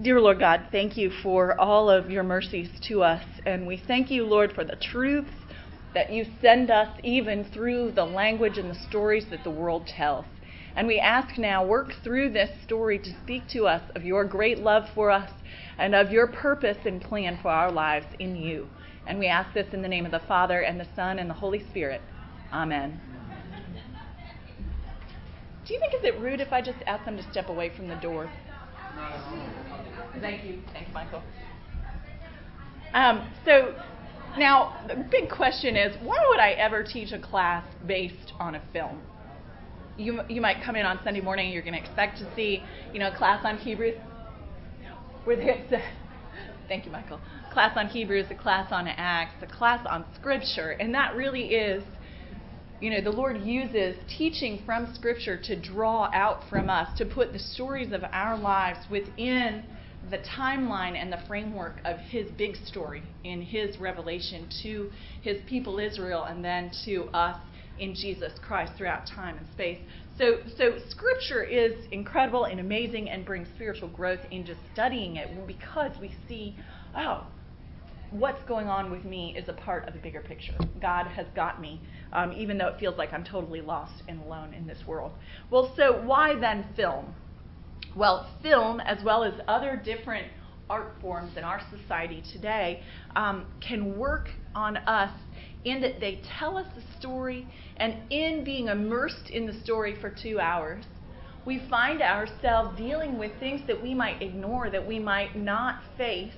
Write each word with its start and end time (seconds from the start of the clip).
Dear 0.00 0.20
Lord 0.20 0.38
God, 0.38 0.66
thank 0.70 0.96
you 0.96 1.10
for 1.10 1.60
all 1.60 1.90
of 1.90 2.08
your 2.08 2.22
mercies 2.22 2.70
to 2.82 3.02
us. 3.02 3.24
And 3.44 3.66
we 3.66 3.76
thank 3.76 4.12
you, 4.12 4.24
Lord, 4.24 4.52
for 4.52 4.62
the 4.62 4.76
truths 4.76 5.32
that 5.92 6.12
you 6.12 6.24
send 6.40 6.70
us 6.70 6.88
even 7.02 7.42
through 7.42 7.90
the 7.92 8.04
language 8.04 8.58
and 8.58 8.70
the 8.70 8.78
stories 8.78 9.26
that 9.30 9.42
the 9.42 9.50
world 9.50 9.88
tells. 9.88 10.24
And 10.76 10.86
we 10.86 11.00
ask 11.00 11.36
now, 11.36 11.66
work 11.66 11.94
through 12.04 12.30
this 12.30 12.50
story 12.62 13.00
to 13.00 13.10
speak 13.24 13.48
to 13.48 13.66
us 13.66 13.82
of 13.96 14.04
your 14.04 14.24
great 14.24 14.60
love 14.60 14.84
for 14.94 15.10
us 15.10 15.32
and 15.78 15.96
of 15.96 16.12
your 16.12 16.28
purpose 16.28 16.78
and 16.84 17.00
plan 17.00 17.36
for 17.42 17.50
our 17.50 17.72
lives 17.72 18.06
in 18.20 18.36
you. 18.36 18.68
And 19.04 19.18
we 19.18 19.26
ask 19.26 19.52
this 19.52 19.74
in 19.74 19.82
the 19.82 19.88
name 19.88 20.06
of 20.06 20.12
the 20.12 20.20
Father, 20.28 20.60
and 20.60 20.78
the 20.78 20.86
Son, 20.94 21.18
and 21.18 21.28
the 21.28 21.34
Holy 21.34 21.64
Spirit. 21.70 22.02
Amen. 22.52 23.00
Do 25.66 25.74
you 25.74 25.80
think 25.80 25.92
is 25.94 26.04
it 26.04 26.20
rude 26.20 26.40
if 26.40 26.52
I 26.52 26.62
just 26.62 26.78
ask 26.86 27.04
them 27.04 27.16
to 27.16 27.22
step 27.32 27.48
away 27.48 27.72
from 27.74 27.88
the 27.88 27.96
door? 27.96 28.30
Thank 30.20 30.44
you. 30.44 30.60
Thanks, 30.72 30.90
Michael. 30.92 31.22
Um, 32.94 33.30
so 33.44 33.74
now 34.38 34.74
the 34.88 34.96
big 34.96 35.30
question 35.30 35.76
is, 35.76 35.96
why 36.02 36.18
would 36.28 36.40
I 36.40 36.52
ever 36.52 36.82
teach 36.82 37.12
a 37.12 37.18
class 37.18 37.64
based 37.86 38.32
on 38.38 38.54
a 38.54 38.62
film? 38.72 39.02
You, 39.96 40.20
you 40.28 40.40
might 40.40 40.62
come 40.64 40.76
in 40.76 40.86
on 40.86 41.00
Sunday 41.04 41.20
morning, 41.20 41.52
you're 41.52 41.62
going 41.62 41.74
to 41.74 41.80
expect 41.80 42.18
to 42.18 42.34
see, 42.34 42.62
you 42.92 43.00
know, 43.00 43.08
a 43.08 43.16
class 43.16 43.44
on 43.44 43.58
Hebrews, 43.58 43.96
where 45.24 45.40
it's 45.40 45.72
a, 45.72 45.82
thank 46.68 46.86
you, 46.86 46.92
Michael, 46.92 47.20
class 47.52 47.76
on 47.76 47.88
Hebrews, 47.88 48.26
a 48.30 48.34
class 48.34 48.70
on 48.70 48.86
Acts, 48.86 49.42
a 49.42 49.46
class 49.46 49.84
on 49.90 50.04
Scripture, 50.14 50.70
and 50.70 50.94
that 50.94 51.16
really 51.16 51.46
is 51.46 51.82
you 52.80 52.90
know, 52.90 53.00
the 53.00 53.10
Lord 53.10 53.40
uses 53.42 53.96
teaching 54.16 54.62
from 54.64 54.94
Scripture 54.94 55.36
to 55.36 55.60
draw 55.60 56.08
out 56.14 56.48
from 56.48 56.70
us, 56.70 56.96
to 56.98 57.04
put 57.04 57.32
the 57.32 57.38
stories 57.38 57.92
of 57.92 58.04
our 58.12 58.38
lives 58.38 58.78
within 58.88 59.64
the 60.10 60.18
timeline 60.18 60.96
and 60.96 61.12
the 61.12 61.20
framework 61.26 61.80
of 61.84 61.98
His 62.10 62.30
big 62.32 62.56
story 62.56 63.02
in 63.24 63.42
His 63.42 63.78
revelation 63.78 64.48
to 64.62 64.90
His 65.22 65.38
people 65.46 65.78
Israel 65.78 66.24
and 66.24 66.44
then 66.44 66.70
to 66.84 67.04
us 67.14 67.38
in 67.78 67.94
Jesus 67.94 68.32
Christ 68.42 68.72
throughout 68.76 69.06
time 69.06 69.38
and 69.38 69.46
space. 69.52 69.78
So, 70.16 70.38
so 70.56 70.78
Scripture 70.88 71.44
is 71.44 71.72
incredible 71.92 72.44
and 72.44 72.58
amazing 72.58 73.08
and 73.08 73.24
brings 73.24 73.48
spiritual 73.54 73.88
growth 73.88 74.20
in 74.30 74.44
just 74.44 74.60
studying 74.72 75.16
it 75.16 75.28
because 75.46 75.92
we 76.00 76.12
see, 76.26 76.56
oh, 76.96 77.24
what's 78.10 78.42
going 78.48 78.68
on 78.68 78.90
with 78.90 79.04
me 79.04 79.34
is 79.38 79.48
a 79.48 79.52
part 79.52 79.86
of 79.86 79.94
the 79.94 80.00
bigger 80.00 80.20
picture. 80.20 80.54
God 80.80 81.06
has 81.06 81.26
got 81.36 81.60
me, 81.60 81.80
um, 82.12 82.32
even 82.32 82.58
though 82.58 82.68
it 82.68 82.80
feels 82.80 82.96
like 82.96 83.12
I'm 83.12 83.24
totally 83.24 83.60
lost 83.60 84.02
and 84.08 84.20
alone 84.22 84.54
in 84.54 84.66
this 84.66 84.78
world. 84.86 85.12
Well, 85.50 85.72
so 85.76 86.02
why 86.02 86.34
then 86.38 86.66
film? 86.74 87.14
Well, 87.98 88.28
film, 88.42 88.78
as 88.78 89.02
well 89.02 89.24
as 89.24 89.34
other 89.48 89.74
different 89.74 90.28
art 90.70 90.94
forms 91.00 91.36
in 91.36 91.42
our 91.42 91.60
society 91.68 92.22
today, 92.32 92.80
um, 93.16 93.44
can 93.60 93.98
work 93.98 94.30
on 94.54 94.76
us 94.76 95.10
in 95.64 95.80
that 95.80 95.98
they 95.98 96.20
tell 96.38 96.56
us 96.56 96.66
a 96.76 97.00
story, 97.00 97.48
and 97.76 97.96
in 98.10 98.44
being 98.44 98.68
immersed 98.68 99.30
in 99.30 99.46
the 99.46 99.52
story 99.64 99.96
for 100.00 100.10
two 100.10 100.38
hours, 100.38 100.84
we 101.44 101.58
find 101.68 102.00
ourselves 102.00 102.78
dealing 102.78 103.18
with 103.18 103.32
things 103.40 103.62
that 103.66 103.82
we 103.82 103.94
might 103.94 104.22
ignore, 104.22 104.70
that 104.70 104.86
we 104.86 105.00
might 105.00 105.34
not 105.34 105.80
face 105.96 106.34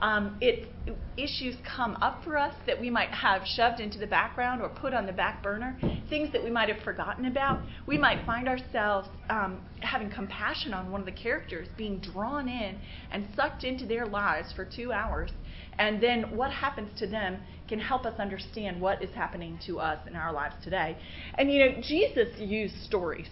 um, 0.00 0.36
it 0.40 0.68
issues 1.16 1.56
come 1.76 1.96
up 2.00 2.22
for 2.24 2.38
us 2.38 2.54
that 2.66 2.80
we 2.80 2.88
might 2.90 3.10
have 3.10 3.42
shoved 3.44 3.80
into 3.80 3.98
the 3.98 4.06
background 4.06 4.62
or 4.62 4.68
put 4.68 4.94
on 4.94 5.06
the 5.06 5.12
back 5.12 5.42
burner, 5.42 5.76
things 6.08 6.32
that 6.32 6.42
we 6.42 6.50
might 6.50 6.68
have 6.68 6.82
forgotten 6.82 7.26
about. 7.26 7.60
We 7.86 7.98
might 7.98 8.24
find 8.24 8.48
ourselves 8.48 9.08
um, 9.28 9.60
having 9.80 10.10
compassion 10.10 10.72
on 10.72 10.90
one 10.90 11.00
of 11.00 11.06
the 11.06 11.12
characters, 11.12 11.68
being 11.76 11.98
drawn 11.98 12.48
in 12.48 12.78
and 13.10 13.26
sucked 13.34 13.64
into 13.64 13.86
their 13.86 14.06
lives 14.06 14.52
for 14.54 14.64
two 14.64 14.92
hours. 14.92 15.30
And 15.78 16.02
then 16.02 16.36
what 16.36 16.50
happens 16.50 16.96
to 16.98 17.06
them 17.06 17.38
can 17.68 17.78
help 17.78 18.06
us 18.06 18.18
understand 18.18 18.80
what 18.80 19.02
is 19.02 19.10
happening 19.14 19.58
to 19.66 19.78
us 19.78 19.98
in 20.08 20.16
our 20.16 20.32
lives 20.32 20.54
today. 20.62 20.96
And 21.36 21.52
you 21.52 21.58
know, 21.58 21.80
Jesus 21.82 22.28
used 22.38 22.76
stories 22.84 23.28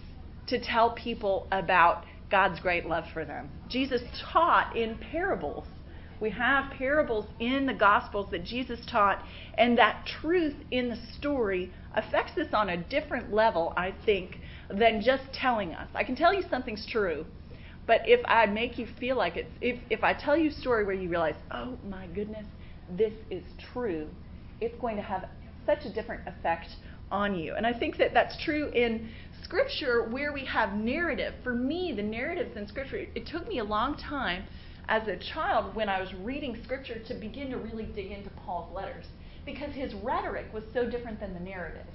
to 0.47 0.59
tell 0.59 0.91
people 0.91 1.47
about 1.51 2.05
God's 2.29 2.59
great 2.59 2.85
love 2.85 3.05
for 3.13 3.25
them. 3.25 3.49
Jesus 3.69 4.01
taught 4.31 4.75
in 4.75 4.97
parables 5.11 5.65
we 6.19 6.29
have 6.31 6.71
parables 6.71 7.25
in 7.39 7.65
the 7.65 7.73
Gospels 7.73 8.29
that 8.31 8.43
Jesus 8.43 8.79
taught, 8.85 9.23
and 9.57 9.77
that 9.77 10.05
truth 10.05 10.55
in 10.71 10.89
the 10.89 10.97
story 11.17 11.71
affects 11.95 12.37
us 12.37 12.53
on 12.53 12.69
a 12.69 12.77
different 12.77 13.33
level, 13.33 13.73
I 13.77 13.93
think, 14.05 14.39
than 14.69 15.01
just 15.01 15.23
telling 15.33 15.73
us. 15.73 15.87
I 15.93 16.03
can 16.03 16.15
tell 16.15 16.33
you 16.33 16.43
something's 16.49 16.85
true, 16.85 17.25
but 17.85 18.01
if 18.05 18.19
I 18.25 18.45
make 18.47 18.77
you 18.77 18.87
feel 18.99 19.15
like 19.15 19.37
it's, 19.37 19.51
if, 19.61 19.79
if 19.89 20.03
I 20.03 20.13
tell 20.13 20.35
you 20.35 20.49
a 20.49 20.53
story 20.53 20.85
where 20.85 20.95
you 20.95 21.09
realize, 21.09 21.35
oh 21.51 21.77
my 21.87 22.07
goodness, 22.07 22.45
this 22.89 23.13
is 23.29 23.43
true, 23.73 24.07
it's 24.59 24.79
going 24.81 24.95
to 24.95 25.01
have 25.01 25.25
such 25.65 25.85
a 25.85 25.93
different 25.93 26.27
effect 26.27 26.67
on 27.11 27.35
you. 27.35 27.53
And 27.55 27.65
I 27.65 27.73
think 27.73 27.97
that 27.97 28.13
that's 28.13 28.41
true 28.43 28.69
in 28.69 29.09
Scripture 29.43 30.03
where 30.09 30.33
we 30.33 30.45
have 30.45 30.73
narrative. 30.73 31.33
For 31.43 31.53
me, 31.53 31.93
the 31.95 32.03
narratives 32.03 32.57
in 32.57 32.67
Scripture, 32.67 33.05
it 33.15 33.27
took 33.27 33.47
me 33.47 33.59
a 33.59 33.63
long 33.63 33.95
time 33.97 34.43
as 34.89 35.07
a 35.07 35.17
child 35.33 35.75
when 35.75 35.89
I 35.89 35.99
was 35.99 36.13
reading 36.23 36.57
scripture 36.63 36.99
to 37.07 37.13
begin 37.13 37.49
to 37.51 37.57
really 37.57 37.85
dig 37.85 38.11
into 38.11 38.29
Paul's 38.45 38.73
letters 38.73 39.05
because 39.45 39.73
his 39.73 39.93
rhetoric 39.95 40.45
was 40.53 40.63
so 40.73 40.89
different 40.89 41.19
than 41.19 41.33
the 41.33 41.39
narrative. 41.39 41.85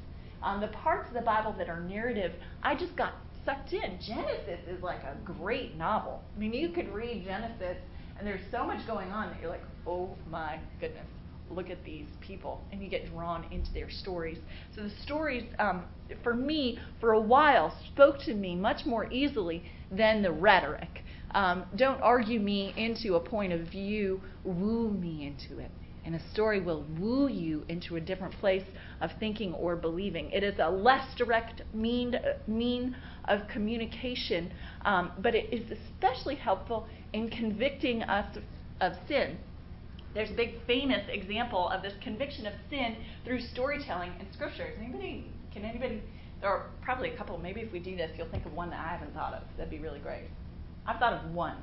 Um, 0.43 0.61
the 0.61 0.69
parts 0.69 1.09
of 1.09 1.15
the 1.15 1.21
Bible 1.21 1.55
that 1.59 1.69
are 1.69 1.81
narrative, 1.81 2.33
I 2.63 2.75
just 2.75 2.97
got 2.97 3.15
sucked 3.45 3.73
in. 3.73 3.99
Genesis 4.01 4.61
is 4.69 4.83
like 4.83 5.03
a 5.03 5.17
great 5.25 5.77
novel. 5.77 6.23
I 6.35 6.39
mean, 6.39 6.53
you 6.53 6.71
could 6.71 6.93
read 6.93 7.25
Genesis 7.25 7.77
and 8.19 8.27
there's 8.27 8.41
so 8.51 8.65
much 8.65 8.87
going 8.87 9.11
on 9.11 9.31
that 9.31 9.41
you're 9.41 9.51
like, 9.51 9.65
oh 9.87 10.11
my 10.31 10.59
goodness, 10.81 11.07
look 11.51 11.71
at 11.71 11.83
these 11.85 12.07
people. 12.21 12.63
And 12.73 12.83
you 12.83 12.89
get 12.89 13.11
drawn 13.11 13.45
into 13.51 13.73
their 13.73 13.91
stories. 13.91 14.39
So 14.75 14.83
the 14.83 14.93
stories, 15.03 15.45
um, 15.59 15.85
for 16.23 16.35
me, 16.35 16.79
for 17.01 17.13
a 17.13 17.21
while, 17.21 17.75
spoke 17.93 18.19
to 18.27 18.35
me 18.35 18.55
much 18.55 18.87
more 18.87 19.11
easily 19.13 19.65
than 19.91 20.23
the 20.23 20.33
rhetoric. 20.33 21.03
Um, 21.35 21.65
don't 21.77 22.01
argue 22.03 22.41
me 22.41 22.75
into 22.77 23.15
a 23.15 23.21
point 23.21 23.53
of 23.53 23.61
view, 23.69 24.21
woo 24.45 24.91
me 24.91 25.27
into 25.27 25.59
it. 25.63 25.71
And 26.05 26.17
a 26.17 26.31
story 26.33 26.61
will 26.61 26.85
woo 26.99 27.29
you 27.29 27.65
into 27.69 27.95
a 27.97 28.01
different 28.01 28.35
place 28.35 28.65
of 29.01 29.11
thinking 29.21 29.55
or 29.55 29.77
believing. 29.77 30.31
It 30.31 30.43
is 30.43 30.59
a 30.59 30.69
less 30.69 31.15
direct 31.17 31.63
mean, 31.73 32.17
mean 32.49 32.97
of 33.27 33.47
communication, 33.49 34.53
um, 34.85 35.13
but 35.21 35.35
it 35.35 35.53
is 35.53 35.71
especially 35.71 36.35
helpful 36.35 36.89
in 37.13 37.31
convicting 37.31 38.03
us 38.03 38.37
of, 38.37 38.43
of 38.81 38.99
sin. 39.07 39.39
There's 40.13 40.31
a 40.31 40.35
big 40.35 40.55
famous 40.67 41.07
example 41.09 41.69
of 41.69 41.83
this 41.83 41.95
conviction 42.03 42.47
of 42.47 42.53
sin 42.69 42.97
through 43.25 43.41
storytelling 43.41 44.13
in 44.21 44.27
Scripture. 44.33 44.73
Anybody? 44.79 45.31
Can 45.53 45.65
anybody? 45.65 46.03
There 46.41 46.51
are 46.51 46.67
probably 46.83 47.11
a 47.11 47.17
couple. 47.17 47.39
Maybe 47.39 47.61
if 47.61 47.73
we 47.73 47.79
do 47.79 47.97
this, 47.97 48.11
you'll 48.19 48.29
think 48.29 48.45
of 48.45 48.53
one 48.53 48.71
that 48.71 48.81
I 48.81 48.89
haven't 48.89 49.15
thought 49.15 49.35
of. 49.35 49.43
That'd 49.57 49.71
be 49.71 49.79
really 49.79 50.01
great. 50.01 50.25
I've 50.87 50.99
thought 50.99 51.13
of 51.13 51.31
one 51.33 51.57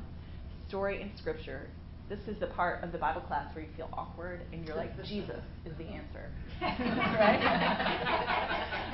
story 0.67 1.01
in 1.01 1.11
Scripture. 1.17 1.67
This 2.07 2.19
is 2.27 2.39
the 2.39 2.47
part 2.47 2.83
of 2.83 2.91
the 2.91 2.97
Bible 2.97 3.21
class 3.21 3.53
where 3.53 3.63
you 3.63 3.69
feel 3.75 3.89
awkward 3.93 4.41
and 4.51 4.65
you're 4.65 4.75
like, 4.75 4.95
Jesus 5.03 5.41
is 5.65 5.77
the 5.77 5.85
answer. 5.85 6.31
right? 6.61 7.39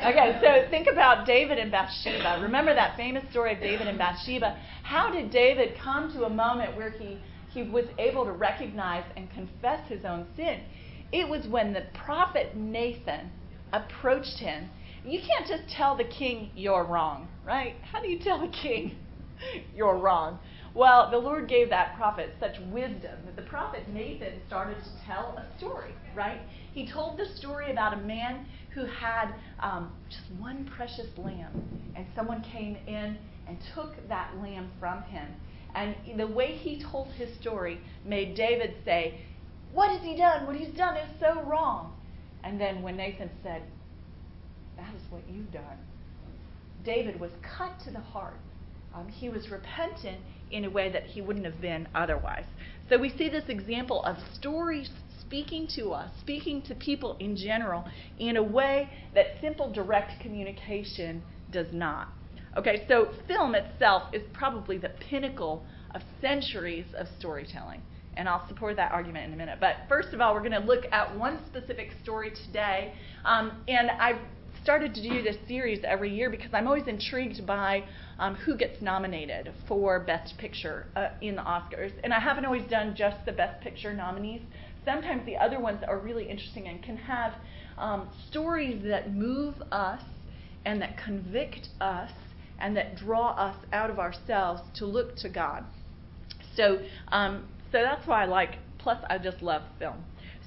okay, 0.06 0.38
so 0.42 0.70
think 0.70 0.88
about 0.92 1.26
David 1.26 1.58
and 1.58 1.72
Bathsheba. 1.72 2.40
Remember 2.42 2.76
that 2.76 2.98
famous 2.98 3.24
story 3.32 3.54
of 3.54 3.62
David 3.62 3.88
and 3.88 3.98
Bathsheba? 3.98 4.58
How 4.84 5.10
did 5.12 5.32
David 5.32 5.78
come 5.82 6.12
to 6.14 6.26
a 6.26 6.30
moment 6.30 6.76
where 6.76 6.90
he, 6.90 7.18
he 7.54 7.64
was 7.64 7.86
able 7.98 8.26
to 8.26 8.32
recognize 8.34 9.06
and 9.16 9.32
confess 9.32 9.88
his 9.88 10.04
own 10.04 10.28
sin? 10.36 10.62
It 11.14 11.30
was 11.30 11.48
when 11.48 11.72
the 11.72 11.84
prophet 11.94 12.58
Nathan 12.58 13.32
approached 13.72 14.40
him. 14.40 14.70
You 15.06 15.22
can't 15.22 15.48
just 15.48 15.70
tell 15.74 15.96
the 15.96 16.04
king 16.04 16.50
you're 16.56 16.84
wrong, 16.84 17.30
right? 17.46 17.76
How 17.84 18.02
do 18.02 18.10
you 18.10 18.20
tell 18.20 18.42
the 18.42 18.52
king 18.52 18.98
you're 19.76 19.98
wrong. 19.98 20.40
Well, 20.74 21.10
the 21.10 21.18
Lord 21.18 21.48
gave 21.48 21.70
that 21.70 21.96
prophet 21.96 22.36
such 22.40 22.60
wisdom 22.72 23.18
that 23.26 23.36
the 23.36 23.44
prophet 23.44 23.88
Nathan 23.94 24.42
started 24.46 24.78
to 24.84 24.90
tell 25.06 25.38
a 25.38 25.58
story, 25.58 25.94
right? 26.14 26.42
He 26.74 26.86
told 26.86 27.18
the 27.18 27.26
story 27.38 27.72
about 27.72 27.94
a 27.94 28.02
man 28.02 28.46
who 28.74 28.86
had 28.86 29.34
um, 29.62 29.94
just 30.10 30.30
one 30.38 30.70
precious 30.76 31.08
lamb, 31.18 31.52
and 31.96 32.06
someone 32.14 32.42
came 32.42 32.78
in 32.88 33.18
and 33.48 33.58
took 33.74 33.96
that 34.10 34.32
lamb 34.42 34.70
from 34.80 35.02
him. 35.04 35.28
And 35.76 35.96
the 36.18 36.28
way 36.28 36.54
he 36.54 36.82
told 36.82 37.08
his 37.14 37.34
story 37.40 37.80
made 38.04 38.36
David 38.36 38.76
say, 38.84 39.22
What 39.72 39.92
has 39.92 40.02
he 40.02 40.18
done? 40.18 40.46
What 40.46 40.56
he's 40.56 40.76
done 40.76 40.98
is 40.98 41.10
so 41.20 41.42
wrong. 41.44 41.94
And 42.44 42.60
then 42.60 42.82
when 42.82 42.98
Nathan 42.98 43.30
said, 43.44 43.62
That 44.78 44.94
is 44.94 45.02
what 45.10 45.22
you've 45.30 45.52
done, 45.52 45.78
David 46.84 47.20
was 47.20 47.32
cut 47.42 47.80
to 47.86 47.92
the 47.92 48.00
heart 48.00 48.40
um, 48.96 49.08
he 49.08 49.30
was 49.30 49.50
repentant 49.50 50.20
in 50.52 50.66
a 50.66 50.70
way 50.70 50.92
that 50.92 51.04
he 51.04 51.22
wouldn't 51.22 51.46
have 51.46 51.60
been 51.60 51.88
otherwise. 51.94 52.46
So 52.90 52.98
we 52.98 53.10
see 53.10 53.30
this 53.30 53.46
example 53.50 54.04
of 54.04 54.18
stories 54.34 54.90
speaking 55.20 55.68
to 55.76 55.90
us, 55.92 56.12
speaking 56.22 56.62
to 56.64 56.76
people 56.76 57.18
in 57.20 57.36
general, 57.36 57.84
in 58.20 58.38
a 58.38 58.44
way 58.44 58.90
that 59.14 59.26
simple 59.42 59.72
direct 59.72 60.22
communication 60.22 61.22
does 61.52 61.68
not. 61.72 62.10
Okay, 62.58 62.86
so 62.88 63.10
film 63.28 63.54
itself 63.56 64.04
is 64.14 64.22
probably 64.34 64.78
the 64.78 64.92
pinnacle 65.10 65.66
of 65.94 66.02
centuries 66.22 66.86
of 66.98 67.08
storytelling. 67.18 67.82
And 68.18 68.30
I'll 68.30 68.48
support 68.48 68.78
that 68.78 68.94
argument 68.94 69.26
in 69.26 69.34
a 69.34 69.36
minute. 69.36 69.58
But 69.60 69.76
first 69.90 70.14
of 70.14 70.22
all, 70.22 70.34
we're 70.34 70.48
going 70.48 70.52
to 70.54 70.60
look 70.60 70.86
at 70.92 71.18
one 71.18 71.40
specific 71.48 71.90
story 72.02 72.32
today. 72.46 72.94
Um, 73.26 73.62
and 73.68 73.92
I've 73.92 74.20
started 74.64 74.96
to 74.96 75.02
do 75.02 75.22
this 75.22 75.36
series 75.48 75.80
every 75.84 76.16
year 76.16 76.30
because 76.30 76.52
I'm 76.54 76.66
always 76.66 76.88
intrigued 76.88 77.46
by 77.46 77.84
um, 78.20 78.36
who 78.36 78.56
gets 78.56 78.82
nominated 78.82 79.54
for 79.68 80.00
Best 80.00 80.38
Picture 80.38 80.88
uh, 80.96 81.10
in 81.22 81.36
the 81.36 81.42
Oscars. 81.42 81.92
And 82.04 82.14
I 82.14 82.20
haven't 82.20 82.46
always 82.46 82.70
done 82.70 82.96
just 82.96 83.26
the 83.26 83.32
Best 83.32 83.62
Picture 83.62 83.94
nominees. 83.94 84.42
Sometimes 84.84 85.26
the 85.26 85.38
other 85.38 85.60
ones 85.60 85.82
are 85.88 85.98
really 85.98 86.30
interesting 86.30 86.68
and 86.68 86.82
can 86.82 86.98
have 86.98 87.34
um, 87.78 88.08
stories 88.30 88.84
that 88.86 89.14
move 89.14 89.56
us 89.72 90.02
and 90.66 90.82
that 90.82 90.98
convict 90.98 91.70
us 91.82 92.12
and 92.60 92.76
that 92.78 92.96
draw 92.96 93.32
us 93.32 93.56
out 93.74 93.90
of 93.90 94.00
ourselves 94.00 94.62
to 94.76 94.86
look 94.86 95.16
to 95.18 95.30
God. 95.30 95.66
So, 96.56 96.80
um, 97.10 97.48
so 97.72 97.82
that's 97.82 98.08
why 98.08 98.24
I 98.24 98.26
like. 98.26 98.58
Plus, 98.78 98.98
I 99.10 99.18
just 99.18 99.42
love 99.42 99.64
film. 99.80 100.04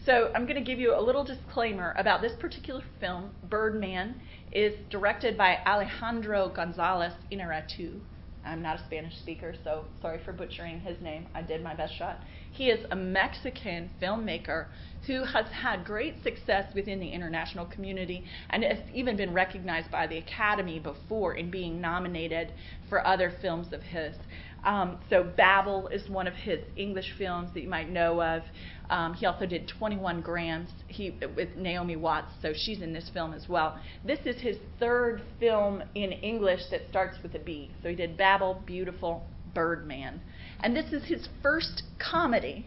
So 0.09 0.31
I'm 0.35 0.45
going 0.45 0.57
to 0.57 0.63
give 0.63 0.79
you 0.79 0.99
a 0.99 1.03
little 1.03 1.23
disclaimer 1.23 1.95
about 1.99 2.23
this 2.23 2.33
particular 2.41 2.83
film. 2.99 3.31
Birdman 3.51 4.15
is 4.53 4.73
directed 4.89 5.37
by 5.37 5.59
Alejandro 5.67 6.49
Gonzalez 6.49 7.13
Inarritu. 7.31 8.01
I'm 8.43 8.63
not 8.63 8.81
a 8.81 8.85
Spanish 8.85 9.19
speaker, 9.19 9.55
so 9.63 9.85
sorry 10.01 10.19
for 10.25 10.33
butchering 10.33 10.81
his 10.81 10.99
name. 11.03 11.27
I 11.35 11.43
did 11.43 11.63
my 11.63 11.75
best 11.75 11.95
shot. 11.95 12.21
He 12.51 12.71
is 12.71 12.87
a 12.91 12.97
Mexican 12.97 13.91
filmmaker 14.01 14.69
who 15.07 15.25
has 15.25 15.45
had 15.49 15.85
great 15.85 16.23
success 16.23 16.75
within 16.75 17.01
the 17.01 17.11
international 17.11 17.67
community 17.67 18.25
and 18.49 18.65
has 18.65 18.79
even 18.95 19.15
been 19.15 19.35
recognized 19.35 19.91
by 19.91 20.07
the 20.07 20.17
Academy 20.17 20.79
before 20.79 21.35
in 21.35 21.51
being 21.51 21.83
nominated 21.83 22.55
for 22.89 23.07
other 23.07 23.31
films 23.43 23.75
of 23.75 23.83
his. 23.83 24.17
Um, 24.65 24.99
so 25.09 25.23
Babel 25.23 25.89
is 25.89 26.09
one 26.09 26.27
of 26.27 26.35
his 26.35 26.61
English 26.77 27.15
films 27.17 27.51
that 27.55 27.61
you 27.61 27.69
might 27.69 27.91
know 27.91 28.23
of. 28.23 28.43
Um, 28.91 29.15
he 29.15 29.27
also 29.27 29.45
did 29.45 29.69
21 29.69 30.23
Grams 30.23 30.71
he, 30.87 31.15
with 31.37 31.57
Naomi 31.57 31.97
Watts, 31.97 32.33
so 32.41 32.53
she's 32.55 32.81
in 32.81 32.93
this 32.93 33.11
film 33.13 33.35
as 33.35 33.49
well. 33.49 33.79
This 34.05 34.21
is 34.25 34.41
his 34.41 34.57
third 34.79 35.23
film 35.39 35.83
in 35.95 36.13
English 36.13 36.63
that 36.71 36.89
starts 36.89 37.19
with 37.23 37.35
a 37.35 37.39
B. 37.39 37.71
So 37.83 37.91
he 37.91 37.95
did 37.95 38.17
Babel, 38.17 38.63
Biutiful, 38.67 39.21
Birdman. 39.55 40.21
And 40.61 40.75
this 40.75 40.93
is 40.93 41.05
his 41.05 41.29
first 41.43 41.83
comedy, 41.99 42.67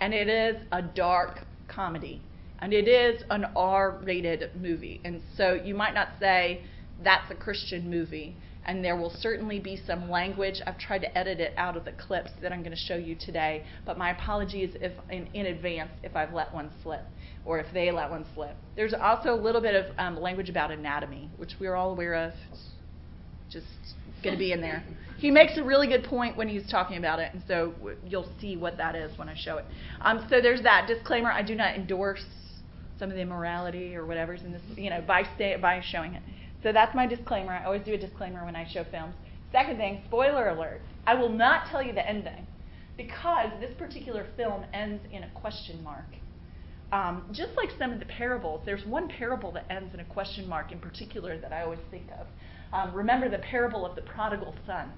and 0.00 0.14
it 0.14 0.28
is 0.28 0.62
a 0.70 0.82
dark 0.82 1.40
comedy. 1.68 2.22
And 2.60 2.72
it 2.72 2.88
is 2.88 3.22
an 3.30 3.46
R 3.56 4.00
rated 4.04 4.50
movie. 4.54 5.00
And 5.04 5.20
so 5.36 5.54
you 5.54 5.74
might 5.74 5.94
not 5.94 6.08
say 6.20 6.62
that's 7.02 7.30
a 7.30 7.34
Christian 7.34 7.90
movie 7.90 8.36
and 8.66 8.84
there 8.84 8.96
will 8.96 9.10
certainly 9.10 9.58
be 9.58 9.80
some 9.86 10.10
language. 10.10 10.60
I've 10.66 10.78
tried 10.78 10.98
to 10.98 11.18
edit 11.18 11.40
it 11.40 11.54
out 11.56 11.76
of 11.76 11.84
the 11.84 11.92
clips 11.92 12.30
that 12.42 12.52
I'm 12.52 12.60
going 12.60 12.76
to 12.76 12.76
show 12.76 12.96
you 12.96 13.14
today, 13.14 13.64
but 13.86 13.96
my 13.96 14.10
apologies 14.10 14.76
if 14.80 14.92
in, 15.08 15.28
in 15.34 15.46
advance 15.46 15.90
if 16.02 16.14
I've 16.14 16.34
let 16.34 16.52
one 16.52 16.70
slip 16.82 17.04
or 17.44 17.60
if 17.60 17.66
they 17.72 17.90
let 17.90 18.10
one 18.10 18.26
slip. 18.34 18.56
There's 18.74 18.92
also 18.92 19.32
a 19.32 19.40
little 19.40 19.60
bit 19.60 19.74
of 19.74 19.86
um, 19.98 20.20
language 20.20 20.50
about 20.50 20.70
anatomy, 20.70 21.30
which 21.36 21.52
we're 21.60 21.76
all 21.76 21.92
aware 21.92 22.14
of. 22.14 22.32
Just 23.50 23.66
going 24.22 24.34
to 24.34 24.38
be 24.38 24.52
in 24.52 24.60
there. 24.60 24.82
He 25.18 25.30
makes 25.30 25.56
a 25.56 25.62
really 25.62 25.86
good 25.86 26.04
point 26.04 26.36
when 26.36 26.48
he's 26.48 26.68
talking 26.68 26.98
about 26.98 27.20
it, 27.20 27.32
and 27.32 27.42
so 27.46 27.72
you'll 28.04 28.30
see 28.40 28.56
what 28.56 28.76
that 28.76 28.96
is 28.96 29.16
when 29.16 29.28
I 29.28 29.36
show 29.36 29.58
it. 29.58 29.64
Um, 30.02 30.26
so 30.28 30.40
there's 30.42 30.62
that 30.62 30.88
disclaimer. 30.88 31.30
I 31.30 31.42
do 31.42 31.54
not 31.54 31.76
endorse 31.76 32.24
some 32.98 33.10
of 33.10 33.16
the 33.16 33.22
immorality 33.22 33.94
or 33.94 34.04
whatever's 34.04 34.42
in 34.42 34.52
this, 34.52 34.62
you 34.76 34.90
know, 34.90 35.02
by, 35.06 35.22
stay, 35.36 35.56
by 35.56 35.80
showing 35.84 36.14
it. 36.14 36.22
So 36.62 36.72
that's 36.72 36.94
my 36.94 37.06
disclaimer. 37.06 37.52
I 37.52 37.64
always 37.64 37.82
do 37.82 37.94
a 37.94 37.98
disclaimer 37.98 38.44
when 38.44 38.56
I 38.56 38.66
show 38.66 38.84
films. 38.90 39.14
Second 39.52 39.76
thing, 39.76 40.02
spoiler 40.06 40.48
alert. 40.48 40.80
I 41.06 41.14
will 41.14 41.28
not 41.28 41.66
tell 41.70 41.82
you 41.82 41.92
the 41.92 42.06
ending 42.06 42.46
because 42.96 43.50
this 43.60 43.74
particular 43.78 44.26
film 44.36 44.64
ends 44.72 45.02
in 45.12 45.22
a 45.22 45.30
question 45.30 45.82
mark. 45.84 46.06
Um, 46.92 47.26
just 47.32 47.52
like 47.56 47.70
some 47.78 47.92
of 47.92 47.98
the 47.98 48.06
parables, 48.06 48.62
there's 48.64 48.84
one 48.86 49.08
parable 49.08 49.52
that 49.52 49.66
ends 49.70 49.92
in 49.92 50.00
a 50.00 50.04
question 50.04 50.48
mark 50.48 50.72
in 50.72 50.78
particular 50.78 51.38
that 51.38 51.52
I 51.52 51.62
always 51.62 51.80
think 51.90 52.06
of. 52.18 52.26
Um, 52.72 52.94
remember 52.94 53.28
the 53.28 53.38
parable 53.38 53.84
of 53.84 53.96
the 53.96 54.02
prodigal 54.02 54.54
son. 54.66 54.92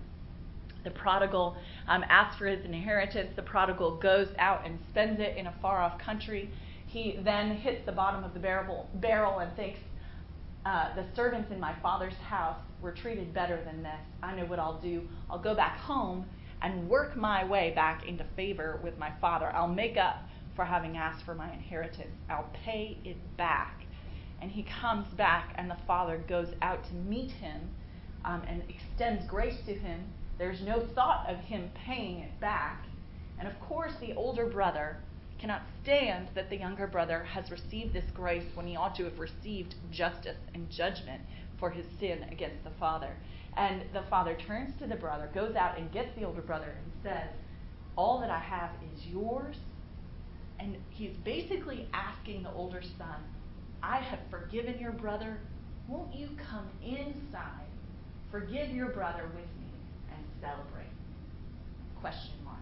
The 0.84 0.90
prodigal 0.90 1.56
um, 1.88 2.04
asks 2.08 2.38
for 2.38 2.46
his 2.46 2.64
inheritance. 2.64 3.30
The 3.36 3.42
prodigal 3.42 3.96
goes 3.98 4.28
out 4.38 4.64
and 4.64 4.78
spends 4.90 5.20
it 5.20 5.36
in 5.36 5.46
a 5.46 5.54
far 5.60 5.80
off 5.82 5.98
country. 5.98 6.50
He 6.86 7.18
then 7.22 7.56
hits 7.56 7.84
the 7.84 7.92
bottom 7.92 8.22
of 8.24 8.32
the 8.32 8.40
barrel, 8.40 8.88
barrel 8.94 9.40
and 9.40 9.54
thinks, 9.56 9.80
uh, 10.68 10.94
the 10.94 11.04
servants 11.16 11.50
in 11.50 11.58
my 11.58 11.74
father's 11.80 12.16
house 12.28 12.58
were 12.82 12.92
treated 12.92 13.32
better 13.32 13.58
than 13.64 13.82
this. 13.82 14.00
I 14.22 14.34
know 14.34 14.44
what 14.44 14.58
I'll 14.58 14.78
do. 14.78 15.08
I'll 15.30 15.38
go 15.38 15.54
back 15.54 15.78
home 15.78 16.26
and 16.60 16.90
work 16.90 17.16
my 17.16 17.42
way 17.42 17.72
back 17.74 18.06
into 18.06 18.24
favor 18.36 18.78
with 18.84 18.98
my 18.98 19.10
father. 19.18 19.50
I'll 19.54 19.66
make 19.66 19.96
up 19.96 20.24
for 20.54 20.66
having 20.66 20.98
asked 20.98 21.24
for 21.24 21.34
my 21.34 21.50
inheritance. 21.54 22.10
I'll 22.28 22.50
pay 22.66 22.98
it 23.02 23.16
back. 23.38 23.86
And 24.42 24.50
he 24.50 24.66
comes 24.82 25.06
back, 25.14 25.54
and 25.56 25.70
the 25.70 25.78
father 25.86 26.18
goes 26.28 26.48
out 26.60 26.84
to 26.88 26.94
meet 26.94 27.30
him 27.30 27.70
um, 28.26 28.42
and 28.46 28.62
extends 28.68 29.24
grace 29.24 29.58
to 29.64 29.72
him. 29.72 30.04
There's 30.36 30.60
no 30.60 30.86
thought 30.94 31.30
of 31.30 31.38
him 31.38 31.70
paying 31.86 32.18
it 32.18 32.40
back. 32.40 32.84
And 33.38 33.48
of 33.48 33.58
course, 33.60 33.94
the 34.00 34.12
older 34.12 34.44
brother 34.44 34.98
cannot 35.38 35.62
stand 35.82 36.28
that 36.34 36.50
the 36.50 36.56
younger 36.56 36.86
brother 36.86 37.22
has 37.24 37.50
received 37.50 37.92
this 37.92 38.10
grace 38.14 38.44
when 38.54 38.66
he 38.66 38.76
ought 38.76 38.94
to 38.96 39.04
have 39.04 39.18
received 39.18 39.74
justice 39.90 40.36
and 40.54 40.68
judgment 40.70 41.22
for 41.58 41.70
his 41.70 41.86
sin 41.98 42.24
against 42.30 42.62
the 42.64 42.70
father. 42.78 43.14
And 43.56 43.82
the 43.92 44.02
father 44.10 44.36
turns 44.46 44.78
to 44.78 44.86
the 44.86 44.96
brother, 44.96 45.30
goes 45.34 45.56
out 45.56 45.78
and 45.78 45.90
gets 45.92 46.14
the 46.16 46.24
older 46.24 46.42
brother, 46.42 46.76
and 46.82 46.92
says, 47.02 47.30
All 47.96 48.20
that 48.20 48.30
I 48.30 48.38
have 48.38 48.70
is 48.94 49.06
yours. 49.06 49.56
And 50.60 50.76
he's 50.90 51.16
basically 51.24 51.88
asking 51.92 52.42
the 52.42 52.52
older 52.52 52.82
son, 52.98 53.16
I 53.82 53.98
have 53.98 54.18
forgiven 54.30 54.78
your 54.78 54.92
brother. 54.92 55.38
Won't 55.86 56.14
you 56.14 56.28
come 56.50 56.68
inside, 56.84 57.68
forgive 58.30 58.70
your 58.70 58.88
brother 58.88 59.24
with 59.26 59.46
me, 59.60 59.72
and 60.10 60.24
celebrate? 60.40 60.92
Question 62.00 62.34
mark. 62.44 62.58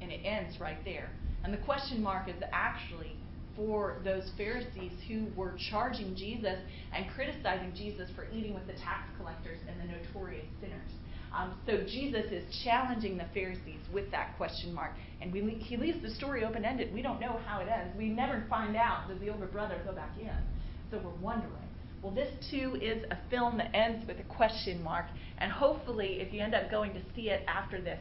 And 0.00 0.10
it 0.10 0.20
ends 0.24 0.58
right 0.60 0.82
there. 0.84 1.10
And 1.44 1.52
the 1.52 1.58
question 1.58 2.02
mark 2.02 2.28
is 2.28 2.36
actually 2.52 3.16
for 3.54 3.98
those 4.02 4.30
Pharisees 4.36 4.92
who 5.06 5.26
were 5.36 5.54
charging 5.70 6.16
Jesus 6.16 6.58
and 6.92 7.06
criticizing 7.14 7.72
Jesus 7.74 8.10
for 8.16 8.26
eating 8.32 8.54
with 8.54 8.66
the 8.66 8.72
tax 8.72 9.08
collectors 9.18 9.58
and 9.68 9.78
the 9.78 9.92
notorious 9.92 10.46
sinners. 10.60 10.90
Um, 11.36 11.54
so 11.66 11.78
Jesus 11.84 12.30
is 12.30 12.44
challenging 12.64 13.16
the 13.16 13.26
Pharisees 13.34 13.80
with 13.92 14.10
that 14.12 14.36
question 14.36 14.72
mark, 14.72 14.92
and 15.20 15.32
we, 15.32 15.40
he 15.54 15.76
leaves 15.76 16.00
the 16.00 16.10
story 16.10 16.44
open 16.44 16.64
ended. 16.64 16.94
We 16.94 17.02
don't 17.02 17.20
know 17.20 17.40
how 17.44 17.60
it 17.60 17.68
ends. 17.68 17.96
We 17.96 18.08
never 18.08 18.44
find 18.48 18.76
out 18.76 19.08
does 19.08 19.18
the 19.18 19.30
older 19.30 19.46
brother 19.46 19.80
go 19.84 19.92
back 19.92 20.12
in. 20.20 20.30
So 20.90 21.00
we're 21.04 21.10
wondering. 21.20 21.52
Well, 22.02 22.14
this 22.14 22.32
too 22.50 22.78
is 22.80 23.02
a 23.10 23.18
film 23.30 23.56
that 23.58 23.74
ends 23.74 24.06
with 24.06 24.18
a 24.20 24.34
question 24.34 24.82
mark, 24.82 25.06
and 25.38 25.50
hopefully, 25.50 26.20
if 26.20 26.32
you 26.32 26.40
end 26.40 26.54
up 26.54 26.70
going 26.70 26.92
to 26.92 27.00
see 27.16 27.30
it 27.30 27.42
after 27.48 27.80
this, 27.80 27.98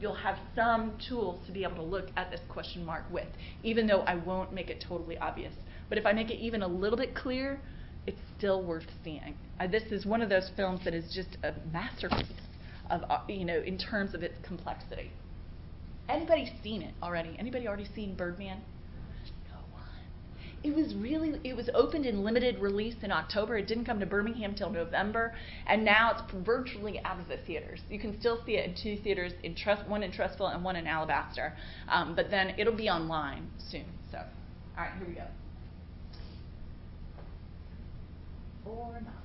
you'll 0.00 0.14
have 0.14 0.38
some 0.54 0.98
tools 1.08 1.44
to 1.46 1.52
be 1.52 1.64
able 1.64 1.76
to 1.76 1.82
look 1.82 2.08
at 2.16 2.30
this 2.30 2.40
question 2.48 2.84
mark 2.84 3.04
with, 3.10 3.28
even 3.62 3.86
though 3.86 4.00
I 4.00 4.16
won't 4.16 4.52
make 4.52 4.70
it 4.70 4.84
totally 4.86 5.18
obvious. 5.18 5.54
But 5.88 5.98
if 5.98 6.06
I 6.06 6.12
make 6.12 6.30
it 6.30 6.38
even 6.38 6.62
a 6.62 6.66
little 6.68 6.96
bit 6.96 7.14
clear, 7.14 7.60
it's 8.06 8.20
still 8.36 8.62
worth 8.62 8.86
seeing. 9.04 9.36
Uh, 9.60 9.66
this 9.66 9.84
is 9.90 10.06
one 10.06 10.22
of 10.22 10.28
those 10.28 10.50
films 10.56 10.80
that 10.84 10.94
is 10.94 11.12
just 11.14 11.36
a 11.44 11.54
masterpiece 11.72 12.26
of, 12.90 13.02
uh, 13.08 13.20
you 13.28 13.44
know, 13.44 13.60
in 13.60 13.78
terms 13.78 14.14
of 14.14 14.22
its 14.22 14.36
complexity. 14.42 15.12
Anybody 16.08 16.52
seen 16.62 16.82
it 16.82 16.94
already? 17.02 17.36
Anybody 17.38 17.68
already 17.68 17.88
seen 17.94 18.14
Birdman? 18.16 18.62
It 20.64 20.74
was 20.74 20.94
really 20.94 21.40
it 21.44 21.56
was 21.56 21.68
opened 21.74 22.06
in 22.06 22.22
limited 22.22 22.58
release 22.58 22.94
in 23.02 23.10
October. 23.10 23.56
It 23.56 23.66
didn't 23.66 23.84
come 23.84 23.98
to 24.00 24.06
Birmingham 24.06 24.54
till 24.54 24.70
November, 24.70 25.34
and 25.66 25.84
now 25.84 26.12
it's 26.12 26.22
virtually 26.44 27.00
out 27.04 27.18
of 27.18 27.28
the 27.28 27.36
theaters. 27.36 27.80
You 27.90 27.98
can 27.98 28.18
still 28.20 28.38
see 28.46 28.56
it 28.56 28.68
in 28.68 28.74
two 28.74 29.02
theaters, 29.02 29.32
in 29.42 29.54
Trust, 29.54 29.88
one 29.88 30.02
in 30.02 30.12
Trussville 30.12 30.54
and 30.54 30.64
one 30.64 30.76
in 30.76 30.86
Alabaster, 30.86 31.54
um, 31.88 32.14
but 32.14 32.30
then 32.30 32.54
it'll 32.58 32.76
be 32.76 32.88
online 32.88 33.50
soon. 33.58 33.86
So, 34.10 34.18
all 34.18 34.84
right, 34.84 34.92
here 34.98 35.08
we 35.08 35.14
go. 35.14 35.26
Or 38.64 39.00
not. 39.00 39.21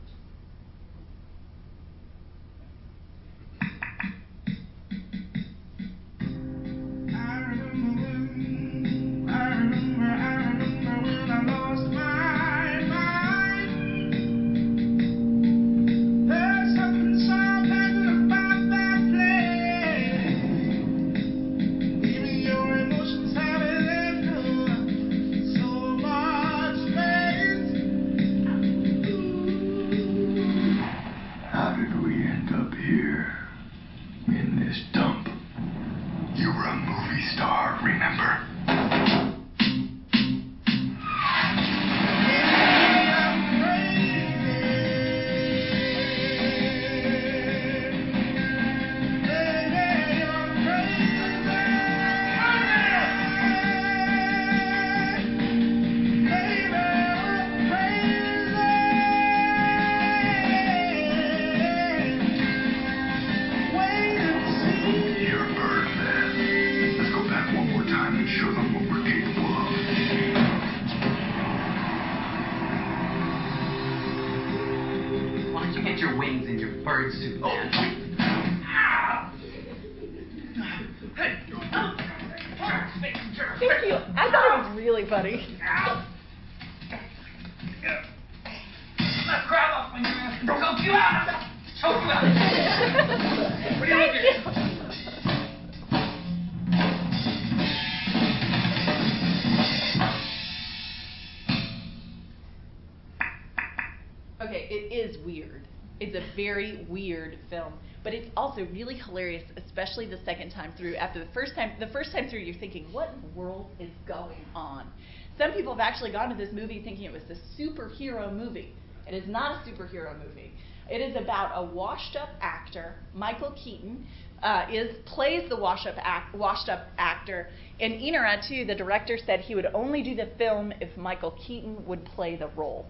Very 106.58 106.86
weird 106.90 107.38
film, 107.52 107.74
but 108.04 108.14
it's 108.14 108.30
also 108.36 108.66
really 108.74 108.96
hilarious, 108.96 109.44
especially 109.64 110.08
the 110.08 110.18
second 110.26 110.50
time 110.50 110.74
through. 110.78 110.96
After 110.96 111.20
the 111.20 111.32
first 111.32 111.54
time, 111.54 111.74
the 111.80 111.88
first 111.88 112.12
time 112.12 112.28
through, 112.30 112.40
you're 112.40 112.56
thinking, 112.56 112.92
"What 112.92 113.10
in 113.14 113.22
the 113.22 113.40
world 113.40 113.70
is 113.80 113.92
going 114.08 114.44
on?" 114.56 114.92
Some 115.38 115.52
people 115.52 115.74
have 115.76 115.80
actually 115.80 116.12
gone 116.12 116.30
to 116.30 116.36
this 116.36 116.52
movie 116.52 116.82
thinking 116.82 117.06
it 117.06 117.12
was 117.12 117.30
a 117.30 117.38
superhero 117.62 118.34
movie. 118.34 118.74
It 119.08 119.14
is 119.14 119.28
not 119.28 119.50
a 119.56 119.70
superhero 119.70 120.18
movie. 120.18 120.52
It 120.90 121.00
is 121.00 121.16
about 121.16 121.52
a 121.54 121.64
washed-up 121.64 122.30
actor, 122.42 122.96
Michael 123.14 123.52
Keaton, 123.52 124.08
uh, 124.42 124.66
is 124.72 124.96
plays 125.06 125.48
the 125.50 125.58
washed-up 125.58 125.96
act, 126.00 126.34
washed-up 126.34 126.88
actor. 126.98 127.50
And 127.80 127.94
Inarritu, 127.94 128.66
the 128.66 128.74
director, 128.74 129.18
said 129.18 129.42
he 129.42 129.54
would 129.54 129.68
only 129.76 130.02
do 130.02 130.16
the 130.16 130.30
film 130.38 130.74
if 130.82 130.96
Michael 130.98 131.32
Keaton 131.32 131.86
would 131.86 132.04
play 132.06 132.36
the 132.36 132.48
role. 132.56 132.88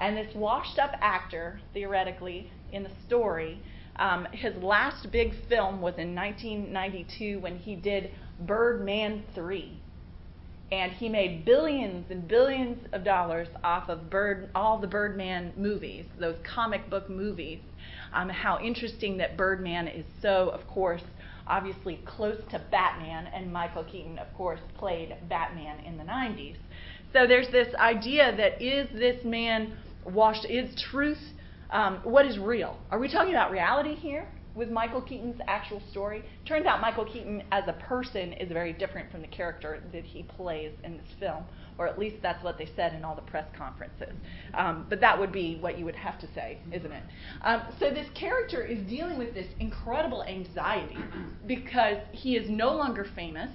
And 0.00 0.16
this 0.16 0.34
washed 0.34 0.78
up 0.78 0.92
actor, 1.00 1.60
theoretically, 1.74 2.50
in 2.72 2.82
the 2.82 2.90
story, 3.06 3.60
um, 3.96 4.26
his 4.32 4.54
last 4.62 5.10
big 5.12 5.34
film 5.48 5.80
was 5.80 5.94
in 5.98 6.14
1992 6.14 7.40
when 7.40 7.58
he 7.58 7.76
did 7.76 8.10
Birdman 8.40 9.24
3. 9.34 9.78
And 10.72 10.90
he 10.90 11.10
made 11.10 11.44
billions 11.44 12.10
and 12.10 12.26
billions 12.26 12.78
of 12.92 13.04
dollars 13.04 13.48
off 13.62 13.90
of 13.90 14.08
Bird, 14.08 14.48
all 14.54 14.78
the 14.78 14.86
Birdman 14.86 15.52
movies, 15.56 16.06
those 16.18 16.36
comic 16.42 16.88
book 16.88 17.10
movies. 17.10 17.60
Um, 18.14 18.30
how 18.30 18.58
interesting 18.58 19.18
that 19.18 19.36
Birdman 19.36 19.86
is 19.86 20.06
so, 20.22 20.48
of 20.48 20.66
course, 20.66 21.02
obviously 21.46 22.00
close 22.06 22.40
to 22.50 22.58
Batman, 22.70 23.26
and 23.34 23.52
Michael 23.52 23.84
Keaton, 23.84 24.18
of 24.18 24.32
course, 24.34 24.60
played 24.78 25.14
Batman 25.28 25.80
in 25.84 25.98
the 25.98 26.04
90s. 26.04 26.56
So 27.12 27.26
there's 27.26 27.48
this 27.48 27.74
idea 27.74 28.34
that 28.36 28.62
is 28.62 28.88
this 28.94 29.22
man 29.24 29.76
washed? 30.04 30.46
Is 30.46 30.74
truth 30.90 31.18
um, 31.72 32.00
what 32.04 32.26
is 32.26 32.38
real? 32.38 32.76
Are 32.90 32.98
we 32.98 33.08
talking 33.08 33.32
about 33.32 33.50
reality 33.50 33.94
here 33.94 34.28
with 34.54 34.70
Michael 34.70 35.00
Keaton's 35.00 35.40
actual 35.48 35.82
story? 35.90 36.22
Turns 36.46 36.66
out 36.66 36.82
Michael 36.82 37.06
Keaton 37.06 37.42
as 37.50 37.64
a 37.66 37.72
person 37.72 38.34
is 38.34 38.52
very 38.52 38.74
different 38.74 39.10
from 39.10 39.22
the 39.22 39.26
character 39.26 39.82
that 39.92 40.04
he 40.04 40.22
plays 40.22 40.72
in 40.84 40.98
this 40.98 41.06
film, 41.18 41.44
or 41.78 41.88
at 41.88 41.98
least 41.98 42.16
that's 42.22 42.44
what 42.44 42.58
they 42.58 42.68
said 42.76 42.92
in 42.92 43.04
all 43.04 43.14
the 43.14 43.22
press 43.22 43.46
conferences. 43.56 44.12
Um, 44.52 44.86
but 44.90 45.00
that 45.00 45.18
would 45.18 45.32
be 45.32 45.56
what 45.60 45.78
you 45.78 45.86
would 45.86 45.96
have 45.96 46.20
to 46.20 46.28
say, 46.34 46.58
isn't 46.70 46.92
it? 46.92 47.02
Um, 47.42 47.62
so 47.80 47.88
this 47.88 48.08
character 48.14 48.62
is 48.62 48.86
dealing 48.86 49.16
with 49.16 49.32
this 49.32 49.48
incredible 49.58 50.22
anxiety 50.24 50.98
because 51.46 51.96
he 52.12 52.36
is 52.36 52.50
no 52.50 52.72
longer 52.74 53.06
famous 53.16 53.48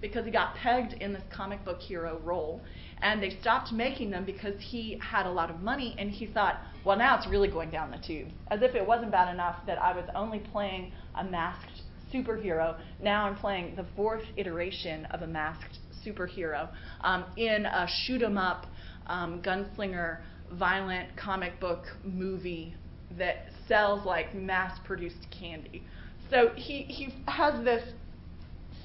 because 0.00 0.24
he 0.26 0.30
got 0.30 0.54
pegged 0.54 0.92
in 0.94 1.14
this 1.14 1.22
comic 1.34 1.64
book 1.64 1.80
hero 1.80 2.20
role 2.22 2.60
and 3.00 3.22
they 3.22 3.30
stopped 3.40 3.72
making 3.72 4.10
them 4.10 4.24
because 4.24 4.54
he 4.60 5.00
had 5.02 5.26
a 5.26 5.30
lot 5.30 5.50
of 5.50 5.60
money 5.60 5.96
and 5.98 6.10
he 6.10 6.26
thought 6.26 6.60
well 6.84 6.96
now 6.96 7.16
it's 7.16 7.26
really 7.26 7.48
going 7.48 7.70
down 7.70 7.90
the 7.90 7.98
tubes 8.06 8.32
as 8.48 8.62
if 8.62 8.74
it 8.74 8.86
wasn't 8.86 9.10
bad 9.10 9.32
enough 9.32 9.56
that 9.66 9.80
i 9.80 9.94
was 9.94 10.04
only 10.14 10.38
playing 10.38 10.92
a 11.16 11.24
masked 11.24 11.82
superhero 12.12 12.76
now 13.02 13.24
i'm 13.24 13.36
playing 13.36 13.74
the 13.76 13.86
fourth 13.96 14.22
iteration 14.36 15.04
of 15.06 15.22
a 15.22 15.26
masked 15.26 15.78
superhero 16.06 16.68
um, 17.00 17.24
in 17.36 17.66
a 17.66 17.86
shoot 18.04 18.22
'em 18.22 18.38
up 18.38 18.66
um, 19.06 19.40
gunslinger 19.42 20.18
violent 20.52 21.08
comic 21.16 21.58
book 21.60 21.84
movie 22.04 22.74
that 23.16 23.46
sells 23.66 24.04
like 24.04 24.34
mass 24.34 24.78
produced 24.84 25.26
candy 25.30 25.82
so 26.30 26.50
he, 26.56 26.82
he 26.82 27.14
has 27.28 27.62
this 27.64 27.82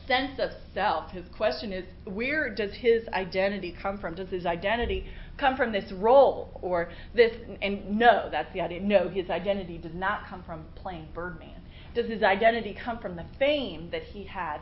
sense 0.07 0.39
of 0.39 0.51
self. 0.73 1.11
His 1.11 1.25
question 1.37 1.71
is 1.71 1.85
where 2.05 2.53
does 2.53 2.73
his 2.73 3.07
identity 3.09 3.75
come 3.81 3.99
from? 3.99 4.15
Does 4.15 4.29
his 4.29 4.45
identity 4.45 5.05
come 5.39 5.55
from 5.55 5.71
this 5.71 5.91
role 5.91 6.59
or 6.61 6.89
this? 7.15 7.31
And 7.61 7.97
no, 7.97 8.29
that's 8.31 8.51
the 8.53 8.61
idea. 8.61 8.81
No, 8.81 9.09
his 9.09 9.29
identity 9.29 9.77
does 9.77 9.95
not 9.95 10.27
come 10.27 10.43
from 10.43 10.65
playing 10.75 11.07
Birdman. 11.13 11.61
Does 11.95 12.07
his 12.07 12.23
identity 12.23 12.77
come 12.83 12.99
from 12.99 13.15
the 13.15 13.25
fame 13.37 13.89
that 13.91 14.03
he 14.03 14.25
had? 14.25 14.59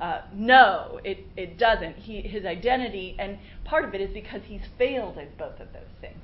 Uh, 0.00 0.22
no, 0.32 0.98
it, 1.04 1.26
it 1.36 1.58
doesn't. 1.58 1.96
He, 1.96 2.22
his 2.22 2.46
identity, 2.46 3.16
and 3.18 3.38
part 3.64 3.84
of 3.84 3.94
it 3.94 4.00
is 4.00 4.12
because 4.14 4.40
he's 4.46 4.62
failed 4.78 5.18
at 5.18 5.36
both 5.36 5.60
of 5.60 5.72
those 5.74 5.92
things. 6.00 6.22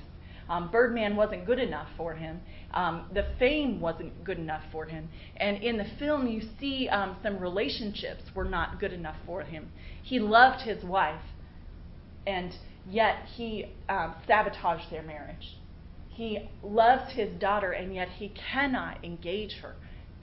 Um, 0.49 0.71
Birdman 0.71 1.17
wasn't 1.17 1.45
good 1.45 1.59
enough 1.59 1.89
for 1.97 2.15
him. 2.15 2.41
Um, 2.73 3.11
the 3.13 3.27
fame 3.39 3.81
wasn't 3.81 4.25
good 4.25 4.39
enough 4.39 4.63
for 4.71 4.87
him. 4.87 5.09
And 5.37 5.63
in 5.63 5.77
the 5.77 5.87
film, 5.99 6.29
you 6.29 6.41
see 6.59 6.89
um, 6.89 7.17
some 7.23 7.39
relationships 7.39 8.23
were 8.35 8.45
not 8.45 8.79
good 8.79 8.93
enough 8.93 9.17
for 9.27 9.43
him. 9.43 9.71
He 10.03 10.21
loved 10.21 10.63
his 10.63 10.85
wife, 10.85 11.23
and 12.27 12.57
yet 12.91 13.25
he 13.37 13.67
um, 13.89 14.15
sabotaged 14.27 14.91
their 14.91 15.03
marriage. 15.03 15.59
He 16.09 16.49
loves 16.63 17.13
his 17.13 17.31
daughter, 17.39 17.73
and 17.73 17.95
yet 17.95 18.09
he 18.09 18.33
cannot 18.53 19.05
engage 19.05 19.55
her 19.61 19.75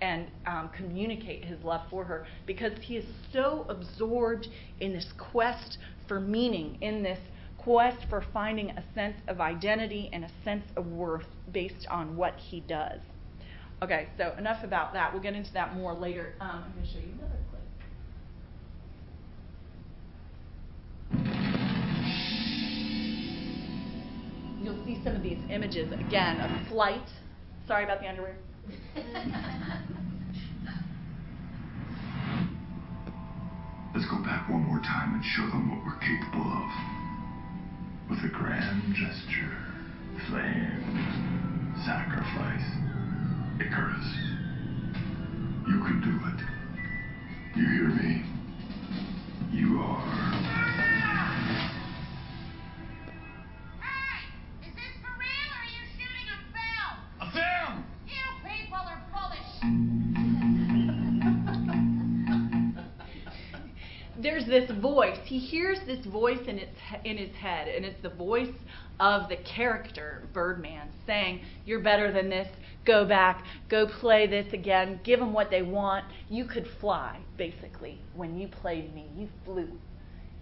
and 0.02 0.28
um, 0.46 0.70
communicate 0.76 1.46
his 1.46 1.64
love 1.64 1.82
for 1.90 2.04
her 2.04 2.26
because 2.46 2.74
he 2.82 2.98
is 2.98 3.06
so 3.32 3.66
absorbed 3.70 4.48
in 4.80 4.92
this 4.94 5.08
quest 5.18 5.78
for 6.08 6.20
meaning, 6.20 6.78
in 6.82 7.04
this 7.04 7.20
quest 7.58 7.98
for 8.10 8.26
finding 8.34 8.72
a 8.72 8.84
sense 8.94 9.16
of 9.28 9.40
identity 9.40 10.10
and 10.12 10.26
a 10.26 10.30
sense 10.44 10.66
of 10.76 10.88
worth 10.88 11.28
based 11.54 11.88
on 11.90 12.18
what 12.18 12.36
he 12.36 12.60
does. 12.62 13.00
Okay, 13.82 14.10
so 14.18 14.34
enough 14.38 14.64
about 14.64 14.94
that. 14.94 15.14
We'll 15.14 15.22
get 15.22 15.36
into 15.36 15.54
that 15.54 15.76
more 15.76 15.94
later. 15.94 16.34
Um, 16.42 16.64
I'm 16.66 16.74
going 16.74 16.86
to 16.86 16.92
show 16.92 17.00
you 17.00 17.14
another 17.20 17.43
see 24.94 25.04
some 25.04 25.16
of 25.16 25.24
these 25.24 25.40
images 25.50 25.92
again 25.92 26.40
of 26.40 26.68
flight. 26.68 27.08
Sorry 27.68 27.84
about 27.84 28.02
the 28.02 28.10
underwear. 28.10 28.36
Let's 33.94 34.08
go 34.10 34.18
back 34.24 34.50
one 34.50 34.64
more 34.64 34.80
time 34.80 35.14
and 35.14 35.24
show 35.24 35.46
them 35.48 35.70
what 35.70 35.86
we're 35.86 36.00
capable 36.00 36.52
of. 36.52 36.70
With 38.10 38.20
a 38.26 38.30
grand 38.30 38.94
gesture, 38.96 39.56
flame, 40.28 41.74
sacrifice, 41.86 42.66
Icarus. 43.62 44.08
You 45.68 45.80
can 45.86 46.02
do 46.02 46.20
it. 46.28 46.40
You 47.56 47.66
hear 47.70 47.90
me? 47.90 48.26
You 49.52 49.80
are. 49.80 50.43
Voice. 64.84 65.18
He 65.24 65.40
hears 65.40 65.80
this 65.88 66.06
voice 66.06 66.46
in 66.46 66.60
its 66.60 66.78
in 67.06 67.18
his 67.18 67.34
head, 67.36 67.68
and 67.70 67.86
it's 67.86 68.02
the 68.04 68.10
voice 68.10 68.56
of 69.00 69.30
the 69.30 69.38
character 69.38 70.28
Birdman 70.34 70.90
saying, 71.08 71.40
"You're 71.66 71.80
better 71.80 72.12
than 72.12 72.30
this. 72.30 72.50
Go 72.86 73.06
back. 73.06 73.46
Go 73.70 73.88
play 73.88 74.28
this 74.28 74.52
again. 74.54 75.00
Give 75.04 75.20
them 75.20 75.34
what 75.34 75.50
they 75.50 75.62
want. 75.62 76.06
You 76.30 76.46
could 76.46 76.68
fly, 76.68 77.18
basically. 77.38 77.98
When 78.14 78.38
you 78.38 78.48
played 78.50 78.94
me, 78.94 79.06
you 79.18 79.30
flew." 79.46 79.70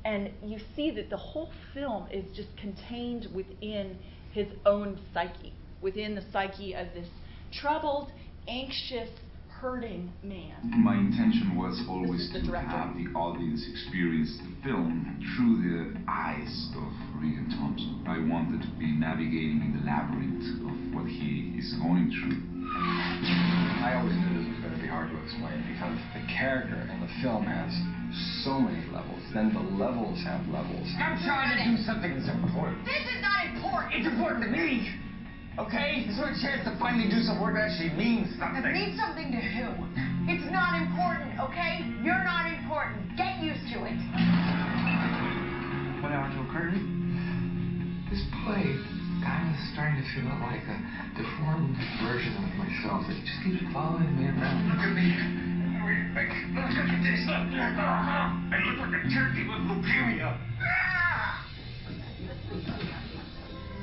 And 0.03 0.31
you 0.43 0.57
see 0.75 0.89
that 0.91 1.11
the 1.11 1.17
whole 1.17 1.51
film 1.73 2.07
is 2.11 2.25
just 2.35 2.57
contained 2.57 3.27
within 3.33 3.99
his 4.31 4.47
own 4.65 4.97
psyche, 5.13 5.53
within 5.81 6.15
the 6.15 6.23
psyche 6.33 6.73
of 6.73 6.87
this 6.95 7.09
troubled, 7.51 8.11
anxious, 8.47 9.09
hurting 9.61 10.11
man. 10.25 10.57
My 10.81 10.97
intention 10.97 11.53
was 11.53 11.77
always 11.85 12.33
to 12.33 12.41
have 12.57 12.97
the 12.97 13.05
audience 13.13 13.61
experience 13.69 14.33
the 14.41 14.49
film 14.65 15.05
through 15.37 15.61
the 15.61 16.01
eyes 16.09 16.49
of 16.73 16.89
Regan 17.21 17.45
Thompson. 17.53 18.01
I 18.09 18.25
wanted 18.25 18.65
to 18.65 18.71
be 18.81 18.89
navigating 18.89 19.61
in 19.61 19.77
the 19.77 19.85
labyrinth 19.85 20.65
of 20.65 20.73
what 20.97 21.05
he 21.05 21.53
is 21.61 21.77
going 21.77 22.09
through. 22.09 22.41
I 23.85 24.01
always 24.01 24.17
knew 24.17 24.41
this 24.41 24.49
was 24.49 24.65
going 24.65 24.73
to 24.73 24.81
be 24.81 24.89
hard 24.89 25.13
to 25.13 25.17
explain 25.21 25.61
because 25.69 25.93
the 26.17 26.25
character 26.25 26.81
in 26.81 26.97
the 26.97 27.11
film 27.21 27.45
has 27.45 27.69
so 28.41 28.57
many 28.57 28.81
levels. 28.89 29.21
Then 29.29 29.53
the 29.53 29.61
levels 29.77 30.17
have 30.25 30.41
levels. 30.49 30.89
I'm 30.97 31.21
trying 31.21 31.53
to 31.53 31.61
do 31.69 31.77
something 31.85 32.09
that's 32.17 32.33
important. 32.33 32.81
This 32.81 33.05
is 33.05 33.21
not 33.21 33.45
important. 33.53 33.93
It's 33.93 34.09
important 34.09 34.41
to 34.41 34.49
me. 34.49 34.89
Okay? 35.59 36.07
This 36.07 36.15
is 36.15 36.21
my 36.21 36.31
chance 36.39 36.63
to 36.63 36.71
finally 36.79 37.11
do 37.11 37.19
some 37.27 37.41
work 37.41 37.55
that 37.59 37.67
actually 37.67 37.91
means 37.99 38.31
something. 38.39 38.63
It 38.63 38.71
means 38.71 38.95
something 38.95 39.31
to 39.35 39.41
who? 39.41 39.67
It's 40.31 40.47
not 40.47 40.79
important, 40.79 41.35
okay? 41.43 41.83
You're 41.99 42.23
not 42.23 42.47
important. 42.47 43.17
Get 43.19 43.43
used 43.43 43.67
to 43.75 43.83
it. 43.83 43.99
What 45.99 46.15
happened 46.15 46.39
to 46.39 46.47
a 46.47 46.49
curtain? 46.55 46.87
This 48.07 48.23
play 48.43 48.63
kind 49.27 49.51
of 49.51 49.57
starting 49.75 49.99
to 49.99 50.07
feel 50.15 50.31
like 50.39 50.63
a 50.65 50.77
deformed 51.19 51.75
version 51.99 52.31
of 52.41 52.47
myself 52.55 53.03
that 53.11 53.19
just 53.19 53.39
keeps 53.43 53.61
following 53.75 54.07
me 54.15 54.31
around. 54.31 54.71
Look 54.71 54.87
at 54.87 54.95
me. 54.95 55.13
Look 56.55 56.75
at 56.79 57.01
this. 57.03 57.27
I 57.27 58.55
look 58.71 58.79
like 58.87 58.95
a 58.97 59.09
turkey 59.11 59.43
with 59.51 59.61
leukemia. 59.67 60.31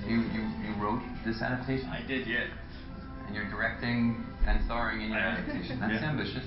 You, 0.09 0.25
you, 0.33 0.43
you 0.65 0.68
wrote 0.81 1.03
this 1.25 1.43
adaptation? 1.43 1.89
I 1.91 2.07
did, 2.07 2.27
yeah. 2.27 2.47
And 3.27 3.35
you're 3.35 3.51
directing 3.51 4.25
and 4.47 4.65
starring 4.65 5.03
in 5.03 5.11
your 5.11 5.19
Yeah. 5.21 5.37
adaptation. 5.39 5.81
That's 5.81 6.01
Yeah. 6.01 6.11
ambitious. 6.11 6.45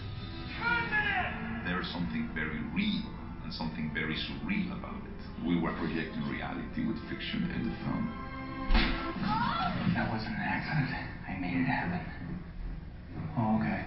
There 1.66 1.80
is 1.80 1.88
something 1.92 2.30
very 2.34 2.60
real 2.74 3.04
and 3.44 3.54
something 3.54 3.92
very 3.94 4.16
surreal 4.16 4.72
about 4.74 4.96
it. 5.06 5.46
We 5.46 5.60
were 5.60 5.74
projecting 5.74 6.28
reality 6.30 6.86
with 6.86 6.98
fiction 7.10 7.50
in 7.52 7.70
the 7.70 7.76
film. 7.86 8.10
That 9.94 10.10
wasn't 10.10 10.36
an 10.36 10.42
accident. 10.42 10.90
I 11.28 11.36
made 11.40 11.58
it 11.58 11.66
happen. 11.66 12.00
Oh, 13.38 13.58
okay. 13.58 13.86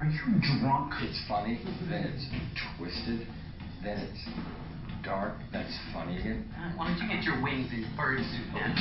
Are 0.00 0.06
you 0.06 0.60
drunk? 0.60 0.92
It's 1.02 1.20
funny, 1.26 1.60
then 1.88 2.04
it's 2.04 2.26
twisted, 2.76 3.26
then 3.82 3.98
it's 3.98 4.28
dark, 5.06 5.34
that's 5.52 5.72
funny 5.94 6.18
again. 6.18 6.44
Uh, 6.58 6.72
why 6.76 6.88
don't 6.88 6.98
you 6.98 7.08
get 7.08 7.22
your 7.22 7.40
wings 7.40 7.70
in 7.72 7.86
bird 7.96 8.18
suit, 8.18 8.52
man? 8.52 8.74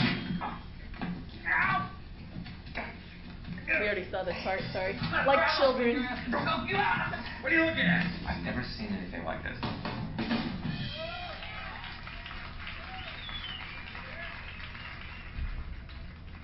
We 3.68 3.86
already 3.86 4.10
saw 4.10 4.24
this 4.24 4.36
part. 4.44 4.60
Sorry. 4.74 4.98
Like 5.28 5.40
children. 5.58 6.08
Don't 6.32 6.46
help 6.46 6.70
you 6.70 6.76
out. 6.76 7.14
What 7.42 7.52
are 7.52 7.56
you 7.56 7.66
looking 7.66 7.86
at? 7.86 8.06
I've 8.28 8.44
never 8.44 8.64
seen 8.78 8.88
anything 8.88 9.24
like 9.24 9.44
this. 9.44 9.58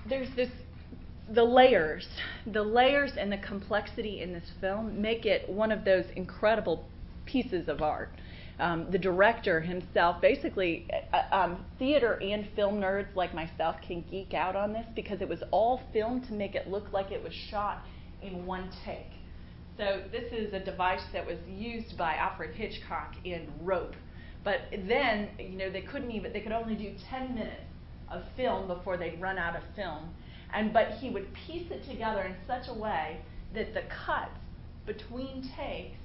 there's 0.08 0.34
this 0.36 0.50
the 1.32 1.42
layers 1.42 2.06
the 2.46 2.62
layers 2.62 3.12
and 3.16 3.30
the 3.32 3.38
complexity 3.38 4.20
in 4.20 4.32
this 4.32 4.50
film 4.60 5.00
make 5.00 5.24
it 5.24 5.48
one 5.48 5.70
of 5.72 5.84
those 5.84 6.04
incredible 6.16 6.84
pieces 7.24 7.68
of 7.68 7.80
art 7.80 8.10
the 8.58 8.98
director 8.98 9.60
himself 9.60 10.20
basically 10.20 10.88
uh, 11.12 11.22
um, 11.34 11.64
theater 11.78 12.18
and 12.22 12.46
film 12.54 12.80
nerds 12.80 13.14
like 13.14 13.34
myself 13.34 13.76
can 13.86 14.04
geek 14.10 14.34
out 14.34 14.56
on 14.56 14.72
this 14.72 14.86
because 14.94 15.20
it 15.20 15.28
was 15.28 15.42
all 15.50 15.80
filmed 15.92 16.24
to 16.24 16.32
make 16.32 16.54
it 16.54 16.68
look 16.68 16.92
like 16.92 17.10
it 17.10 17.22
was 17.22 17.32
shot 17.32 17.82
in 18.22 18.46
one 18.46 18.70
take 18.84 19.12
so 19.76 20.02
this 20.12 20.32
is 20.32 20.52
a 20.52 20.60
device 20.60 21.02
that 21.12 21.26
was 21.26 21.38
used 21.48 21.96
by 21.96 22.14
alfred 22.14 22.54
hitchcock 22.54 23.14
in 23.24 23.48
rope 23.62 23.94
but 24.44 24.60
then 24.86 25.28
you 25.38 25.56
know 25.56 25.70
they 25.70 25.80
couldn't 25.80 26.10
even 26.10 26.32
they 26.32 26.40
could 26.40 26.52
only 26.52 26.74
do 26.74 26.92
10 27.10 27.34
minutes 27.34 27.62
of 28.12 28.22
film 28.36 28.66
before 28.66 28.96
they'd 28.96 29.20
run 29.20 29.38
out 29.38 29.56
of 29.56 29.62
film. 29.74 30.10
And 30.54 30.72
but 30.72 30.90
he 30.92 31.10
would 31.10 31.32
piece 31.34 31.70
it 31.70 31.88
together 31.88 32.22
in 32.22 32.34
such 32.46 32.68
a 32.68 32.74
way 32.74 33.18
that 33.54 33.74
the 33.74 33.82
cuts 34.04 34.38
between 34.86 35.50
takes 35.56 35.96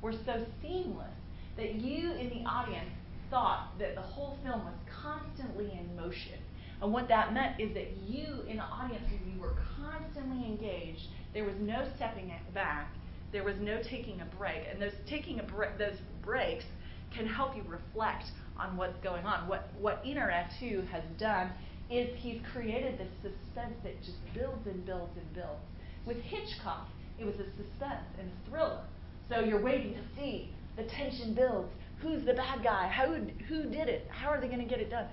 were 0.00 0.12
so 0.12 0.46
seamless 0.62 1.10
that 1.56 1.76
you 1.76 2.12
in 2.12 2.28
the 2.30 2.48
audience 2.48 2.90
thought 3.30 3.78
that 3.78 3.94
the 3.94 4.00
whole 4.00 4.38
film 4.42 4.64
was 4.64 4.74
constantly 5.02 5.72
in 5.72 5.96
motion. 5.96 6.38
And 6.82 6.92
what 6.92 7.08
that 7.08 7.32
meant 7.32 7.58
is 7.58 7.72
that 7.74 7.96
you 8.06 8.42
in 8.48 8.58
the 8.58 8.62
audience 8.62 9.04
you 9.10 9.40
were 9.40 9.54
constantly 9.80 10.44
engaged. 10.46 11.08
There 11.32 11.44
was 11.44 11.54
no 11.60 11.88
stepping 11.96 12.32
back. 12.54 12.92
There 13.32 13.44
was 13.44 13.56
no 13.60 13.82
taking 13.82 14.20
a 14.20 14.36
break. 14.36 14.62
And 14.70 14.80
those 14.80 14.92
taking 15.08 15.40
a 15.40 15.42
bre- 15.42 15.76
those 15.78 15.96
breaks 16.22 16.64
can 17.14 17.26
help 17.26 17.56
you 17.56 17.62
reflect 17.66 18.26
on 18.58 18.76
what's 18.76 18.98
going 19.02 19.24
on. 19.24 19.48
What 19.48 19.70
what 19.80 20.04
Inarritu 20.04 20.86
has 20.88 21.02
done 21.18 21.50
is 21.90 22.10
he's 22.16 22.40
created 22.52 22.98
this 22.98 23.08
suspense 23.22 23.74
that 23.84 23.98
just 24.02 24.18
builds 24.34 24.66
and 24.66 24.84
builds 24.84 25.16
and 25.16 25.34
builds. 25.34 25.62
With 26.04 26.18
Hitchcock, 26.18 26.88
it 27.18 27.24
was 27.24 27.36
a 27.36 27.46
suspense 27.56 28.06
and 28.18 28.28
a 28.30 28.50
thriller. 28.50 28.80
So 29.28 29.40
you're 29.40 29.62
waiting 29.62 29.94
to 29.94 30.00
see 30.16 30.50
the 30.76 30.84
tension 30.84 31.34
builds. 31.34 31.70
Who's 32.00 32.24
the 32.24 32.34
bad 32.34 32.62
guy? 32.62 32.88
How 32.88 33.06
who 33.48 33.62
did 33.64 33.88
it? 33.88 34.06
How 34.10 34.28
are 34.28 34.40
they 34.40 34.48
going 34.48 34.60
to 34.60 34.66
get 34.66 34.80
it 34.80 34.90
done? 34.90 35.06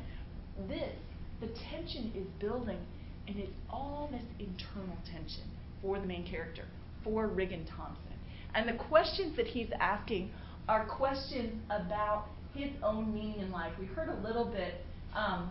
This, 0.68 0.92
the 1.40 1.48
tension 1.72 2.12
is 2.16 2.28
building, 2.40 2.80
and 3.28 3.38
it's 3.38 3.52
all 3.70 4.10
this 4.12 4.24
internal 4.40 4.98
tension 5.10 5.44
for 5.82 6.00
the 6.00 6.06
main 6.06 6.28
character, 6.28 6.66
for 7.04 7.28
Riggan 7.28 7.66
Thomson. 7.66 8.14
And 8.54 8.68
the 8.68 8.74
questions 8.74 9.36
that 9.38 9.48
he's 9.48 9.70
asking 9.80 10.32
are 10.68 10.86
questions 10.86 11.54
about 11.70 12.28
his 12.54 12.70
own 12.84 13.14
meaning 13.14 13.40
in 13.40 13.52
life. 13.52 13.74
We 13.80 13.86
heard 13.86 14.10
a 14.10 14.28
little 14.28 14.46
bit 14.46 14.86
um, 15.16 15.50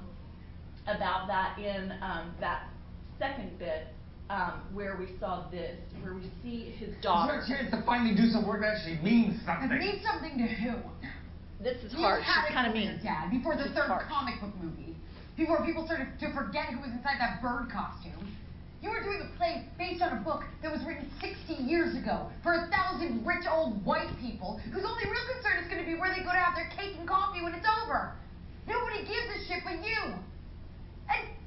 about 0.87 1.27
that 1.29 1.59
in 1.59 1.92
um, 2.03 2.33
that 2.40 2.68
second 3.18 3.59
bit 3.59 3.88
um, 4.32 4.64
where 4.72 4.96
we 4.96 5.12
saw 5.20 5.44
this, 5.52 5.76
where 6.00 6.14
we 6.16 6.24
see 6.42 6.72
his 6.80 6.88
daughter. 7.04 7.36
It's 7.36 7.48
my 7.48 7.56
chance 7.60 7.70
to 7.70 7.82
finally 7.84 8.16
do 8.16 8.32
some 8.32 8.48
work 8.48 8.64
that 8.64 8.80
actually 8.80 8.96
means 9.04 9.36
something. 9.44 9.68
It 9.70 9.78
means 9.78 10.00
something 10.00 10.40
to 10.40 10.48
who? 10.48 10.72
This 11.60 11.76
is 11.84 11.92
You 11.92 12.00
hard. 12.00 12.24
had 12.24 12.48
She's 12.48 12.50
it 12.50 12.54
kind 12.56 12.66
of 12.66 12.72
clear, 12.72 12.96
mean. 12.96 13.04
Dad, 13.04 13.28
before 13.30 13.54
the 13.60 13.68
She's 13.68 13.76
third 13.76 13.92
harsh. 13.92 14.08
comic 14.08 14.40
book 14.40 14.56
movie. 14.56 14.96
Before 15.36 15.60
people 15.64 15.84
started 15.84 16.08
to 16.18 16.32
forget 16.32 16.72
who 16.72 16.80
was 16.80 16.90
inside 16.96 17.20
that 17.20 17.40
bird 17.44 17.68
costume. 17.68 18.24
You 18.80 18.90
were 18.90 19.04
doing 19.04 19.20
a 19.22 19.30
play 19.38 19.68
based 19.78 20.02
on 20.02 20.16
a 20.18 20.20
book 20.26 20.42
that 20.64 20.72
was 20.72 20.82
written 20.82 21.06
60 21.22 21.54
years 21.62 21.94
ago 21.94 22.26
for 22.42 22.52
a 22.56 22.66
thousand 22.72 23.22
rich 23.24 23.44
old 23.46 23.84
white 23.86 24.10
people 24.18 24.58
whose 24.72 24.82
only 24.82 25.04
real 25.06 25.26
concern 25.38 25.62
is 25.62 25.68
going 25.70 25.78
to 25.78 25.86
be 25.86 25.94
where 25.94 26.10
they 26.10 26.18
go 26.24 26.32
to 26.34 26.40
have 26.42 26.56
their 26.58 26.66
cake 26.74 26.96
and 26.98 27.06
coffee 27.06 27.44
when 27.44 27.54
it's 27.54 27.68
over. 27.84 28.16
Nobody 28.66 29.06
gives 29.06 29.28
a 29.36 29.38
shit 29.46 29.62
but 29.62 29.78
you. 29.86 30.02
And 31.06 31.22
let's 31.30 31.41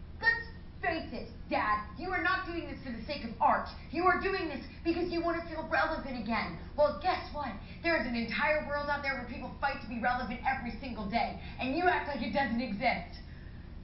face 0.85 1.09
it, 1.11 1.27
Dad, 1.49 1.81
you 1.97 2.09
are 2.13 2.21
not 2.21 2.45
doing 2.45 2.69
this 2.69 2.77
for 2.85 2.93
the 2.93 3.01
sake 3.09 3.25
of 3.25 3.33
art. 3.41 3.67
You 3.91 4.05
are 4.05 4.21
doing 4.21 4.47
this 4.47 4.61
because 4.85 5.09
you 5.09 5.25
want 5.25 5.41
to 5.41 5.43
feel 5.49 5.65
relevant 5.65 6.21
again. 6.21 6.57
Well, 6.77 6.99
guess 7.01 7.25
what? 7.33 7.49
There 7.81 7.97
is 7.99 8.05
an 8.05 8.15
entire 8.15 8.65
world 8.69 8.87
out 8.89 9.01
there 9.01 9.17
where 9.17 9.25
people 9.25 9.49
fight 9.59 9.81
to 9.81 9.89
be 9.89 9.99
relevant 9.99 10.39
every 10.45 10.77
single 10.79 11.09
day, 11.09 11.41
and 11.59 11.75
you 11.75 11.89
act 11.89 12.07
like 12.07 12.21
it 12.21 12.33
doesn't 12.33 12.61
exist. 12.61 13.17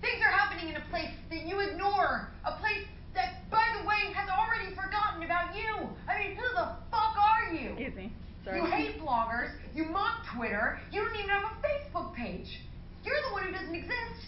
Things 0.02 0.22
are 0.22 0.34
happening 0.34 0.70
in 0.70 0.78
a 0.78 0.86
place 0.90 1.10
that 1.30 1.46
you 1.46 1.60
ignore, 1.60 2.30
a 2.46 2.54
place 2.62 2.86
that, 3.14 3.50
by 3.50 3.66
the 3.82 3.88
way, 3.88 4.14
has 4.14 4.30
already 4.30 4.74
forgotten 4.74 5.24
about 5.26 5.54
you. 5.58 5.90
I 6.06 6.18
mean, 6.18 6.38
who 6.38 6.46
the 6.54 6.78
fuck 6.90 7.18
are 7.18 7.54
you? 7.54 7.74
Excuse 7.74 7.96
me. 7.96 8.14
Sorry. 8.46 8.58
You 8.58 8.66
hate 8.66 9.00
bloggers, 9.00 9.54
you 9.76 9.86
mock 9.86 10.26
Twitter, 10.36 10.80
you 10.92 11.02
don't 11.02 11.16
even 11.16 11.30
have 11.30 11.44
a 11.44 11.56
Facebook 11.62 12.16
page. 12.16 12.62
You're 13.06 13.22
the 13.30 13.34
one 13.34 13.44
who 13.44 13.52
doesn't 13.52 13.76
exist. 13.76 14.26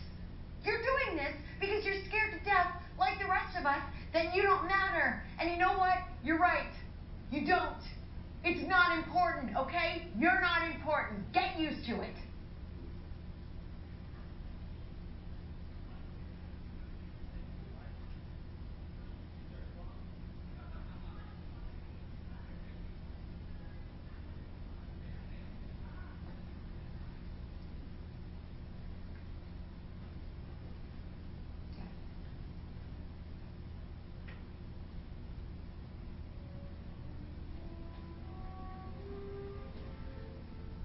You're 0.63 0.81
doing 0.81 1.17
this 1.17 1.33
because 1.59 1.85
you're 1.85 2.01
scared 2.07 2.31
to 2.33 2.43
death, 2.45 2.67
like 2.99 3.19
the 3.19 3.27
rest 3.27 3.57
of 3.59 3.65
us, 3.65 3.81
that 4.13 4.35
you 4.35 4.43
don't 4.43 4.65
matter. 4.65 5.23
And 5.39 5.49
you 5.49 5.57
know 5.57 5.73
what? 5.73 5.97
You're 6.23 6.39
right. 6.39 6.71
You 7.31 7.45
don't. 7.45 7.83
It's 8.43 8.67
not 8.67 8.97
important, 8.97 9.55
okay? 9.57 10.07
You're 10.17 10.41
not 10.41 10.69
important. 10.73 11.31
Get 11.33 11.59
used 11.59 11.85
to 11.87 12.01
it. 12.01 12.15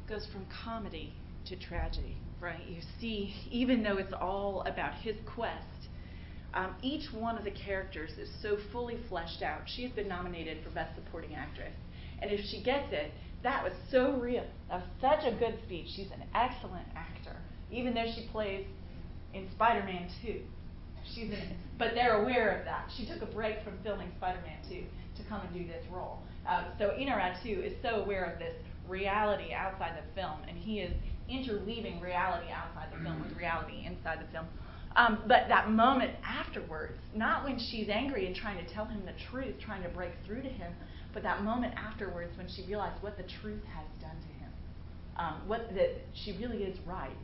Goes 0.09 0.27
from 0.33 0.47
comedy 0.65 1.13
to 1.47 1.57
tragedy, 1.57 2.17
right? 2.41 2.67
You 2.67 2.81
see, 3.01 3.35
even 3.51 3.83
though 3.83 3.99
it's 3.99 4.13
all 4.13 4.63
about 4.63 4.95
his 4.95 5.17
quest, 5.27 5.89
um, 6.55 6.75
each 6.83 7.13
one 7.13 7.37
of 7.37 7.45
the 7.45 7.51
characters 7.51 8.13
is 8.19 8.29
so 8.43 8.57
fully 8.73 8.99
fleshed 9.09 9.43
out. 9.43 9.63
She's 9.67 9.91
been 9.91 10.09
nominated 10.09 10.65
for 10.65 10.71
Best 10.71 10.95
Supporting 10.95 11.35
Actress. 11.35 11.75
And 12.21 12.31
if 12.31 12.41
she 12.47 12.63
gets 12.63 12.93
it, 12.93 13.13
that 13.43 13.63
was 13.63 13.73
so 13.91 14.13
real. 14.13 14.45
That 14.69 14.81
was 14.81 14.89
such 15.01 15.31
a 15.31 15.37
good 15.37 15.59
speech. 15.67 15.89
She's 15.95 16.11
an 16.11 16.25
excellent 16.35 16.89
actor, 16.97 17.37
even 17.71 17.95
though 17.95 18.07
she 18.15 18.27
plays 18.33 18.67
in 19.35 19.49
Spider 19.53 19.85
Man 19.85 20.09
2. 20.23 20.41
She's 21.15 21.31
in, 21.31 21.57
but 21.79 21.95
they're 21.95 22.23
aware 22.23 22.59
of 22.59 22.65
that. 22.65 22.91
She 22.97 23.07
took 23.07 23.23
a 23.23 23.33
break 23.33 23.63
from 23.63 23.75
filming 23.83 24.11
Spider 24.17 24.41
Man 24.45 24.59
2 24.69 25.23
to 25.23 25.29
come 25.29 25.41
and 25.43 25.55
do 25.55 25.67
this 25.67 25.85
role. 25.93 26.19
Uh, 26.49 26.65
so 26.79 26.91
Ratu 26.91 27.65
is 27.65 27.75
so 27.83 28.03
aware 28.03 28.25
of 28.25 28.39
this 28.39 28.55
reality 28.89 29.53
outside 29.53 29.93
the 29.97 30.21
film, 30.21 30.41
and 30.49 30.57
he 30.57 30.81
is 30.81 30.93
interweaving 31.29 32.01
reality 32.01 32.47
outside 32.51 32.89
the 32.93 33.03
film 33.03 33.23
with 33.23 33.37
reality 33.37 33.85
inside 33.87 34.19
the 34.21 34.33
film. 34.33 34.47
Um, 34.97 35.23
but 35.29 35.47
that 35.49 35.71
moment 35.71 36.13
afterwards, 36.25 36.99
not 37.15 37.45
when 37.45 37.59
she's 37.59 37.89
angry 37.89 38.27
and 38.27 38.35
trying 38.35 38.65
to 38.65 38.75
tell 38.75 38.87
him 38.87 39.03
the 39.05 39.13
truth, 39.31 39.55
trying 39.61 39.83
to 39.83 39.89
break 39.91 40.11
through 40.27 40.43
to 40.43 40.49
him, 40.49 40.73
but 41.13 41.23
that 41.23 41.43
moment 41.45 41.75
afterwards 41.77 42.37
when 42.37 42.49
she 42.49 42.65
realized 42.67 43.03
what 43.03 43.17
the 43.17 43.25
truth 43.41 43.63
has 43.75 43.87
done 44.01 44.17
to 44.21 44.27
him, 44.41 44.51
um, 45.17 45.35
what 45.47 45.69
that 45.75 46.01
she 46.15 46.33
really 46.33 46.65
is 46.65 46.79
right, 46.87 47.17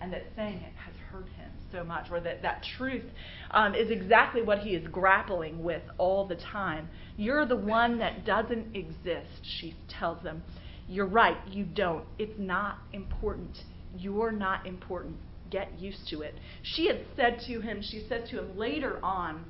and 0.00 0.12
that 0.12 0.22
saying 0.36 0.56
it 0.56 0.72
has 0.76 0.94
hurt 1.10 1.28
him 1.36 1.50
so 1.72 1.84
much, 1.84 2.10
or 2.10 2.20
that 2.20 2.40
that 2.42 2.64
truth 2.78 3.04
um, 3.50 3.74
is 3.74 3.90
exactly 3.90 4.42
what 4.42 4.60
he 4.60 4.70
is 4.70 4.86
grappling 4.88 5.62
with 5.62 5.82
all 5.98 6.26
the 6.26 6.36
time. 6.36 6.88
You're 7.16 7.46
the 7.46 7.56
one 7.56 7.98
that 7.98 8.24
doesn't 8.24 8.74
exist, 8.74 9.42
she 9.42 9.74
tells 9.88 10.22
him. 10.22 10.42
You're 10.88 11.06
right, 11.06 11.36
you 11.48 11.64
don't. 11.64 12.04
It's 12.18 12.38
not 12.38 12.78
important. 12.92 13.58
You're 13.96 14.32
not 14.32 14.66
important. 14.66 15.16
Get 15.50 15.78
used 15.78 16.08
to 16.08 16.22
it. 16.22 16.34
She 16.62 16.86
had 16.86 17.00
said 17.14 17.40
to 17.46 17.60
him, 17.60 17.82
she 17.82 18.04
said 18.08 18.26
to 18.30 18.38
him 18.38 18.56
later 18.56 18.98
on, 19.02 19.44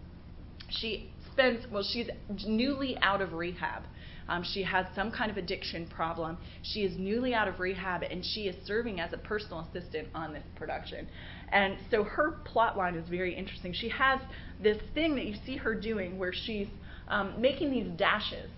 she 0.68 1.10
spends, 1.32 1.64
well, 1.70 1.84
she's 1.84 2.08
newly 2.46 2.98
out 2.98 3.20
of 3.20 3.32
rehab. 3.32 3.84
Um, 4.28 4.44
she 4.44 4.62
has 4.64 4.86
some 4.94 5.10
kind 5.10 5.30
of 5.30 5.38
addiction 5.38 5.86
problem. 5.86 6.36
She 6.62 6.80
is 6.80 6.98
newly 6.98 7.32
out 7.32 7.48
of 7.48 7.60
rehab 7.60 8.02
and 8.02 8.22
she 8.24 8.42
is 8.42 8.56
serving 8.66 9.00
as 9.00 9.12
a 9.12 9.16
personal 9.16 9.60
assistant 9.60 10.08
on 10.14 10.34
this 10.34 10.42
production. 10.56 11.08
And 11.50 11.78
so 11.90 12.04
her 12.04 12.32
plot 12.44 12.76
line 12.76 12.94
is 12.94 13.08
very 13.08 13.34
interesting. 13.34 13.72
She 13.72 13.88
has 13.88 14.20
this 14.62 14.76
thing 14.92 15.14
that 15.16 15.24
you 15.24 15.34
see 15.46 15.56
her 15.56 15.74
doing 15.74 16.18
where 16.18 16.32
she's 16.32 16.68
um, 17.08 17.40
making 17.40 17.70
these 17.70 17.88
dashes 17.96 18.50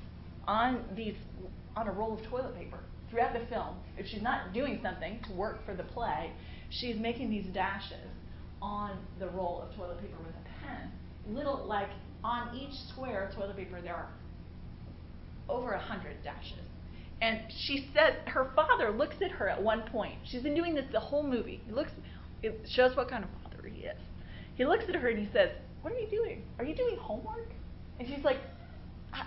on 0.49 0.83
these 0.97 1.15
on 1.77 1.89
a 1.89 1.93
roll 1.93 2.15
of 2.15 2.23
toilet 2.29 2.57
paper 2.57 2.79
throughout 3.11 3.33
the 3.33 3.47
film. 3.47 3.77
If 3.99 4.07
she's 4.07 4.23
not 4.23 4.53
doing 4.53 4.81
something 4.83 5.21
to 5.27 5.33
work 5.33 5.65
for 5.67 5.75
the 5.75 5.83
play, 5.83 6.33
she's 6.71 6.97
making 6.97 7.31
these 7.31 7.47
dashes 7.47 8.09
on 8.63 8.99
the 9.19 9.29
roll 9.29 9.63
of 9.63 9.75
toilet 9.77 10.01
paper 10.01 10.17
with 10.19 10.35
a 10.35 10.65
pen. 10.65 10.91
Little 11.29 11.65
like 11.67 11.89
on 12.23 12.57
each 12.57 12.75
square 12.89 13.27
of 13.27 13.35
toilet 13.35 13.57
paper 13.57 13.81
there 13.81 13.95
are 13.95 14.09
over 15.49 15.73
a 15.73 15.81
hundred 15.81 16.23
dashes. 16.23 16.59
And 17.23 17.41
she 17.51 17.91
said 17.93 18.23
her 18.27 18.51
father 18.55 18.91
looks 18.91 19.17
at 19.23 19.31
her 19.33 19.49
at 19.49 19.63
one 19.63 19.83
point. 19.83 20.15
She's 20.25 20.43
been 20.43 20.55
doing 20.55 20.75
this 20.75 20.87
the 20.93 21.01
whole 21.01 21.23
movie. 21.23 21.61
He 21.67 21.73
looks 21.73 21.91
it 22.43 22.67
shows 22.71 22.97
what 22.97 23.11
kind 23.11 23.25
of 23.25 23.31
father 23.43 23.69
he 23.69 23.83
is. 23.83 23.99
He 24.55 24.65
looks 24.65 24.85
at 24.89 24.95
her 24.95 25.09
and 25.09 25.19
he 25.19 25.29
says, 25.33 25.51
What 25.83 25.93
are 25.93 25.99
you 25.99 26.09
doing? 26.09 26.43
Are 26.59 26.65
you 26.65 26.75
doing 26.75 26.97
homework? 26.97 27.49
And 27.99 28.09
she's 28.09 28.25
like, 28.25 28.39
I, 29.13 29.27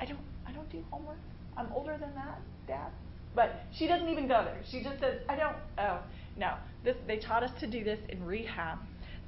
I 0.00 0.06
don't 0.06 0.20
I 0.46 0.52
don't 0.52 0.70
do 0.70 0.82
homework. 0.90 1.18
I'm 1.58 1.72
older 1.72 1.98
than 1.98 2.14
that, 2.14 2.40
Dad. 2.68 2.92
But 3.34 3.64
she 3.72 3.88
doesn't 3.88 4.08
even 4.08 4.28
go 4.28 4.44
there. 4.44 4.60
She 4.70 4.82
just 4.82 5.00
says, 5.00 5.20
I 5.28 5.36
don't 5.36 5.56
oh 5.76 6.00
no. 6.36 6.54
This 6.84 6.96
they 7.06 7.18
taught 7.18 7.42
us 7.42 7.50
to 7.60 7.66
do 7.66 7.82
this 7.82 7.98
in 8.08 8.24
rehab. 8.24 8.78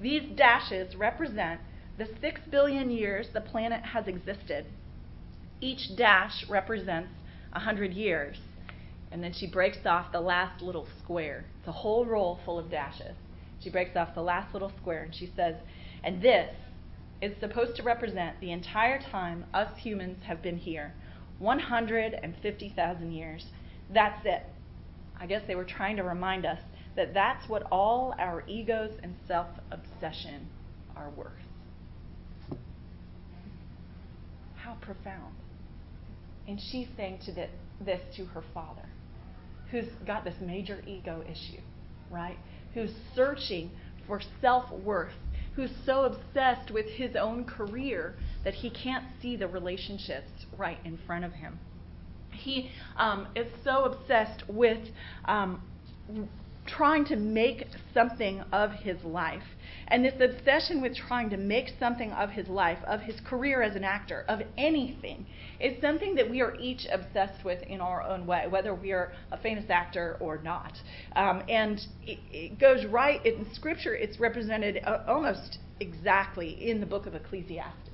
These 0.00 0.22
dashes 0.36 0.94
represent 0.94 1.60
the 1.98 2.08
six 2.20 2.40
billion 2.50 2.90
years 2.90 3.28
the 3.34 3.40
planet 3.40 3.82
has 3.84 4.06
existed. 4.06 4.66
Each 5.60 5.94
dash 5.96 6.48
represents 6.48 7.10
a 7.52 7.60
hundred 7.60 7.92
years. 7.92 8.38
And 9.12 9.22
then 9.24 9.32
she 9.32 9.50
breaks 9.50 9.84
off 9.84 10.12
the 10.12 10.20
last 10.20 10.62
little 10.62 10.86
square. 11.02 11.44
It's 11.58 11.68
a 11.68 11.72
whole 11.72 12.06
roll 12.06 12.38
full 12.44 12.60
of 12.60 12.70
dashes. 12.70 13.16
She 13.58 13.68
breaks 13.68 13.96
off 13.96 14.14
the 14.14 14.22
last 14.22 14.54
little 14.54 14.72
square 14.80 15.02
and 15.02 15.14
she 15.14 15.32
says, 15.34 15.56
And 16.04 16.22
this 16.22 16.54
is 17.20 17.32
supposed 17.40 17.76
to 17.76 17.82
represent 17.82 18.40
the 18.40 18.52
entire 18.52 19.00
time 19.00 19.44
us 19.52 19.76
humans 19.78 20.18
have 20.26 20.42
been 20.42 20.56
here 20.56 20.94
150,000 21.40 23.12
years. 23.12 23.44
That's 23.92 24.24
it. 24.24 24.42
I 25.18 25.26
guess 25.26 25.42
they 25.46 25.54
were 25.56 25.64
trying 25.64 25.96
to 25.96 26.02
remind 26.02 26.46
us 26.46 26.58
that 26.96 27.12
that's 27.12 27.48
what 27.48 27.64
all 27.72 28.14
our 28.18 28.44
egos 28.46 28.92
and 29.02 29.14
self 29.26 29.48
obsession 29.70 30.48
are 30.96 31.10
worth. 31.10 31.32
How 34.56 34.74
profound. 34.80 35.34
And 36.46 36.60
she's 36.60 36.88
saying 36.96 37.20
to 37.26 37.32
this, 37.32 37.50
this 37.84 38.00
to 38.16 38.26
her 38.26 38.42
father, 38.54 38.88
who's 39.70 39.86
got 40.06 40.24
this 40.24 40.34
major 40.40 40.82
ego 40.86 41.22
issue, 41.26 41.60
right? 42.10 42.36
Who's 42.74 42.92
searching 43.14 43.70
for 44.06 44.20
self 44.40 44.70
worth, 44.72 45.12
who's 45.54 45.70
so 45.84 46.04
obsessed 46.04 46.70
with 46.70 46.86
his 46.86 47.16
own 47.16 47.44
career 47.44 48.14
that 48.44 48.54
he 48.54 48.70
can't 48.70 49.04
see 49.20 49.36
the 49.36 49.48
relationships 49.48 50.46
right 50.56 50.78
in 50.84 50.98
front 51.06 51.24
of 51.24 51.32
him. 51.32 51.58
He 52.32 52.70
um, 52.96 53.26
is 53.34 53.46
so 53.64 53.84
obsessed 53.84 54.48
with 54.48 54.78
um, 55.26 55.60
trying 56.66 57.04
to 57.06 57.16
make 57.16 57.66
something 57.92 58.42
of 58.52 58.72
his 58.72 59.02
life. 59.04 59.42
And 59.90 60.04
this 60.04 60.20
obsession 60.20 60.80
with 60.80 60.96
trying 60.96 61.30
to 61.30 61.36
make 61.36 61.72
something 61.80 62.12
of 62.12 62.30
his 62.30 62.46
life, 62.48 62.78
of 62.86 63.00
his 63.00 63.18
career 63.20 63.60
as 63.60 63.74
an 63.74 63.82
actor, 63.82 64.24
of 64.28 64.40
anything, 64.56 65.26
is 65.58 65.80
something 65.80 66.14
that 66.14 66.30
we 66.30 66.40
are 66.40 66.54
each 66.56 66.86
obsessed 66.92 67.44
with 67.44 67.60
in 67.64 67.80
our 67.80 68.02
own 68.02 68.24
way, 68.24 68.46
whether 68.48 68.72
we 68.72 68.92
are 68.92 69.12
a 69.32 69.36
famous 69.36 69.68
actor 69.68 70.16
or 70.20 70.38
not. 70.38 70.78
Um, 71.16 71.42
and 71.48 71.80
it, 72.06 72.20
it, 72.32 72.58
goes 72.60 72.86
right 72.86 73.24
in 73.26 73.52
Scripture, 73.52 73.94
it's 73.96 74.20
represented 74.20 74.80
uh, 74.84 75.02
almost 75.08 75.58
exactly 75.80 76.70
in 76.70 76.78
the 76.78 76.86
book 76.86 77.06
of 77.06 77.16
Ecclesiastes. 77.16 77.90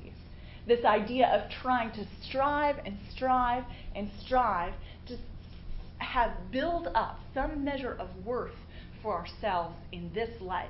This 0.66 0.85
idea 0.85 1.28
of 1.28 1.50
trying 1.62 1.92
to 1.92 2.06
strive 2.28 2.76
and 2.85 2.98
strive 3.11 3.64
and 3.94 4.11
strive 4.20 4.74
to 5.06 5.16
have 5.98 6.32
build 6.50 6.88
up 6.94 7.20
some 7.32 7.64
measure 7.64 7.96
of 7.98 8.09
worth 8.26 8.56
for 9.02 9.14
ourselves 9.14 9.76
in 9.92 10.11
this 10.12 10.42
life. 10.42 10.68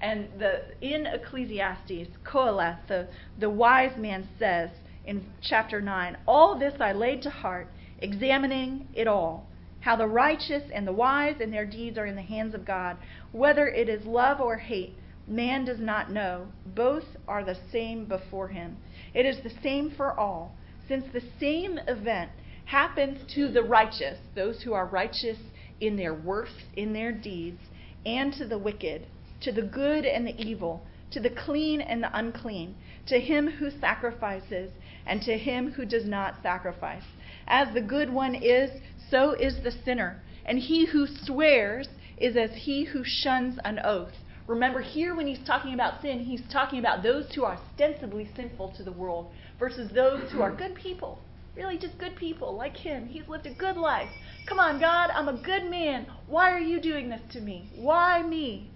And 0.00 0.28
the 0.38 0.62
in 0.80 1.06
Ecclesiastes, 1.06 2.10
Qoheleth, 2.24 2.86
the, 2.86 3.08
the 3.38 3.50
wise 3.50 3.96
man 3.96 4.28
says 4.38 4.70
in 5.04 5.24
chapter 5.42 5.80
9, 5.80 6.16
All 6.26 6.58
this 6.58 6.74
I 6.80 6.92
laid 6.92 7.22
to 7.22 7.30
heart, 7.30 7.68
examining 8.00 8.86
it 8.94 9.08
all, 9.08 9.46
how 9.80 9.96
the 9.96 10.06
righteous 10.06 10.62
and 10.72 10.86
the 10.86 10.92
wise 10.92 11.36
and 11.40 11.52
their 11.52 11.66
deeds 11.66 11.98
are 11.98 12.06
in 12.06 12.16
the 12.16 12.22
hands 12.22 12.54
of 12.54 12.64
God. 12.64 12.96
Whether 13.32 13.66
it 13.68 13.88
is 13.88 14.04
love 14.04 14.40
or 14.40 14.56
hate, 14.56 14.94
man 15.26 15.64
does 15.64 15.80
not 15.80 16.10
know. 16.10 16.48
Both 16.66 17.04
are 17.26 17.44
the 17.44 17.58
same 17.72 18.04
before 18.04 18.48
him. 18.48 18.76
It 19.14 19.26
is 19.26 19.42
the 19.42 19.62
same 19.62 19.90
for 19.96 20.18
all, 20.18 20.54
since 20.86 21.04
the 21.12 21.22
same 21.40 21.78
event 21.86 22.30
happens 22.66 23.18
to 23.34 23.48
the 23.48 23.62
righteous, 23.62 24.18
those 24.34 24.62
who 24.62 24.74
are 24.74 24.86
righteous 24.86 25.38
in 25.80 25.96
their 25.96 26.14
works, 26.14 26.52
in 26.74 26.92
their 26.92 27.12
deeds, 27.12 27.60
and 28.04 28.32
to 28.34 28.46
the 28.46 28.58
wicked, 28.58 29.06
to 29.40 29.52
the 29.52 29.62
good 29.62 30.04
and 30.04 30.26
the 30.26 30.40
evil, 30.40 30.82
to 31.10 31.20
the 31.20 31.30
clean 31.30 31.80
and 31.80 32.02
the 32.02 32.16
unclean, 32.16 32.74
to 33.06 33.20
him 33.20 33.48
who 33.48 33.70
sacrifices, 33.70 34.70
and 35.06 35.22
to 35.22 35.38
him 35.38 35.72
who 35.72 35.84
does 35.84 36.04
not 36.04 36.42
sacrifice. 36.42 37.04
As 37.46 37.72
the 37.72 37.80
good 37.80 38.12
one 38.12 38.34
is, 38.34 38.70
so 39.10 39.32
is 39.32 39.62
the 39.62 39.70
sinner. 39.70 40.20
And 40.44 40.58
he 40.58 40.86
who 40.86 41.06
swears 41.06 41.88
is 42.18 42.36
as 42.36 42.50
he 42.54 42.84
who 42.84 43.04
shuns 43.04 43.58
an 43.64 43.80
oath. 43.84 44.14
Remember, 44.46 44.80
here 44.80 45.14
when 45.14 45.26
he's 45.26 45.46
talking 45.46 45.74
about 45.74 46.00
sin, 46.02 46.20
he's 46.20 46.42
talking 46.50 46.78
about 46.78 47.02
those 47.02 47.32
who 47.34 47.44
are 47.44 47.58
ostensibly 47.58 48.28
sinful 48.34 48.70
to 48.76 48.82
the 48.82 48.92
world 48.92 49.30
versus 49.58 49.90
those 49.92 50.30
who 50.30 50.40
are 50.40 50.54
good 50.54 50.74
people 50.74 51.18
Really, 51.58 51.76
just 51.76 51.98
good 51.98 52.14
people 52.14 52.54
like 52.54 52.76
him. 52.76 53.08
He's 53.08 53.26
lived 53.26 53.44
a 53.46 53.52
good 53.52 53.76
life. 53.76 54.08
Come 54.46 54.60
on, 54.60 54.78
God, 54.78 55.10
I'm 55.12 55.26
a 55.26 55.32
good 55.32 55.68
man. 55.68 56.06
Why 56.28 56.52
are 56.52 56.60
you 56.60 56.80
doing 56.80 57.08
this 57.08 57.20
to 57.32 57.40
me? 57.40 57.68
Why 57.74 58.22
me? 58.22 58.70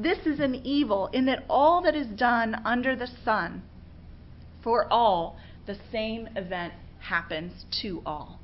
This 0.00 0.18
is 0.26 0.38
an 0.38 0.54
evil 0.54 1.08
in 1.08 1.26
that 1.26 1.44
all 1.50 1.82
that 1.82 1.96
is 1.96 2.06
done 2.06 2.54
under 2.64 2.94
the 2.94 3.08
sun, 3.24 3.64
for 4.62 4.86
all, 4.92 5.36
the 5.66 5.76
same 5.90 6.28
event 6.36 6.72
happens 7.00 7.64
to 7.82 8.00
all. 8.06 8.38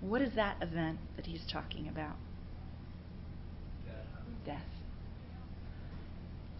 What 0.00 0.22
is 0.22 0.32
that 0.34 0.56
event 0.60 0.98
that 1.14 1.26
he's 1.26 1.44
talking 1.52 1.86
about? 1.86 2.16
Death. 4.44 4.62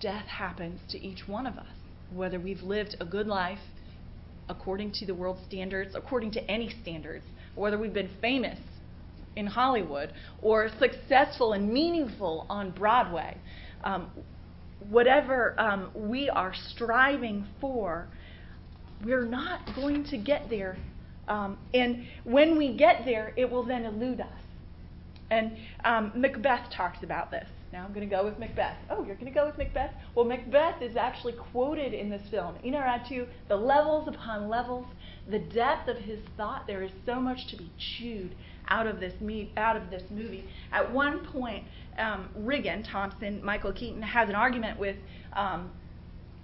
Death 0.00 0.26
happens 0.26 0.80
to 0.90 1.04
each 1.04 1.26
one 1.26 1.46
of 1.46 1.54
us, 1.58 1.66
whether 2.12 2.38
we've 2.38 2.62
lived 2.62 2.94
a 3.00 3.04
good 3.04 3.26
life 3.26 3.58
according 4.48 4.92
to 4.92 5.06
the 5.06 5.14
world 5.16 5.38
standards, 5.48 5.96
according 5.96 6.30
to 6.32 6.50
any 6.50 6.72
standards, 6.82 7.24
whether 7.56 7.76
we've 7.76 7.92
been 7.92 8.10
famous 8.20 8.58
in 9.34 9.46
Hollywood 9.46 10.12
or 10.42 10.68
successful 10.78 11.54
and 11.54 11.72
meaningful 11.72 12.46
on 12.48 12.70
Broadway. 12.70 13.36
Um, 13.88 14.10
whatever 14.90 15.54
um, 15.58 15.90
we 15.94 16.28
are 16.28 16.52
striving 16.54 17.46
for, 17.58 18.06
we're 19.02 19.24
not 19.24 19.60
going 19.74 20.04
to 20.04 20.18
get 20.18 20.50
there. 20.50 20.76
Um, 21.26 21.56
and 21.72 22.06
when 22.24 22.58
we 22.58 22.76
get 22.76 23.06
there, 23.06 23.32
it 23.36 23.50
will 23.50 23.62
then 23.62 23.86
elude 23.86 24.20
us. 24.20 24.42
And 25.30 25.56
um, 25.84 26.12
Macbeth 26.14 26.70
talks 26.70 27.02
about 27.02 27.30
this. 27.30 27.48
Now 27.72 27.84
I'm 27.84 27.94
going 27.94 28.08
to 28.08 28.14
go 28.14 28.24
with 28.24 28.38
Macbeth. 28.38 28.76
Oh, 28.90 29.04
you're 29.04 29.14
going 29.14 29.32
to 29.32 29.38
go 29.38 29.46
with 29.46 29.56
Macbeth? 29.56 29.92
Well, 30.14 30.26
Macbeth 30.26 30.82
is 30.82 30.96
actually 30.96 31.34
quoted 31.52 31.94
in 31.94 32.10
this 32.10 32.22
film. 32.30 32.56
Inarritu, 32.64 33.26
the 33.48 33.56
levels 33.56 34.06
upon 34.06 34.48
levels, 34.48 34.86
the 35.30 35.38
depth 35.38 35.88
of 35.88 35.96
his 35.96 36.20
thought. 36.36 36.66
There 36.66 36.82
is 36.82 36.92
so 37.06 37.20
much 37.20 37.46
to 37.48 37.56
be 37.56 37.70
chewed 37.78 38.34
out 38.68 38.86
of 38.86 39.00
this 39.00 39.18
me- 39.20 39.52
out 39.56 39.76
of 39.76 39.90
this 39.90 40.02
movie. 40.10 40.44
At 40.72 40.92
one 40.92 41.26
point, 41.26 41.64
um, 41.98 42.28
Riggan 42.38 42.84
Thomson, 42.90 43.44
Michael 43.44 43.72
Keaton, 43.72 44.02
has 44.02 44.28
an 44.28 44.34
argument 44.34 44.78
with 44.78 44.96
um, 45.34 45.70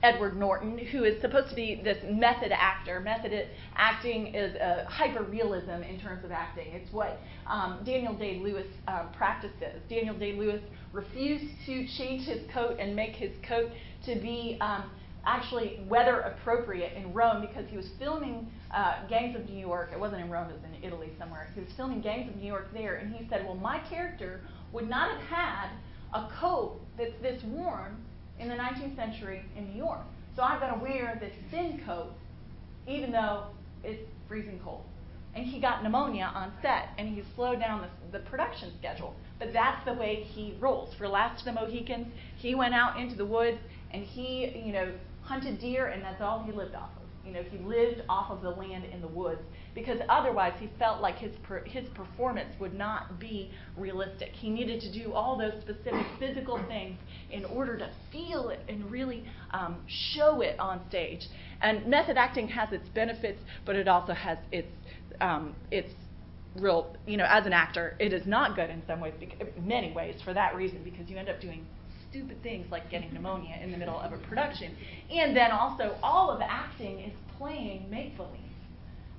Edward 0.03 0.37
Norton, 0.37 0.77
who 0.77 1.05
is 1.05 1.21
supposed 1.23 1.49
to 1.49 1.55
be 1.55 1.81
this 1.83 1.97
method 2.07 2.53
actor. 2.53 3.01
Method 3.01 3.49
acting 3.75 4.35
is 4.35 4.55
a 4.57 4.85
hyper 4.87 5.23
realism 5.23 5.83
in 5.83 5.99
terms 5.99 6.25
of 6.25 6.31
acting. 6.31 6.67
It's 6.73 6.93
what 6.93 7.21
um, 7.47 7.81
Daniel 7.87 8.15
Day 8.15 8.39
Lewis 8.43 8.67
uh, 8.87 9.07
practices. 9.17 9.81
Daniel 9.89 10.17
Day 10.19 10.35
Lewis 10.35 10.61
refused 10.93 11.47
to 11.67 11.87
change 11.97 12.27
his 12.27 12.41
coat 12.53 12.77
and 12.79 12.95
make 12.95 13.17
his 13.17 13.33
coat 13.49 13.71
to 14.05 14.17
be 14.17 14.59
um, 14.61 14.91
actually 15.27 15.81
weather 15.89 16.21
appropriate 16.21 16.93
in 16.97 17.13
Rome 17.13 17.41
because 17.41 17.69
he 17.69 17.77
was 17.77 17.89
filming 17.99 18.47
uh, 18.73 19.07
Gangs 19.09 19.37
of 19.37 19.49
New 19.49 19.59
York. 19.59 19.91
It 19.93 19.99
wasn't 19.99 20.23
in 20.23 20.31
Rome, 20.31 20.51
it 20.51 20.55
was 20.55 20.65
in 20.65 20.85
Italy 20.85 21.11
somewhere. 21.19 21.49
He 21.55 21.61
was 21.61 21.71
filming 21.77 22.01
Gangs 22.01 22.29
of 22.29 22.37
New 22.37 22.47
York 22.47 22.69
there, 22.73 22.97
and 22.97 23.15
he 23.15 23.27
said, 23.29 23.45
Well, 23.45 23.57
my 23.57 23.81
character 23.89 24.41
would 24.73 24.89
not 24.89 25.11
have 25.11 25.21
had 25.29 25.69
a 26.13 26.29
coat 26.41 26.81
that's 26.99 27.15
this 27.23 27.43
warm 27.45 27.97
in 28.39 28.49
the 28.49 28.55
19th 28.55 28.97
century 28.97 29.43
in 29.57 29.69
New 29.69 29.77
York. 29.77 30.01
So 30.37 30.43
I've 30.43 30.61
got 30.61 30.75
to 30.75 30.81
wear 30.81 31.17
this 31.21 31.33
thin 31.51 31.81
coat 31.87 32.13
even 32.87 33.13
though 33.13 33.45
it's 33.83 34.03
freezing 34.29 34.61
cold. 34.63 34.83
And 35.35 35.45
he 35.45 35.61
got 35.61 35.83
pneumonia 35.83 36.31
on 36.33 36.53
set, 36.63 36.91
and 36.97 37.09
he 37.09 37.23
slowed 37.35 37.59
down 37.59 37.83
the, 37.83 38.19
the 38.19 38.25
production 38.25 38.73
schedule. 38.79 39.17
But 39.39 39.53
that's 39.53 39.85
the 39.85 39.93
way 39.93 40.23
he 40.23 40.57
rolls. 40.61 40.95
For 40.97 41.09
Last 41.09 41.41
of 41.41 41.47
the 41.47 41.61
Mohicans, 41.61 42.07
he 42.37 42.55
went 42.55 42.75
out 42.75 43.01
into 43.01 43.17
the 43.17 43.25
woods 43.25 43.59
and 43.93 44.05
he, 44.05 44.53
you 44.65 44.73
know, 44.73 44.93
hunted 45.25 45.61
deer, 45.61 45.87
and 45.89 46.03
that's 46.03 46.21
all 46.21 46.43
he 46.45 46.53
lived 46.53 46.75
off 46.75 46.91
of. 46.97 47.03
You 47.27 47.33
know, 47.33 47.43
he 47.43 47.57
lived 47.59 48.03
off 48.09 48.31
of 48.31 48.43
the 48.43 48.51
land 48.51 48.85
in 48.85 49.01
the 49.01 49.09
woods 49.09 49.41
because 49.75 49.99
otherwise 50.11 50.53
he 50.61 50.69
felt 50.79 51.01
like 51.01 51.17
his 51.17 51.35
per, 51.43 51.65
his 51.65 51.89
performance 51.95 52.51
would 52.61 52.75
not 52.75 53.19
be 53.19 53.51
realistic. 53.79 54.33
He 54.33 54.51
needed 54.51 54.81
to 54.83 54.93
do 54.93 55.15
all 55.15 55.39
those 55.39 55.55
specific 55.63 56.07
physical 56.19 56.63
things 56.69 56.99
in 57.31 57.47
order 57.47 57.79
to 57.79 57.91
feel 58.13 58.51
it 58.51 58.61
and 58.69 58.91
really 58.91 59.25
um, 59.53 59.77
show 59.87 60.43
it 60.43 60.59
on 60.61 60.87
stage. 60.91 61.23
And 61.63 61.87
method 61.87 62.19
acting 62.19 62.47
has 62.49 62.73
its 62.73 62.89
benefits, 62.91 63.41
but 63.65 63.75
it 63.75 63.89
also 63.89 64.13
has 64.13 64.37
its 64.53 64.69
um, 65.21 65.55
its 65.71 65.95
real, 66.57 66.95
you 67.07 67.17
know, 67.17 67.27
as 67.29 67.47
an 67.47 67.53
actor, 67.53 67.97
it 67.99 68.13
is 68.13 68.27
not 68.27 68.55
good 68.55 68.71
in 68.71 68.83
some 68.87 69.01
ways, 69.01 69.15
many 69.63 69.93
ways, 69.93 70.21
for 70.25 70.35
that 70.35 70.55
reason, 70.55 70.83
because 70.85 71.09
you 71.09 71.17
end 71.17 71.29
up 71.29 71.41
doing 71.41 71.67
stupid 72.15 72.41
things 72.45 72.67
like 72.71 72.89
getting 72.91 73.13
pneumonia 73.13 73.59
in 73.61 73.73
the 73.73 73.77
middle 73.77 73.99
of 73.99 74.13
a 74.13 74.19
production. 74.19 74.77
And 75.11 75.37
then 75.37 75.51
also, 75.51 75.97
all 76.01 76.31
of 76.31 76.41
acting 76.41 77.01
is 77.01 77.13
playing 77.37 77.91
make 77.91 78.17
believe. 78.17 78.31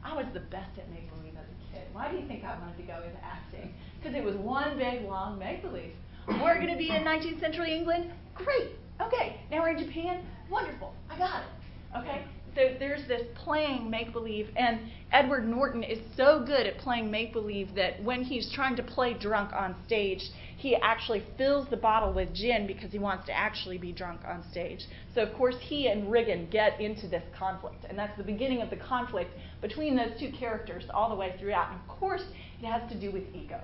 I 0.03 0.15
was 0.15 0.25
the 0.33 0.39
best 0.39 0.77
at 0.77 0.89
make 0.89 1.09
believe 1.13 1.33
as 1.35 1.43
a 1.43 1.73
kid. 1.73 1.83
Why 1.91 2.09
do 2.09 2.15
you 2.17 2.25
think 2.25 2.45
I 2.45 2.57
wanted 2.57 2.77
to 2.77 2.83
go 2.83 3.03
into 3.03 3.21
acting? 3.21 3.73
Because 3.99 4.15
it 4.15 4.23
was 4.23 4.35
one 4.35 4.77
big, 4.77 5.03
long 5.03 5.37
make 5.37 5.61
believe. 5.61 5.91
We're 6.27 6.55
going 6.55 6.71
to 6.71 6.77
be 6.77 6.89
in 6.89 7.03
19th 7.03 7.39
century 7.41 7.75
England? 7.75 8.11
Great. 8.33 8.71
Okay. 9.01 9.41
Now 9.51 9.61
we're 9.61 9.75
in 9.75 9.85
Japan? 9.85 10.23
Wonderful. 10.49 10.93
I 11.09 11.17
got 11.17 11.41
it. 11.41 11.99
Okay? 11.99 12.23
So 12.55 12.73
there's 12.79 13.05
this 13.09 13.23
playing 13.35 13.89
make 13.89 14.13
believe, 14.13 14.49
and 14.55 14.79
Edward 15.11 15.45
Norton 15.45 15.83
is 15.83 15.99
so 16.15 16.41
good 16.45 16.65
at 16.65 16.77
playing 16.77 17.11
make 17.11 17.33
believe 17.33 17.75
that 17.75 18.01
when 18.01 18.23
he's 18.23 18.49
trying 18.53 18.77
to 18.77 18.83
play 18.83 19.13
drunk 19.13 19.51
on 19.51 19.75
stage, 19.85 20.29
he 20.55 20.77
actually 20.77 21.21
fills 21.37 21.67
the 21.67 21.75
bottle 21.75 22.13
with 22.13 22.33
gin 22.33 22.65
because 22.65 22.93
he 22.93 22.97
wants 22.97 23.25
to 23.25 23.33
actually 23.33 23.77
be 23.77 23.91
drunk 23.91 24.21
on 24.25 24.41
stage. 24.51 24.85
So, 25.13 25.21
of 25.21 25.33
course, 25.33 25.57
he 25.59 25.87
and 25.87 26.07
Riggan 26.07 26.49
get 26.49 26.79
into 26.79 27.09
this 27.09 27.23
conflict, 27.37 27.85
and 27.89 27.99
that's 27.99 28.15
the 28.15 28.23
beginning 28.23 28.61
of 28.61 28.69
the 28.69 28.77
conflict 28.77 29.31
between 29.61 29.97
those 29.97 30.17
two 30.17 30.31
characters 30.31 30.85
all 30.93 31.09
the 31.09 31.15
way 31.15 31.35
throughout. 31.37 31.71
And 31.71 31.81
of 31.81 31.87
course, 31.89 32.23
it 32.61 32.65
has 32.65 32.89
to 32.89 32.97
do 32.97 33.11
with 33.11 33.23
egos 33.35 33.59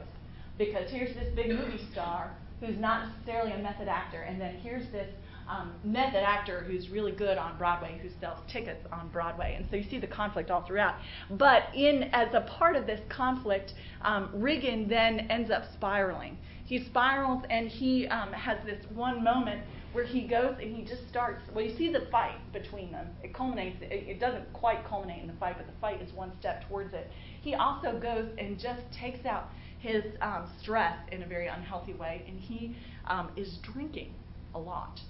because 0.58 0.92
here's 0.92 1.16
this 1.16 1.34
big 1.34 1.48
movie 1.48 1.80
star 1.94 2.32
who's 2.60 2.78
not 2.78 3.08
necessarily 3.08 3.54
a 3.54 3.58
method 3.58 3.88
actor, 3.88 4.22
and 4.22 4.40
then 4.40 4.56
here's 4.56 4.92
this 4.92 5.08
um, 5.52 5.74
method 5.84 6.24
actor 6.24 6.64
who's 6.66 6.90
really 6.90 7.12
good 7.12 7.38
on 7.38 7.58
Broadway, 7.58 8.00
who 8.02 8.10
sells 8.20 8.40
tickets 8.48 8.86
on 8.92 9.10
Broadway, 9.10 9.56
and 9.58 9.66
so 9.70 9.76
you 9.76 9.84
see 9.90 10.00
the 10.00 10.08
conflict 10.08 10.50
all 10.50 10.62
throughout. 10.62 10.96
But 11.32 11.64
in 11.76 12.04
as 12.14 12.34
a 12.34 12.42
part 12.42 12.76
of 12.76 12.88
this 12.88 13.02
conflict, 13.10 13.74
um, 14.02 14.30
Riggan 14.34 14.88
then 14.88 15.28
ends 15.30 15.52
up 15.52 15.64
spiraling. 15.74 16.38
He 16.66 16.84
spirals, 16.86 17.44
and 17.50 17.68
he 17.68 18.08
um, 18.08 18.32
has 18.32 18.58
this 18.66 18.86
one 18.94 19.24
moment 19.24 19.62
where 19.92 20.06
he 20.06 20.22
goes 20.22 20.56
and 20.62 20.74
he 20.74 20.84
just 20.84 21.06
starts. 21.10 21.42
Well, 21.54 21.66
you 21.66 21.76
see 21.76 21.92
the 21.92 22.08
fight 22.10 22.38
between 22.54 22.94
them. 22.94 23.10
It 23.22 23.34
culminates. 23.34 23.82
It, 23.82 24.08
it 24.08 24.20
doesn't 24.22 24.54
quite 24.54 24.88
culminate 24.88 25.22
in 25.22 25.28
the 25.28 25.34
fight, 25.34 25.58
but 25.58 25.68
the 25.68 25.80
fight 25.82 26.02
is 26.02 26.14
one 26.14 26.32
step 26.40 26.66
towards 26.70 26.94
it. 26.94 27.12
He 27.42 27.56
also 27.56 28.00
goes 28.00 28.30
and 28.38 28.58
just 28.58 28.82
takes 28.94 29.26
out 29.26 29.50
his 29.80 30.04
um, 30.22 30.50
stress 30.62 30.96
in 31.12 31.24
a 31.24 31.26
very 31.26 31.48
unhealthy 31.48 31.94
way, 31.94 32.24
and 32.26 32.40
he 32.40 32.74
um, 33.08 33.32
is 33.36 33.58
drinking 33.64 34.14
a 34.54 34.60
lot 34.60 35.02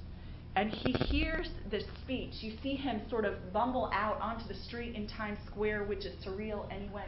and 0.55 0.69
he 0.69 0.91
hears 0.91 1.49
this 1.69 1.83
speech. 2.03 2.33
You 2.41 2.53
see 2.61 2.75
him 2.75 3.01
sort 3.09 3.25
of 3.25 3.53
bumble 3.53 3.89
out 3.93 4.19
onto 4.19 4.47
the 4.47 4.53
street 4.53 4.95
in 4.95 5.07
Times 5.07 5.39
Square, 5.47 5.85
which 5.85 6.05
is 6.05 6.13
surreal 6.25 6.65
anyway. 6.71 7.07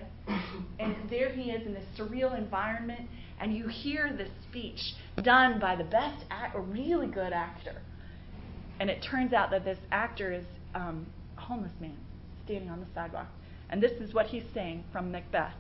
and 0.80 0.96
there 1.10 1.30
he 1.30 1.52
is 1.52 1.66
in 1.66 1.74
this 1.74 1.84
surreal 1.98 2.38
environment, 2.38 3.10
and 3.40 3.54
you 3.54 3.68
hear 3.68 4.14
this 4.16 4.30
speech 4.50 4.80
done 5.24 5.60
by 5.60 5.76
the 5.76 5.84
best, 5.84 6.24
act, 6.30 6.56
a 6.56 6.62
really 6.62 7.08
good 7.08 7.34
actor. 7.34 7.82
And 8.80 8.90
it 8.90 9.06
turns 9.10 9.34
out 9.34 9.52
that 9.52 9.66
this 9.66 9.80
actor 9.92 10.32
is 10.32 10.46
um, 10.74 11.06
a 11.38 11.42
homeless 11.42 11.74
man 11.80 11.98
standing 12.46 12.70
on 12.70 12.80
the 12.80 12.88
sidewalk. 12.96 13.28
And 13.70 13.82
this 13.82 13.94
is 14.00 14.14
what 14.14 14.28
he's 14.28 14.44
saying 14.54 14.84
from 14.92 15.12
Macbeth 15.12 15.54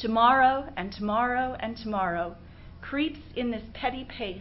Tomorrow 0.00 0.72
and 0.78 0.90
tomorrow 0.90 1.58
and 1.60 1.76
tomorrow 1.76 2.34
creeps 2.80 3.18
in 3.36 3.50
this 3.50 3.62
petty 3.74 4.04
pace 4.04 4.40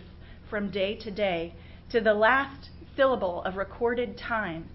from 0.50 0.72
day 0.72 0.96
to 0.96 1.12
day 1.12 1.54
to 1.90 2.00
the 2.00 2.14
last 2.14 2.70
syllable 2.96 3.42
of 3.44 3.56
recorded 3.56 4.18
time, 4.18 4.70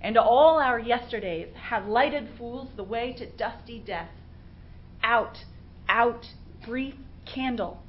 and 0.00 0.16
all 0.16 0.58
our 0.58 0.78
yesterdays 0.78 1.48
have 1.54 1.86
lighted 1.86 2.28
fools 2.36 2.68
the 2.76 2.84
way 2.84 3.12
to 3.12 3.26
dusty 3.26 3.78
death. 3.78 4.10
Out, 5.02 5.38
out, 5.88 6.26
brief 6.64 6.94
candle. 7.24 7.82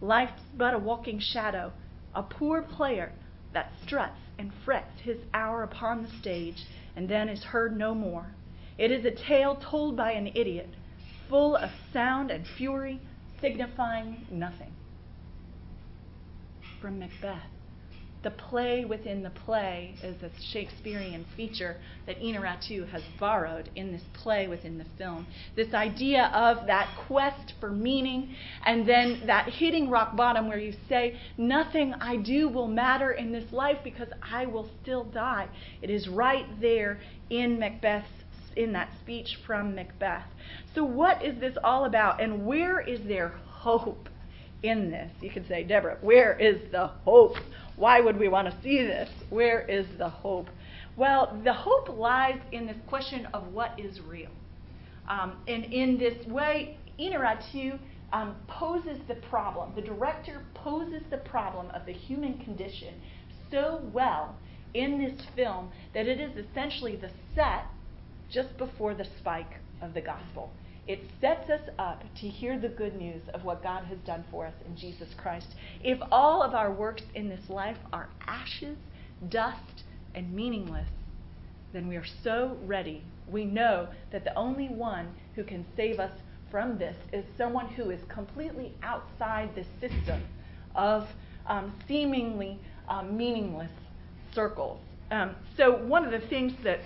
Life's 0.00 0.42
but 0.56 0.74
a 0.74 0.78
walking 0.78 1.18
shadow, 1.18 1.72
a 2.14 2.22
poor 2.22 2.62
player 2.62 3.12
that 3.52 3.72
struts 3.84 4.20
and 4.38 4.52
frets 4.64 5.00
his 5.02 5.18
hour 5.32 5.62
upon 5.62 6.02
the 6.02 6.10
stage 6.20 6.66
and 6.96 7.08
then 7.08 7.28
is 7.28 7.42
heard 7.42 7.76
no 7.76 7.94
more. 7.94 8.26
It 8.78 8.90
is 8.90 9.04
a 9.04 9.10
tale 9.10 9.56
told 9.56 9.96
by 9.96 10.12
an 10.12 10.28
idiot, 10.28 10.70
full 11.28 11.56
of 11.56 11.70
sound 11.92 12.30
and 12.30 12.46
fury, 12.46 13.00
signifying 13.40 14.26
nothing. 14.30 14.72
From 16.80 16.98
Macbeth 16.98 17.53
the 18.24 18.30
play 18.30 18.84
within 18.84 19.22
the 19.22 19.30
play 19.30 19.94
is 20.02 20.20
a 20.22 20.30
Shakespearean 20.52 21.24
feature 21.36 21.76
that 22.06 22.18
Inarritu 22.18 22.88
has 22.88 23.02
borrowed 23.20 23.70
in 23.76 23.92
this 23.92 24.02
play 24.14 24.48
within 24.48 24.78
the 24.78 24.86
film. 24.98 25.26
This 25.54 25.72
idea 25.74 26.30
of 26.34 26.66
that 26.66 26.88
quest 27.06 27.52
for 27.60 27.70
meaning 27.70 28.34
and 28.64 28.88
then 28.88 29.22
that 29.26 29.48
hitting 29.50 29.90
rock 29.90 30.16
bottom 30.16 30.48
where 30.48 30.58
you 30.58 30.72
say, 30.88 31.20
Nothing 31.36 31.94
I 32.00 32.16
do 32.16 32.48
will 32.48 32.68
matter 32.68 33.12
in 33.12 33.30
this 33.30 33.52
life 33.52 33.78
because 33.84 34.08
I 34.22 34.46
will 34.46 34.68
still 34.82 35.04
die. 35.04 35.48
It 35.82 35.90
is 35.90 36.08
right 36.08 36.46
there 36.60 37.00
in 37.30 37.58
Macbeth's 37.58 38.08
in 38.56 38.72
that 38.72 38.88
speech 39.00 39.36
from 39.46 39.74
Macbeth. 39.74 40.26
So 40.74 40.84
what 40.84 41.24
is 41.24 41.38
this 41.40 41.56
all 41.62 41.84
about 41.84 42.22
and 42.22 42.46
where 42.46 42.80
is 42.80 43.00
there 43.06 43.28
hope 43.46 44.08
in 44.64 44.90
this? 44.90 45.10
You 45.20 45.30
could 45.30 45.46
say, 45.46 45.62
Deborah, 45.62 45.98
where 46.00 46.38
is 46.38 46.56
the 46.72 46.88
hope? 47.04 47.36
Why 47.76 48.00
would 48.00 48.18
we 48.18 48.28
want 48.28 48.50
to 48.50 48.62
see 48.62 48.78
this? 48.78 49.10
Where 49.30 49.60
is 49.60 49.86
the 49.98 50.08
hope? 50.08 50.48
Well, 50.96 51.38
the 51.44 51.52
hope 51.52 51.88
lies 51.88 52.40
in 52.52 52.66
this 52.66 52.76
question 52.86 53.26
of 53.34 53.52
what 53.52 53.78
is 53.78 54.00
real. 54.00 54.30
Um, 55.08 55.36
and 55.46 55.64
in 55.64 55.98
this 55.98 56.26
way, 56.26 56.78
Inarritu 56.98 57.78
um, 58.12 58.36
poses 58.46 58.98
the 59.06 59.16
problem. 59.16 59.72
The 59.74 59.82
director 59.82 60.42
poses 60.54 61.02
the 61.10 61.18
problem 61.18 61.70
of 61.70 61.84
the 61.84 61.92
human 61.92 62.38
condition 62.38 62.94
so 63.50 63.82
well 63.92 64.36
in 64.72 64.98
this 64.98 65.26
film 65.36 65.70
that 65.92 66.06
it 66.06 66.20
is 66.20 66.32
essentially 66.36 66.96
the 66.96 67.10
set 67.34 67.66
just 68.30 68.56
before 68.56 68.94
the 68.94 69.06
spike 69.18 69.60
of 69.82 69.94
the 69.94 70.00
gospel. 70.00 70.50
It 70.86 71.00
sets 71.20 71.48
us 71.48 71.62
up 71.78 72.02
to 72.20 72.28
hear 72.28 72.58
the 72.58 72.68
good 72.68 72.96
news 72.96 73.22
of 73.32 73.44
what 73.44 73.62
God 73.62 73.84
has 73.84 73.98
done 74.00 74.24
for 74.30 74.46
us 74.46 74.54
in 74.66 74.76
Jesus 74.76 75.08
Christ. 75.16 75.54
If 75.82 75.98
all 76.12 76.42
of 76.42 76.54
our 76.54 76.70
works 76.70 77.02
in 77.14 77.28
this 77.28 77.48
life 77.48 77.78
are 77.92 78.08
ashes, 78.26 78.76
dust, 79.30 79.84
and 80.14 80.32
meaningless, 80.32 80.88
then 81.72 81.88
we 81.88 81.96
are 81.96 82.04
so 82.22 82.58
ready. 82.64 83.02
We 83.30 83.44
know 83.44 83.88
that 84.12 84.24
the 84.24 84.34
only 84.34 84.68
one 84.68 85.08
who 85.34 85.42
can 85.42 85.64
save 85.74 85.98
us 85.98 86.12
from 86.50 86.78
this 86.78 86.96
is 87.12 87.24
someone 87.36 87.68
who 87.68 87.90
is 87.90 88.00
completely 88.08 88.74
outside 88.82 89.50
the 89.54 89.64
system 89.80 90.22
of 90.74 91.08
um, 91.46 91.72
seemingly 91.88 92.60
um, 92.88 93.16
meaningless 93.16 93.72
circles. 94.34 94.80
Um, 95.10 95.34
so, 95.56 95.76
one 95.86 96.04
of 96.04 96.10
the 96.12 96.26
things 96.28 96.52
that 96.62 96.80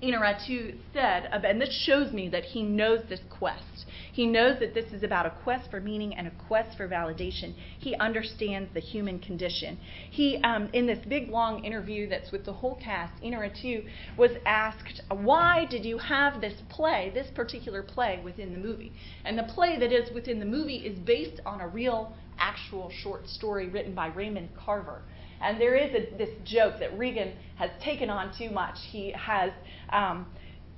Inarritu 0.00 0.78
said, 0.92 1.28
and 1.32 1.60
this 1.60 1.72
shows 1.72 2.12
me 2.12 2.28
that 2.28 2.44
he 2.44 2.62
knows 2.62 3.00
this 3.08 3.20
quest. 3.28 3.86
He 4.12 4.26
knows 4.26 4.60
that 4.60 4.72
this 4.74 4.92
is 4.92 5.02
about 5.02 5.26
a 5.26 5.30
quest 5.30 5.70
for 5.70 5.80
meaning 5.80 6.14
and 6.14 6.28
a 6.28 6.30
quest 6.30 6.76
for 6.76 6.88
validation. 6.88 7.54
He 7.78 7.96
understands 7.96 8.72
the 8.72 8.80
human 8.80 9.18
condition. 9.18 9.78
He, 10.10 10.40
um, 10.42 10.68
in 10.72 10.86
this 10.86 11.00
big 11.08 11.30
long 11.30 11.64
interview 11.64 12.08
that's 12.08 12.30
with 12.30 12.44
the 12.44 12.52
whole 12.52 12.76
cast, 12.76 13.20
Inarritu 13.22 13.88
was 14.16 14.32
asked, 14.46 15.00
"Why 15.10 15.64
did 15.64 15.84
you 15.84 15.98
have 15.98 16.40
this 16.40 16.60
play, 16.68 17.10
this 17.12 17.30
particular 17.30 17.82
play, 17.82 18.20
within 18.22 18.52
the 18.52 18.58
movie?" 18.58 18.92
And 19.24 19.36
the 19.36 19.44
play 19.44 19.78
that 19.78 19.92
is 19.92 20.12
within 20.12 20.38
the 20.38 20.46
movie 20.46 20.76
is 20.76 20.98
based 20.98 21.40
on 21.44 21.60
a 21.60 21.66
real, 21.66 22.14
actual 22.38 22.88
short 22.90 23.28
story 23.28 23.68
written 23.68 23.94
by 23.94 24.06
Raymond 24.06 24.50
Carver. 24.56 25.02
And 25.40 25.60
there 25.60 25.76
is 25.76 25.94
a, 25.94 26.16
this 26.16 26.30
joke 26.44 26.74
that 26.80 26.96
Riggan 26.98 27.34
has 27.56 27.70
taken 27.82 28.10
on 28.10 28.36
too 28.36 28.50
much. 28.50 28.76
He 28.90 29.12
has 29.12 29.52
um, 29.90 30.26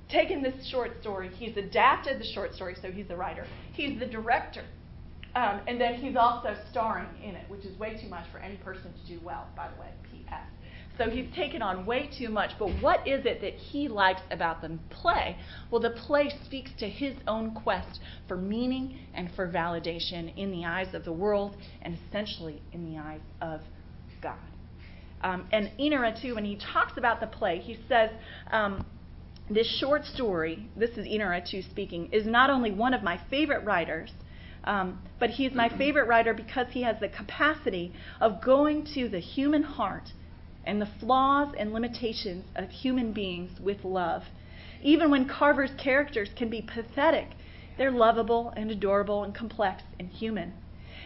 taken 0.08 0.42
this 0.42 0.66
short 0.68 1.00
story, 1.00 1.30
he's 1.38 1.56
adapted 1.56 2.20
the 2.20 2.24
short 2.24 2.54
story, 2.54 2.76
so 2.80 2.90
he's 2.90 3.08
the 3.08 3.16
writer, 3.16 3.46
he's 3.72 3.98
the 3.98 4.06
director. 4.06 4.64
Um, 5.36 5.60
and 5.68 5.80
then 5.80 5.94
he's 5.94 6.16
also 6.16 6.56
starring 6.70 7.06
in 7.22 7.36
it, 7.36 7.48
which 7.48 7.64
is 7.64 7.78
way 7.78 7.96
too 8.00 8.08
much 8.08 8.24
for 8.32 8.38
any 8.38 8.56
person 8.56 8.92
to 8.92 9.12
do 9.12 9.24
well, 9.24 9.46
by 9.56 9.68
the 9.68 9.80
way, 9.80 9.88
P.S. 10.10 10.42
So 10.98 11.08
he's 11.08 11.32
taken 11.34 11.62
on 11.62 11.86
way 11.86 12.10
too 12.18 12.28
much. 12.28 12.50
But 12.58 12.68
what 12.82 13.06
is 13.06 13.24
it 13.24 13.40
that 13.40 13.54
he 13.54 13.88
likes 13.88 14.22
about 14.32 14.60
the 14.60 14.76
play? 14.90 15.36
Well, 15.70 15.80
the 15.80 15.90
play 15.90 16.32
speaks 16.44 16.72
to 16.78 16.88
his 16.88 17.14
own 17.28 17.54
quest 17.54 18.00
for 18.26 18.36
meaning 18.36 18.98
and 19.14 19.30
for 19.34 19.48
validation 19.48 20.36
in 20.36 20.50
the 20.50 20.64
eyes 20.64 20.92
of 20.94 21.04
the 21.04 21.12
world 21.12 21.56
and 21.82 21.96
essentially 22.08 22.60
in 22.72 22.92
the 22.92 22.98
eyes 22.98 23.22
of 23.40 23.60
God. 24.20 24.36
Um, 25.22 25.46
and 25.52 25.70
too. 26.20 26.34
when 26.34 26.44
he 26.44 26.56
talks 26.56 26.96
about 26.96 27.20
the 27.20 27.26
play, 27.26 27.58
he 27.58 27.78
says, 27.88 28.10
um, 28.50 28.84
This 29.48 29.68
short 29.78 30.04
story, 30.04 30.68
this 30.76 30.90
is 30.90 31.06
Inarritu 31.06 31.68
speaking, 31.68 32.08
is 32.12 32.26
not 32.26 32.50
only 32.50 32.70
one 32.70 32.94
of 32.94 33.02
my 33.02 33.20
favorite 33.28 33.64
writers, 33.64 34.12
um, 34.64 35.00
but 35.18 35.30
he's 35.30 35.52
my 35.52 35.68
favorite 35.68 36.06
writer 36.06 36.34
because 36.34 36.66
he 36.70 36.82
has 36.82 37.00
the 37.00 37.08
capacity 37.08 37.92
of 38.20 38.42
going 38.42 38.86
to 38.94 39.08
the 39.08 39.20
human 39.20 39.62
heart 39.62 40.12
and 40.64 40.80
the 40.80 40.88
flaws 41.00 41.54
and 41.58 41.72
limitations 41.72 42.44
of 42.54 42.68
human 42.68 43.12
beings 43.12 43.58
with 43.60 43.84
love. 43.84 44.22
Even 44.82 45.10
when 45.10 45.28
Carver's 45.28 45.72
characters 45.82 46.30
can 46.36 46.48
be 46.48 46.62
pathetic, 46.62 47.28
they're 47.78 47.90
lovable 47.90 48.52
and 48.56 48.70
adorable 48.70 49.24
and 49.24 49.34
complex 49.34 49.82
and 49.98 50.08
human. 50.08 50.52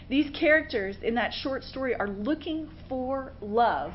These 0.09 0.31
characters 0.31 0.97
in 1.03 1.14
that 1.14 1.33
short 1.33 1.64
story 1.64 1.95
are 1.95 2.09
looking 2.09 2.69
for 2.88 3.33
love. 3.40 3.95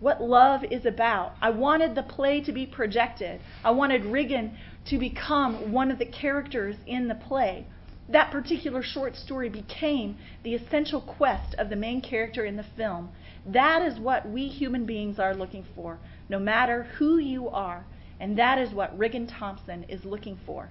What 0.00 0.22
love 0.22 0.64
is 0.64 0.86
about. 0.86 1.34
I 1.42 1.50
wanted 1.50 1.94
the 1.94 2.02
play 2.02 2.40
to 2.40 2.52
be 2.52 2.64
projected. 2.64 3.40
I 3.62 3.70
wanted 3.72 4.04
Riggan 4.04 4.56
to 4.86 4.98
become 4.98 5.72
one 5.72 5.90
of 5.90 5.98
the 5.98 6.06
characters 6.06 6.76
in 6.86 7.08
the 7.08 7.14
play. 7.14 7.66
That 8.08 8.30
particular 8.30 8.82
short 8.82 9.14
story 9.14 9.50
became 9.50 10.16
the 10.42 10.54
essential 10.54 11.02
quest 11.02 11.54
of 11.56 11.68
the 11.68 11.76
main 11.76 12.00
character 12.00 12.46
in 12.46 12.56
the 12.56 12.64
film. 12.76 13.10
That 13.44 13.82
is 13.82 14.00
what 14.00 14.28
we 14.28 14.48
human 14.48 14.86
beings 14.86 15.18
are 15.18 15.34
looking 15.34 15.66
for, 15.74 15.98
no 16.30 16.38
matter 16.38 16.84
who 16.98 17.18
you 17.18 17.50
are. 17.50 17.84
And 18.18 18.38
that 18.38 18.58
is 18.58 18.72
what 18.72 18.98
Riggan 18.98 19.28
Thomson 19.28 19.84
is 19.84 20.04
looking 20.04 20.38
for 20.46 20.70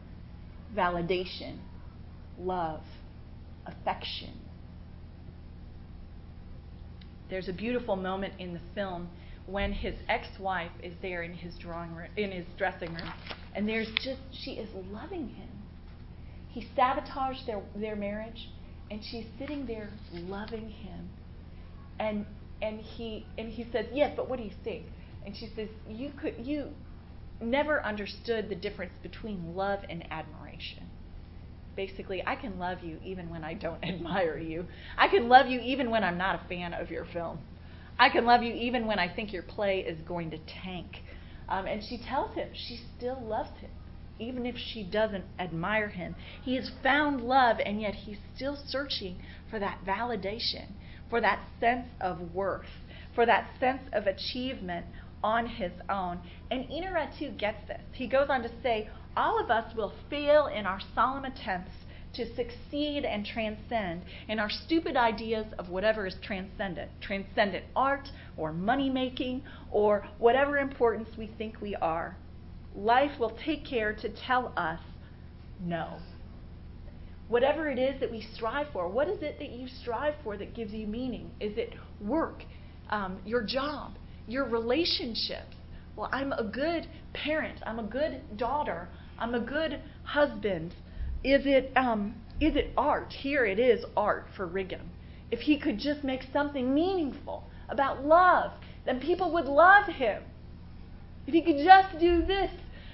validation, 0.75 1.57
love 2.37 2.81
affection. 3.69 4.33
There's 7.29 7.47
a 7.47 7.53
beautiful 7.53 7.95
moment 7.95 8.33
in 8.39 8.53
the 8.53 8.59
film 8.73 9.09
when 9.45 9.71
his 9.71 9.95
ex-wife 10.07 10.71
is 10.83 10.93
there 11.01 11.23
in 11.23 11.33
his 11.33 11.55
drawing 11.57 11.93
room, 11.95 12.09
in 12.17 12.31
his 12.31 12.45
dressing 12.57 12.93
room, 12.93 13.11
and 13.55 13.67
there's 13.67 13.89
just 14.03 14.21
she 14.31 14.51
is 14.51 14.69
loving 14.91 15.29
him. 15.29 15.49
He 16.49 16.67
sabotaged 16.75 17.45
their 17.47 17.61
their 17.75 17.95
marriage, 17.95 18.49
and 18.91 19.03
she's 19.03 19.25
sitting 19.37 19.65
there 19.65 19.89
loving 20.13 20.69
him, 20.69 21.09
and 21.99 22.25
and 22.61 22.79
he 22.79 23.25
and 23.37 23.49
he 23.49 23.65
says, 23.71 23.85
yes, 23.93 24.13
but 24.15 24.29
what 24.29 24.37
do 24.37 24.43
you 24.43 24.53
think? 24.63 24.85
And 25.25 25.35
she 25.35 25.49
says, 25.55 25.69
you 25.87 26.11
could 26.19 26.35
you 26.39 26.69
never 27.41 27.83
understood 27.85 28.49
the 28.49 28.55
difference 28.55 28.93
between 29.01 29.55
love 29.55 29.79
and 29.89 30.03
admiration 30.11 30.83
basically, 31.79 32.21
I 32.27 32.35
can 32.35 32.59
love 32.59 32.79
you 32.83 32.97
even 33.05 33.29
when 33.29 33.45
I 33.45 33.53
don't 33.53 33.81
admire 33.85 34.37
you. 34.37 34.65
I 34.97 35.07
can 35.07 35.29
love 35.29 35.47
you 35.47 35.61
even 35.61 35.89
when 35.89 36.03
I'm 36.03 36.17
not 36.17 36.35
a 36.35 36.47
fan 36.49 36.73
of 36.73 36.91
your 36.91 37.05
film. 37.05 37.39
I 37.97 38.09
can 38.09 38.25
love 38.25 38.43
you 38.43 38.53
even 38.53 38.85
when 38.85 38.99
I 38.99 39.07
think 39.07 39.31
your 39.31 39.43
play 39.43 39.79
is 39.79 39.97
going 40.05 40.29
to 40.31 40.39
tank. 40.61 40.87
Um, 41.47 41.67
and 41.67 41.81
she 41.81 41.97
tells 41.97 42.35
him 42.35 42.49
she 42.53 42.81
still 42.97 43.21
loves 43.21 43.57
him, 43.61 43.71
even 44.19 44.45
if 44.45 44.55
she 44.57 44.83
doesn't 44.83 45.23
admire 45.39 45.87
him. 45.87 46.15
He 46.43 46.55
has 46.57 46.69
found 46.83 47.21
love, 47.21 47.57
and 47.65 47.79
yet 47.79 47.95
he's 47.95 48.17
still 48.35 48.57
searching 48.67 49.15
for 49.49 49.57
that 49.59 49.79
validation, 49.87 50.65
for 51.09 51.21
that 51.21 51.39
sense 51.61 51.87
of 52.01 52.35
worth, 52.35 52.83
for 53.15 53.25
that 53.25 53.47
sense 53.57 53.83
of 53.93 54.05
achievement 54.05 54.85
on 55.23 55.45
his 55.47 55.71
own. 55.89 56.19
And 56.51 56.65
Inarritu 56.65 57.37
gets 57.37 57.65
this. 57.69 57.81
He 57.93 58.07
goes 58.07 58.27
on 58.29 58.43
to 58.43 58.51
say, 58.61 58.89
all 59.15 59.39
of 59.43 59.49
us 59.49 59.75
will 59.75 59.93
fail 60.09 60.47
in 60.47 60.65
our 60.65 60.79
solemn 60.95 61.25
attempts 61.25 61.71
to 62.13 62.25
succeed 62.35 63.05
and 63.05 63.25
transcend 63.25 64.01
in 64.27 64.39
our 64.39 64.49
stupid 64.49 64.97
ideas 64.97 65.45
of 65.59 65.69
whatever 65.69 66.07
is 66.07 66.15
transcendent 66.23 66.89
transcendent 67.01 67.63
art 67.75 68.09
or 68.35 68.51
money 68.51 68.89
making 68.89 69.43
or 69.71 70.07
whatever 70.17 70.57
importance 70.57 71.09
we 71.17 71.27
think 71.37 71.61
we 71.61 71.75
are. 71.75 72.17
Life 72.75 73.19
will 73.19 73.37
take 73.45 73.65
care 73.65 73.93
to 73.93 74.09
tell 74.09 74.53
us 74.57 74.79
no. 75.61 75.97
Whatever 77.27 77.69
it 77.69 77.77
is 77.77 77.99
that 77.99 78.09
we 78.09 78.25
strive 78.33 78.67
for, 78.73 78.87
what 78.87 79.07
is 79.07 79.21
it 79.21 79.37
that 79.37 79.51
you 79.51 79.67
strive 79.81 80.15
for 80.23 80.35
that 80.37 80.55
gives 80.55 80.73
you 80.73 80.87
meaning? 80.87 81.29
Is 81.39 81.57
it 81.57 81.75
work, 82.01 82.43
um, 82.89 83.19
your 83.23 83.43
job, 83.43 83.93
your 84.27 84.45
relationships? 84.45 85.55
Well, 85.95 86.09
I'm 86.11 86.31
a 86.31 86.43
good 86.43 86.87
parent, 87.13 87.59
I'm 87.67 87.77
a 87.77 87.83
good 87.83 88.21
daughter, 88.37 88.89
I'm 89.19 89.35
a 89.35 89.39
good 89.39 89.81
husband. 90.03 90.73
Is 91.25 91.45
it 91.45 91.73
um, 91.75 92.15
is 92.39 92.55
it 92.55 92.71
art? 92.77 93.11
Here 93.11 93.45
it 93.45 93.59
is 93.59 93.83
art 93.97 94.27
for 94.35 94.47
Riggan. 94.47 94.87
If 95.29 95.41
he 95.41 95.59
could 95.59 95.77
just 95.77 96.05
make 96.05 96.23
something 96.31 96.73
meaningful 96.73 97.43
about 97.67 98.05
love, 98.05 98.53
then 98.85 99.01
people 99.01 99.31
would 99.33 99.45
love 99.45 99.87
him. 99.87 100.23
If 101.27 101.33
he 101.33 101.41
could 101.41 101.57
just 101.63 101.99
do 101.99 102.25
this, 102.25 102.51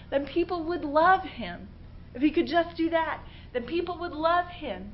then 0.10 0.26
people 0.26 0.64
would 0.64 0.84
love 0.84 1.22
him. 1.22 1.70
If 2.16 2.24
he 2.24 2.32
could 2.32 2.48
just 2.48 2.76
do 2.76 2.90
that, 2.90 3.22
then 3.54 3.64
people 3.64 4.00
would 4.00 4.12
love 4.12 4.48
him. 4.48 4.94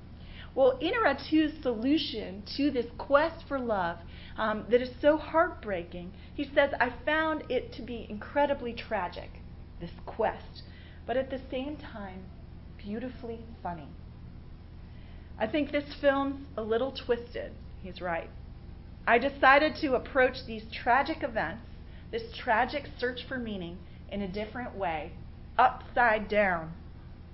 Well, 0.54 0.78
Inarritu's 0.82 1.62
solution 1.64 2.44
to 2.58 2.72
this 2.72 2.88
quest 2.98 3.48
for 3.48 3.58
love 3.58 4.00
um, 4.38 4.66
that 4.70 4.82
is 4.82 4.90
so 5.02 5.16
heartbreaking, 5.16 6.12
he 6.36 6.44
says, 6.44 6.72
I 6.80 6.92
found 7.06 7.46
it 7.50 7.72
to 7.74 7.82
be 7.82 8.06
incredibly 8.10 8.74
tragic, 8.74 9.30
this 9.80 9.92
quest 10.06 10.64
but 11.12 11.18
at 11.18 11.30
the 11.30 11.42
same 11.52 11.76
time, 11.76 12.24
beautifully 12.78 13.42
funny. 13.62 13.90
I 15.38 15.46
think 15.46 15.70
this 15.70 15.94
film's 16.00 16.48
a 16.56 16.62
little 16.62 16.94
twisted. 16.94 17.52
He's 17.84 18.00
right. 18.00 18.30
I 19.06 19.18
decided 19.18 19.76
to 19.82 19.96
approach 19.96 20.46
these 20.48 20.64
tragic 20.72 21.22
events, 21.22 21.64
this 22.12 22.34
tragic 22.38 22.86
search 22.98 23.26
for 23.28 23.38
meaning, 23.38 23.78
in 24.10 24.22
a 24.22 24.28
different 24.30 24.74
way, 24.74 25.12
upside 25.58 26.30
down. 26.30 26.72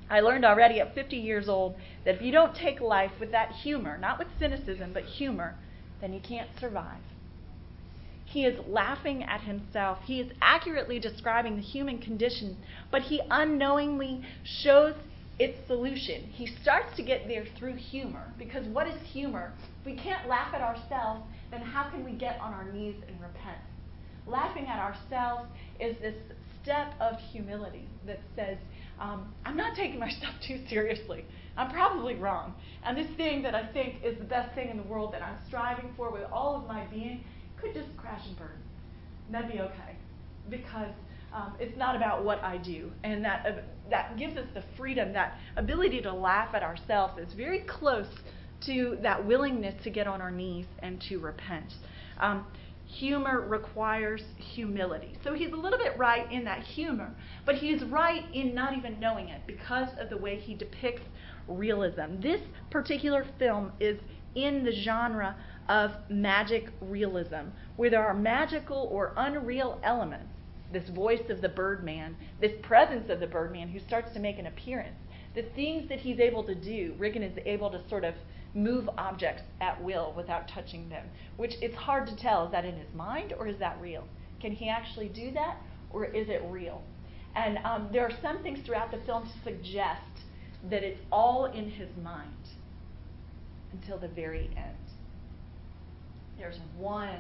I 0.10 0.22
learned 0.22 0.44
already 0.44 0.80
at 0.80 0.96
50 0.96 1.16
years 1.16 1.48
old 1.48 1.76
that 2.04 2.16
if 2.16 2.22
you 2.24 2.32
don't 2.32 2.56
take 2.56 2.82
life 2.82 3.12
with 3.20 3.32
that 3.34 3.52
humor, 3.52 3.96
not 4.00 4.18
with 4.18 4.30
cynicism, 4.40 4.90
but 4.92 5.04
humor, 5.04 5.54
then 6.02 6.14
you 6.14 6.20
can't 6.20 6.50
survive. 6.60 7.04
He 8.28 8.44
is 8.44 8.60
laughing 8.68 9.24
at 9.24 9.42
himself. 9.42 10.00
He 10.06 10.20
is 10.20 10.32
accurately 10.42 11.00
describing 11.00 11.56
the 11.56 11.62
human 11.62 12.00
condition, 12.00 12.58
but 12.92 13.04
he 13.04 13.22
unknowingly 13.32 14.22
shows 14.44 14.96
its 15.40 15.66
solution. 15.66 16.24
He 16.24 16.46
starts 16.62 16.96
to 16.98 17.04
get 17.04 17.28
there 17.30 17.46
through 17.58 17.76
humor, 17.76 18.34
because 18.38 18.66
what 18.68 18.86
is 18.86 19.02
humor? 19.14 19.54
If 19.80 19.86
we 19.86 19.96
can't 19.96 20.28
laugh 20.28 20.54
at 20.54 20.62
ourselves, 20.62 21.22
then 21.52 21.62
how 21.62 21.90
can 21.90 22.04
we 22.04 22.12
get 22.12 22.38
on 22.42 22.54
our 22.54 22.70
knees 22.70 22.96
and 23.08 23.20
repent? 23.22 23.62
Laughing 24.26 24.68
at 24.68 24.80
ourselves 24.80 25.48
is 25.80 25.96
this 26.02 26.16
step 26.62 26.96
of 27.00 27.18
humility 27.32 27.88
that 28.06 28.20
says, 28.36 28.58
um, 29.00 29.34
I'm 29.46 29.56
not 29.56 29.74
taking 29.78 30.00
myself 30.00 30.34
too 30.48 30.60
seriously. 30.68 31.24
I'm 31.56 31.72
probably 31.72 32.16
wrong. 32.16 32.56
And 32.84 32.98
this 32.98 33.08
thing 33.16 33.42
that 33.44 33.56
I 33.56 33.66
think 33.68 34.04
is 34.04 34.18
the 34.18 34.26
best 34.26 34.54
thing 34.54 34.70
in 34.70 34.76
the 34.76 34.84
world 34.84 35.14
that 35.14 35.22
I'm 35.22 35.38
striving 35.48 35.94
for 35.96 36.12
with 36.12 36.24
all 36.30 36.58
of 36.58 36.68
my 36.68 36.86
being 36.88 37.24
could 37.62 37.74
just 37.74 37.96
crash 37.98 38.22
and 38.28 38.38
burn. 38.38 38.58
And 39.26 39.36
that'd 39.36 39.52
be 39.52 39.60
okay. 39.60 39.96
Because 40.50 40.94
um, 41.34 41.54
it's 41.60 41.78
not 41.78 41.96
about 41.96 42.24
what 42.24 42.42
I 42.44 42.58
do. 42.58 42.92
And 43.04 43.24
that, 43.26 43.46
uh, 43.46 43.52
that 43.90 44.18
gives 44.18 44.38
us 44.38 44.48
the 44.54 44.64
freedom, 44.78 45.14
that 45.14 45.38
ability 45.56 46.02
to 46.02 46.14
laugh 46.14 46.54
at 46.54 46.64
ourselves 46.64 47.20
is 47.20 47.34
very 47.34 47.60
close 47.62 48.08
to 48.66 48.98
that 49.04 49.26
willingness 49.26 49.76
to 49.84 49.90
get 49.90 50.08
on 50.08 50.22
our 50.22 50.32
knees 50.32 50.66
and 50.80 51.02
to 51.10 51.18
repent. 51.20 51.74
Um, 52.20 52.46
humor 52.86 53.42
requires 53.42 54.22
humility. 54.38 55.18
So 55.24 55.34
he's 55.34 55.52
a 55.52 55.56
little 55.56 55.78
bit 55.78 55.98
right 55.98 56.32
in 56.32 56.46
that 56.46 56.64
humor, 56.64 57.12
but 57.46 57.56
he's 57.56 57.84
right 57.84 58.24
in 58.34 58.56
not 58.56 58.76
even 58.76 59.00
knowing 59.00 59.30
it 59.30 59.42
because 59.46 59.90
of 60.00 60.10
the 60.10 60.18
way 60.18 60.40
he 60.40 60.56
depicts 60.56 61.04
realism. 61.48 62.20
This 62.22 62.42
particular 62.72 63.26
film 63.38 63.72
is 63.80 64.00
in 64.36 64.64
the 64.64 64.72
genre 64.72 65.36
of 65.70 65.92
magic 66.10 66.70
realism, 66.82 67.50
where 67.76 67.90
there 67.90 68.06
are 68.06 68.14
magical 68.14 68.88
or 68.92 69.14
unreal 69.18 69.80
elements. 69.84 70.30
This 70.72 70.90
voice 70.90 71.30
of 71.30 71.42
the 71.42 71.50
Birdman, 71.50 72.16
this 72.42 72.54
presence 72.62 73.10
of 73.10 73.20
the 73.20 73.28
Birdman 73.28 73.70
who 73.70 73.80
starts 73.80 74.14
to 74.14 74.20
make 74.20 74.38
an 74.38 74.48
appearance, 74.48 74.98
the 75.36 75.44
things 75.56 75.88
that 75.90 76.00
he's 76.00 76.20
able 76.20 76.44
to 76.44 76.56
do, 76.56 76.96
Riggan 76.98 77.24
is 77.24 77.38
able 77.46 77.70
to 77.72 77.88
sort 77.90 78.04
of 78.04 78.16
move 78.54 78.90
objects 78.98 79.44
at 79.62 79.82
will 79.84 80.14
without 80.16 80.48
touching 80.48 80.90
them, 80.90 81.06
which 81.38 81.54
it's 81.62 81.76
hard 81.76 82.08
to 82.08 82.16
tell 82.16 82.46
is 82.46 82.52
that 82.52 82.66
in 82.66 82.76
his 82.76 82.94
mind 82.96 83.34
or 83.38 83.48
is 83.48 83.58
that 83.60 83.78
real? 83.80 84.04
Can 84.42 84.52
he 84.52 84.68
actually 84.70 85.10
do 85.10 85.32
that 85.32 85.58
or 85.92 86.06
is 86.06 86.28
it 86.30 86.42
real? 86.50 86.82
And 87.36 87.60
um, 87.60 87.90
there 87.92 88.04
are 88.04 88.18
some 88.22 88.42
things 88.42 88.60
throughout 88.66 88.92
the 88.92 89.00
film 89.06 89.24
to 89.24 89.44
suggest 89.44 90.02
that 90.70 90.84
it's 90.84 91.00
all 91.12 91.46
in 91.46 91.70
his 91.70 91.90
mind 92.04 92.32
until 93.74 94.00
the 94.00 94.08
very 94.08 94.50
end. 94.58 94.87
There's 96.38 96.60
one 96.78 97.20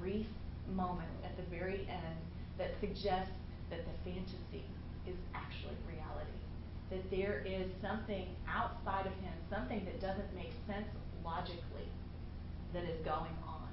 brief 0.00 0.26
moment 0.74 1.08
at 1.24 1.36
the 1.36 1.42
very 1.54 1.86
end 1.88 2.16
that 2.58 2.70
suggests 2.80 3.32
that 3.70 3.80
the 3.84 4.10
fantasy 4.10 4.64
is 5.06 5.16
actually 5.34 5.76
reality 5.86 6.30
that 6.90 7.10
there 7.10 7.44
is 7.44 7.70
something 7.82 8.26
outside 8.48 9.06
of 9.06 9.12
him, 9.14 9.32
something 9.50 9.84
that 9.84 10.00
doesn't 10.00 10.34
make 10.34 10.52
sense 10.66 10.86
logically, 11.24 11.88
that 12.72 12.84
is 12.84 12.98
going 13.04 13.34
on. 13.46 13.68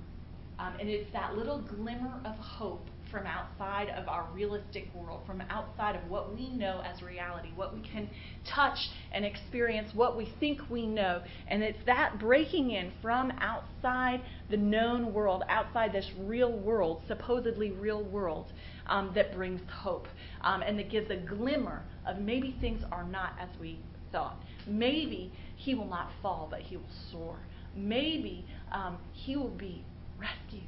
Um, 0.59 0.73
and 0.79 0.89
it's 0.89 1.11
that 1.13 1.37
little 1.37 1.59
glimmer 1.59 2.19
of 2.25 2.35
hope 2.37 2.87
from 3.13 3.27
outside 3.27 3.89
of 3.89 4.09
our 4.09 4.27
realistic 4.33 4.89
world, 4.95 5.21
from 5.27 5.41
outside 5.51 5.95
of 5.95 6.09
what 6.09 6.33
we 6.35 6.49
know 6.49 6.81
as 6.83 7.01
reality, 7.03 7.49
what 7.55 7.73
we 7.73 7.79
can 7.81 8.09
touch 8.43 8.89
and 9.11 9.23
experience, 9.23 9.93
what 9.93 10.17
we 10.17 10.33
think 10.39 10.59
we 10.69 10.87
know. 10.87 11.21
And 11.47 11.61
it's 11.61 11.77
that 11.85 12.19
breaking 12.19 12.71
in 12.71 12.91
from 13.03 13.31
outside 13.39 14.21
the 14.49 14.57
known 14.57 15.13
world, 15.13 15.43
outside 15.47 15.93
this 15.93 16.09
real 16.21 16.51
world, 16.51 17.03
supposedly 17.07 17.71
real 17.71 18.03
world, 18.03 18.51
um, 18.87 19.11
that 19.15 19.33
brings 19.33 19.61
hope 19.69 20.07
um, 20.41 20.63
and 20.63 20.77
that 20.79 20.89
gives 20.89 21.09
a 21.11 21.15
glimmer 21.15 21.83
of 22.07 22.19
maybe 22.19 22.57
things 22.59 22.83
are 22.91 23.05
not 23.05 23.33
as 23.39 23.49
we 23.61 23.79
thought. 24.11 24.37
Maybe 24.65 25.31
he 25.55 25.75
will 25.75 25.87
not 25.87 26.09
fall, 26.21 26.47
but 26.49 26.61
he 26.61 26.77
will 26.77 26.83
soar. 27.11 27.37
Maybe 27.75 28.45
um, 28.71 28.97
he 29.13 29.35
will 29.35 29.49
be 29.49 29.83
rescued 30.19 30.67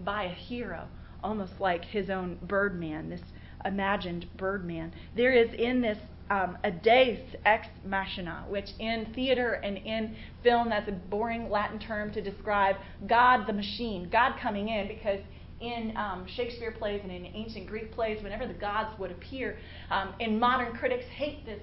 by 0.00 0.24
a 0.24 0.34
hero, 0.34 0.88
almost 1.22 1.60
like 1.60 1.84
his 1.84 2.10
own 2.10 2.38
Birdman, 2.42 3.10
this 3.10 3.20
imagined 3.64 4.26
Birdman. 4.36 4.92
There 5.16 5.32
is 5.32 5.52
in 5.54 5.80
this 5.80 5.98
um, 6.30 6.56
a 6.64 6.70
deus 6.70 7.18
ex 7.44 7.66
machina, 7.84 8.44
which 8.48 8.70
in 8.78 9.06
theater 9.14 9.52
and 9.64 9.76
in 9.76 10.16
film, 10.42 10.70
that's 10.70 10.88
a 10.88 10.92
boring 10.92 11.50
Latin 11.50 11.78
term 11.78 12.10
to 12.12 12.22
describe 12.22 12.76
God 13.06 13.46
the 13.46 13.52
machine, 13.52 14.08
God 14.10 14.34
coming 14.40 14.68
in 14.68 14.88
because 14.88 15.20
in 15.60 15.94
um, 15.96 16.26
Shakespeare 16.34 16.72
plays 16.72 17.00
and 17.02 17.12
in 17.12 17.26
ancient 17.26 17.66
Greek 17.66 17.92
plays, 17.92 18.22
whenever 18.22 18.46
the 18.46 18.54
gods 18.54 18.98
would 18.98 19.10
appear, 19.10 19.58
um, 19.90 20.14
and 20.20 20.40
modern 20.40 20.74
critics 20.74 21.04
hate 21.14 21.44
this 21.44 21.60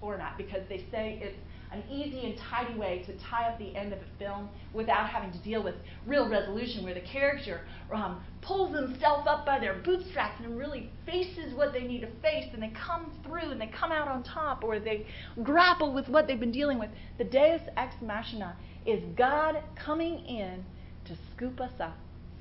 format 0.00 0.36
because 0.36 0.62
they 0.68 0.84
say 0.90 1.18
it's 1.22 1.38
an 1.72 1.82
easy 1.90 2.24
and 2.26 2.38
tidy 2.38 2.78
way 2.78 3.02
to 3.06 3.12
tie 3.18 3.48
up 3.48 3.58
the 3.58 3.74
end 3.76 3.92
of 3.92 3.98
a 3.98 4.18
film 4.18 4.48
without 4.72 5.08
having 5.08 5.30
to 5.32 5.38
deal 5.38 5.62
with 5.62 5.74
real 6.06 6.28
resolution, 6.28 6.84
where 6.84 6.94
the 6.94 7.00
character 7.00 7.62
um, 7.92 8.22
pulls 8.40 8.72
themselves 8.72 9.26
up 9.28 9.44
by 9.44 9.58
their 9.58 9.74
bootstraps 9.84 10.40
and 10.42 10.58
really 10.58 10.90
faces 11.04 11.54
what 11.54 11.72
they 11.72 11.82
need 11.82 12.00
to 12.00 12.10
face, 12.22 12.46
and 12.52 12.62
they 12.62 12.72
come 12.86 13.12
through 13.24 13.50
and 13.50 13.60
they 13.60 13.66
come 13.66 13.92
out 13.92 14.08
on 14.08 14.22
top, 14.22 14.64
or 14.64 14.80
they 14.80 15.06
grapple 15.42 15.92
with 15.92 16.08
what 16.08 16.26
they've 16.26 16.40
been 16.40 16.52
dealing 16.52 16.78
with. 16.78 16.90
The 17.18 17.24
Deus 17.24 17.62
ex 17.76 17.94
machina 18.00 18.56
is 18.86 19.02
God 19.16 19.62
coming 19.76 20.24
in 20.26 20.64
to 21.04 21.16
scoop 21.34 21.60
us 21.60 21.72
up 21.80 21.98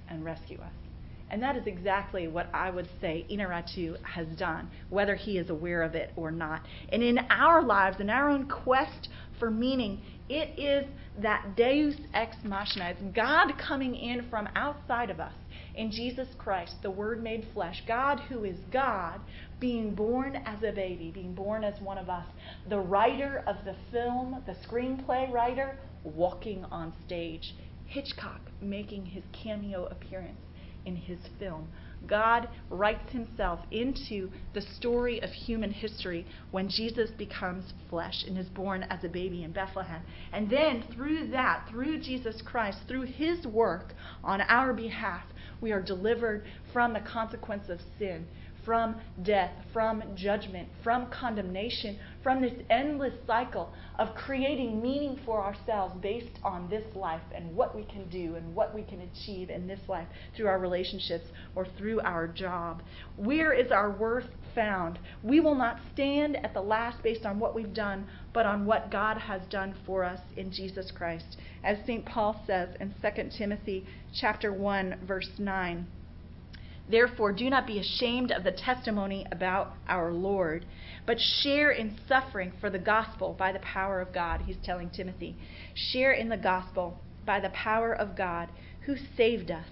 and 0.09 0.23
rescue 0.23 0.59
us. 0.59 0.86
And 1.30 1.41
that 1.43 1.55
is 1.55 1.67
exactly 1.67 2.28
what 2.28 2.47
I 2.53 2.69
would 2.69 2.88
say 3.01 3.25
Inarritu 3.30 4.01
has 4.03 4.28
done, 4.38 4.69
whether 4.89 5.15
he 5.15 5.38
is 5.38 5.49
aware 5.49 5.84
of 5.84 5.95
it 5.95 6.11
or 6.15 6.32
not. 6.32 6.61
And 6.89 7.03
in 7.03 7.19
our 7.30 7.61
lives, 7.61 7.99
in 7.99 8.09
our 8.09 8.30
own 8.30 8.47
quest 8.47 9.09
for 9.39 9.51
meaning, 9.51 10.01
it 10.30 10.57
is 10.57 10.86
that 11.21 11.55
Deus 11.55 11.95
ex 12.13 12.38
machina. 12.43 12.89
It's 12.89 13.15
God 13.15 13.53
coming 13.57 13.95
in 13.95 14.30
from 14.30 14.47
outside 14.55 15.09
of 15.09 15.19
us 15.19 15.34
in 15.78 15.91
Jesus 15.91 16.28
Christ, 16.39 16.73
the 16.82 16.89
Word 16.89 17.21
made 17.23 17.47
flesh. 17.53 17.84
God, 17.88 18.19
who 18.19 18.43
is 18.43 18.57
God, 18.73 19.21
being 19.59 19.93
born 19.93 20.36
as 20.36 20.63
a 20.63 20.71
baby, 20.71 21.11
being 21.13 21.36
born 21.36 21.63
as 21.63 21.80
one 21.80 21.99
of 21.99 22.09
us. 22.09 22.25
The 22.67 22.80
writer 22.80 23.43
of 23.45 23.57
the 23.63 23.75
film, 23.91 24.43
the 24.47 24.55
screenplay 24.67 25.32
writer, 25.32 25.78
walking 26.03 26.65
on 26.65 26.93
stage. 27.05 27.53
Hitchcock 27.86 28.41
making 28.59 29.05
his 29.05 29.23
cameo 29.32 29.86
appearance 29.86 30.39
in 30.88 30.95
his 30.95 31.19
film. 31.38 31.67
God 32.07 32.47
writes 32.69 33.11
himself 33.11 33.59
into 33.71 34.31
the 34.53 34.61
story 34.61 35.21
of 35.21 35.29
human 35.31 35.71
history 35.71 36.25
when 36.51 36.69
Jesus 36.69 37.11
becomes 37.11 37.73
flesh 37.89 38.23
and 38.25 38.38
is 38.38 38.47
born 38.47 38.83
as 38.83 39.03
a 39.03 39.09
baby 39.09 39.43
in 39.43 39.51
Bethlehem. 39.51 40.01
And 40.31 40.49
then 40.49 40.83
through 40.93 41.27
that, 41.31 41.67
through 41.69 41.99
Jesus 41.99 42.41
Christ, 42.41 42.79
through 42.88 43.03
his 43.03 43.45
work 43.45 43.93
on 44.23 44.41
our 44.41 44.73
behalf, 44.73 45.25
we 45.59 45.71
are 45.71 45.81
delivered 45.81 46.45
from 46.71 46.93
the 46.93 47.01
consequence 47.01 47.67
of 47.67 47.79
sin 47.99 48.25
from 48.68 48.97
death, 49.24 49.53
from 49.72 50.03
judgment, 50.13 50.68
from 50.84 51.09
condemnation, 51.09 51.97
from 52.22 52.41
this 52.41 52.51
endless 52.70 53.13
cycle 53.26 53.72
of 53.97 54.13
creating 54.13 54.82
meaning 54.82 55.18
for 55.26 55.41
ourselves 55.41 55.95
based 56.01 56.38
on 56.43 56.70
this 56.70 56.84
life 56.93 57.22
and 57.34 57.55
what 57.55 57.74
we 57.74 57.86
can 57.86 58.09
do 58.09 58.36
and 58.36 58.53
what 58.53 58.76
we 58.76 58.84
can 58.84 58.99
achieve 58.99 59.49
in 59.49 59.68
this 59.68 59.80
life 59.88 60.07
through 60.36 60.47
our 60.47 60.59
relationships 60.59 61.24
or 61.55 61.65
through 61.78 62.01
our 62.01 62.28
job. 62.28 62.84
Where 63.15 63.53
is 63.53 63.72
our 63.72 63.89
worth 63.89 64.28
found? 64.53 64.99
We 65.24 65.39
will 65.39 65.55
not 65.55 65.80
stand 65.93 66.36
at 66.43 66.53
the 66.53 66.59
last 66.61 67.01
based 67.01 67.26
on 67.26 67.39
what 67.39 67.55
we've 67.55 67.74
done, 67.74 68.05
but 68.34 68.45
on 68.45 68.65
what 68.65 68.91
God 68.91 69.18
has 69.18 69.43
done 69.49 69.76
for 69.86 70.03
us 70.03 70.20
in 70.36 70.51
Jesus 70.51 70.91
Christ. 70.91 71.38
As 71.63 71.78
St. 71.86 72.05
Paul 72.05 72.43
says 72.45 72.76
in 72.82 72.93
2 73.01 73.30
Timothy 73.38 73.86
chapter 74.13 74.51
1 74.51 75.05
verse 75.07 75.30
9, 75.38 75.88
Therefore, 76.89 77.33
do 77.33 77.49
not 77.49 77.67
be 77.67 77.79
ashamed 77.79 78.31
of 78.31 78.43
the 78.43 78.51
testimony 78.51 79.25
about 79.31 79.73
our 79.88 80.13
Lord, 80.13 80.65
but 81.05 81.19
share 81.19 81.71
in 81.71 81.97
suffering 82.07 82.53
for 82.61 82.69
the 82.69 82.79
gospel 82.79 83.35
by 83.38 83.51
the 83.51 83.59
power 83.59 83.99
of 83.99 84.13
God. 84.13 84.41
He's 84.45 84.57
telling 84.63 84.89
Timothy. 84.89 85.35
Share 85.73 86.13
in 86.13 86.29
the 86.29 86.38
gospel 86.38 87.01
by 87.25 87.41
the 87.41 87.49
power 87.49 87.93
of 87.93 88.15
God 88.15 88.49
who 88.85 88.95
saved 89.17 89.51
us 89.51 89.67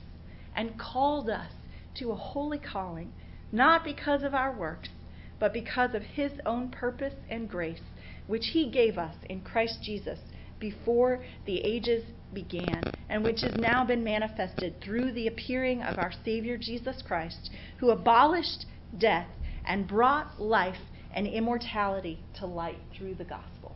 and 0.56 0.78
called 0.78 1.30
us 1.30 1.52
to 1.96 2.12
a 2.12 2.16
holy 2.16 2.60
calling, 2.60 3.14
not 3.52 3.86
because 3.86 4.24
of 4.24 4.34
our 4.34 4.52
works, 4.52 4.90
but 5.40 5.54
because 5.54 5.96
of 5.96 6.02
his 6.02 6.34
own 6.46 6.70
purpose 6.70 7.14
and 7.30 7.50
grace, 7.50 7.82
which 8.28 8.48
he 8.48 8.70
gave 8.70 8.98
us 8.98 9.16
in 9.30 9.40
Christ 9.42 9.82
Jesus 9.82 10.20
before 10.60 11.24
the 11.46 11.60
ages 11.64 12.04
began, 12.36 12.88
and 13.10 13.24
which 13.24 13.42
has 13.42 13.56
now 13.56 13.84
been 13.84 14.04
manifested 14.04 14.80
through 14.82 15.12
the 15.14 15.26
appearing 15.26 15.82
of 15.82 15.98
our 15.98 16.12
Savior 16.24 16.58
Jesus 16.58 17.02
Christ, 17.02 17.50
who 17.80 17.90
abolished 17.90 18.68
death 18.96 19.30
and 19.66 19.88
brought 19.88 20.40
life 20.40 20.78
and 21.16 21.26
immortality 21.26 22.20
to 22.36 22.46
light 22.46 22.80
through 22.96 23.16
the 23.16 23.24
gospel. 23.24 23.76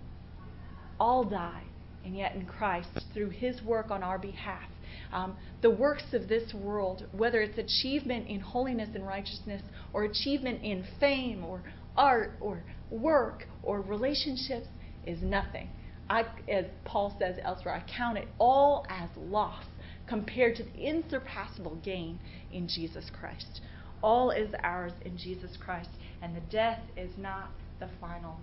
All 0.99 1.24
die, 1.24 1.64
and 2.05 2.16
yet 2.16 2.36
in 2.36 2.45
Christ, 2.45 3.05
through 3.14 3.30
his 3.30 3.64
work 3.64 3.89
on 3.89 4.03
our 4.03 4.20
behalf, 4.20 4.70
um, 5.12 5.36
the 5.62 5.70
works 5.70 6.14
of 6.14 6.28
this 6.28 6.53
world, 6.53 7.07
whether 7.12 7.41
it's 7.41 7.57
achievement 7.57 8.28
in 8.28 8.41
holiness 8.41 8.89
and 8.93 9.07
righteousness, 9.07 9.62
or 9.93 10.03
achievement 10.03 10.62
in 10.62 10.86
fame, 10.99 11.43
or 11.43 11.64
art, 11.95 12.34
or 12.39 12.64
work, 12.91 13.45
or 13.64 13.82
relationships, 13.82 14.68
is 15.05 15.22
nothing 15.22 15.70
I, 16.10 16.26
as 16.47 16.66
Paul 16.86 17.16
says 17.20 17.36
elsewhere, 17.43 17.76
I 17.76 17.84
count 17.95 18.18
it 18.18 18.28
all 18.39 18.86
as 18.89 19.10
loss 19.16 19.66
compared 20.07 20.55
to 20.55 20.64
the 20.64 20.76
insurpassable 20.80 21.76
gain 21.84 22.20
in 22.51 22.68
Jesus 22.68 23.12
Christ. 23.20 23.62
All 24.01 24.32
is 24.32 24.49
ours 24.64 24.93
in 25.05 25.18
Jesus 25.18 25.57
Christ. 25.57 25.89
and 26.22 26.36
the 26.36 26.41
death 26.51 26.82
is 26.97 27.12
not 27.18 27.49
the 27.80 27.88
final 28.01 28.38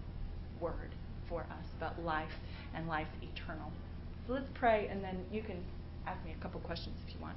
word 0.61 0.95
for 1.29 1.43
us, 1.43 1.67
but 1.79 2.01
life 2.03 2.31
and 2.75 2.89
life 2.89 3.09
eternal. 3.23 3.71
So 4.27 4.33
let's 4.33 4.49
pray, 4.55 4.89
and 4.91 5.03
then 5.05 5.25
you 5.31 5.43
can 5.43 5.63
ask 6.07 6.25
me 6.25 6.35
a 6.39 6.43
couple 6.43 6.61
questions 6.61 6.97
if 7.07 7.15
you 7.15 7.21
want. 7.21 7.37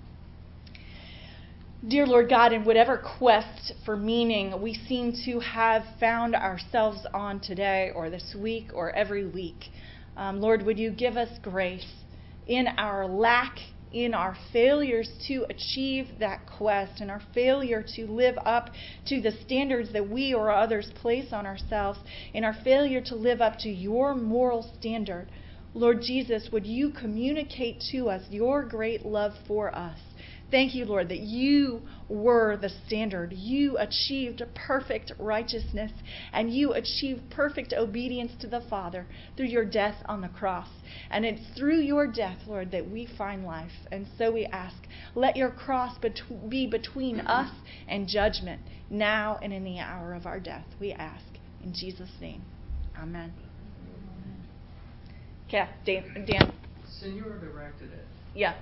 Dear 1.88 2.06
Lord 2.06 2.30
God, 2.30 2.52
in 2.52 2.66
whatever 2.66 2.98
quest 2.98 3.74
for 3.86 3.96
meaning 3.96 4.62
we 4.62 4.74
seem 4.74 5.14
to 5.26 5.40
have 5.40 5.84
found 6.00 6.36
ourselves 6.36 7.00
on 7.14 7.40
today 7.40 7.92
or 7.96 8.10
this 8.10 8.36
week 8.38 8.72
or 8.74 8.92
every 8.92 9.26
week, 9.26 9.66
um, 10.20 10.42
Lord, 10.42 10.64
would 10.64 10.78
you 10.78 10.92
give 10.92 11.16
us 11.16 11.30
grace 11.42 11.88
in 12.46 12.68
our 12.78 13.08
lack, 13.08 13.56
in 13.94 14.14
our 14.14 14.36
failures 14.52 15.10
to 15.30 15.46
achieve 15.50 16.08
that 16.20 16.42
quest, 16.46 17.00
and 17.00 17.10
our 17.10 17.22
failure 17.34 17.86
to 17.96 18.06
live 18.06 18.36
up 18.46 18.70
to 19.06 19.22
the 19.22 19.32
standards 19.46 19.94
that 19.94 20.10
we 20.10 20.34
or 20.34 20.52
others 20.52 20.92
place 21.02 21.32
on 21.32 21.46
ourselves, 21.46 22.00
in 22.34 22.44
our 22.44 22.56
failure 22.66 23.00
to 23.00 23.16
live 23.16 23.40
up 23.40 23.58
to 23.60 23.70
your 23.70 24.14
moral 24.14 24.70
standard. 24.78 25.32
Lord 25.74 26.02
Jesus, 26.02 26.50
would 26.52 26.66
you 26.66 26.90
communicate 26.90 27.82
to 27.94 28.10
us 28.10 28.24
your 28.30 28.66
great 28.66 29.06
love 29.06 29.32
for 29.48 29.74
us? 29.74 30.00
Thank 30.52 30.74
you, 30.74 30.86
Lord, 30.86 31.10
that 31.10 31.20
you 31.20 31.82
were 32.08 32.58
the 32.58 32.70
standard. 32.88 33.34
You 33.34 33.78
achieved 33.78 34.42
perfect 34.56 35.12
righteousness 35.20 35.92
and 36.34 36.52
you 36.52 36.74
achieved 36.74 37.30
perfect 37.30 37.72
obedience 37.72 38.32
to 38.42 38.48
the 38.48 38.62
Father 38.62 39.06
through 39.38 39.46
your 39.46 39.66
death 39.66 39.96
on 40.08 40.22
the 40.22 40.28
cross. 40.28 40.70
And 41.12 41.24
it's 41.24 41.56
through 41.56 41.82
your 41.82 42.08
death, 42.08 42.40
Lord, 42.48 42.72
that 42.72 42.90
we 42.90 43.08
find 43.18 43.46
life. 43.46 43.72
And 43.92 44.08
so 44.18 44.32
we 44.32 44.46
ask, 44.48 44.76
let 45.14 45.36
your 45.36 45.52
cross 45.52 45.98
be 46.50 46.66
between 46.66 47.20
us 47.20 47.52
and 47.88 48.08
judgment 48.08 48.62
now 48.90 49.38
and 49.44 49.54
in 49.54 49.64
the 49.64 49.80
hour 49.80 50.14
of 50.14 50.26
our 50.26 50.40
death. 50.40 50.66
We 50.80 50.94
ask. 50.94 51.26
In 51.64 51.74
Jesus' 51.74 52.10
name. 52.20 52.42
Amen. 52.98 53.34
Okay, 55.48 55.68
Dan. 55.86 56.26
Dan. 56.26 56.54
Senor 57.00 57.38
directed 57.40 57.92
it. 57.92 58.06
Yeah. 58.34 58.56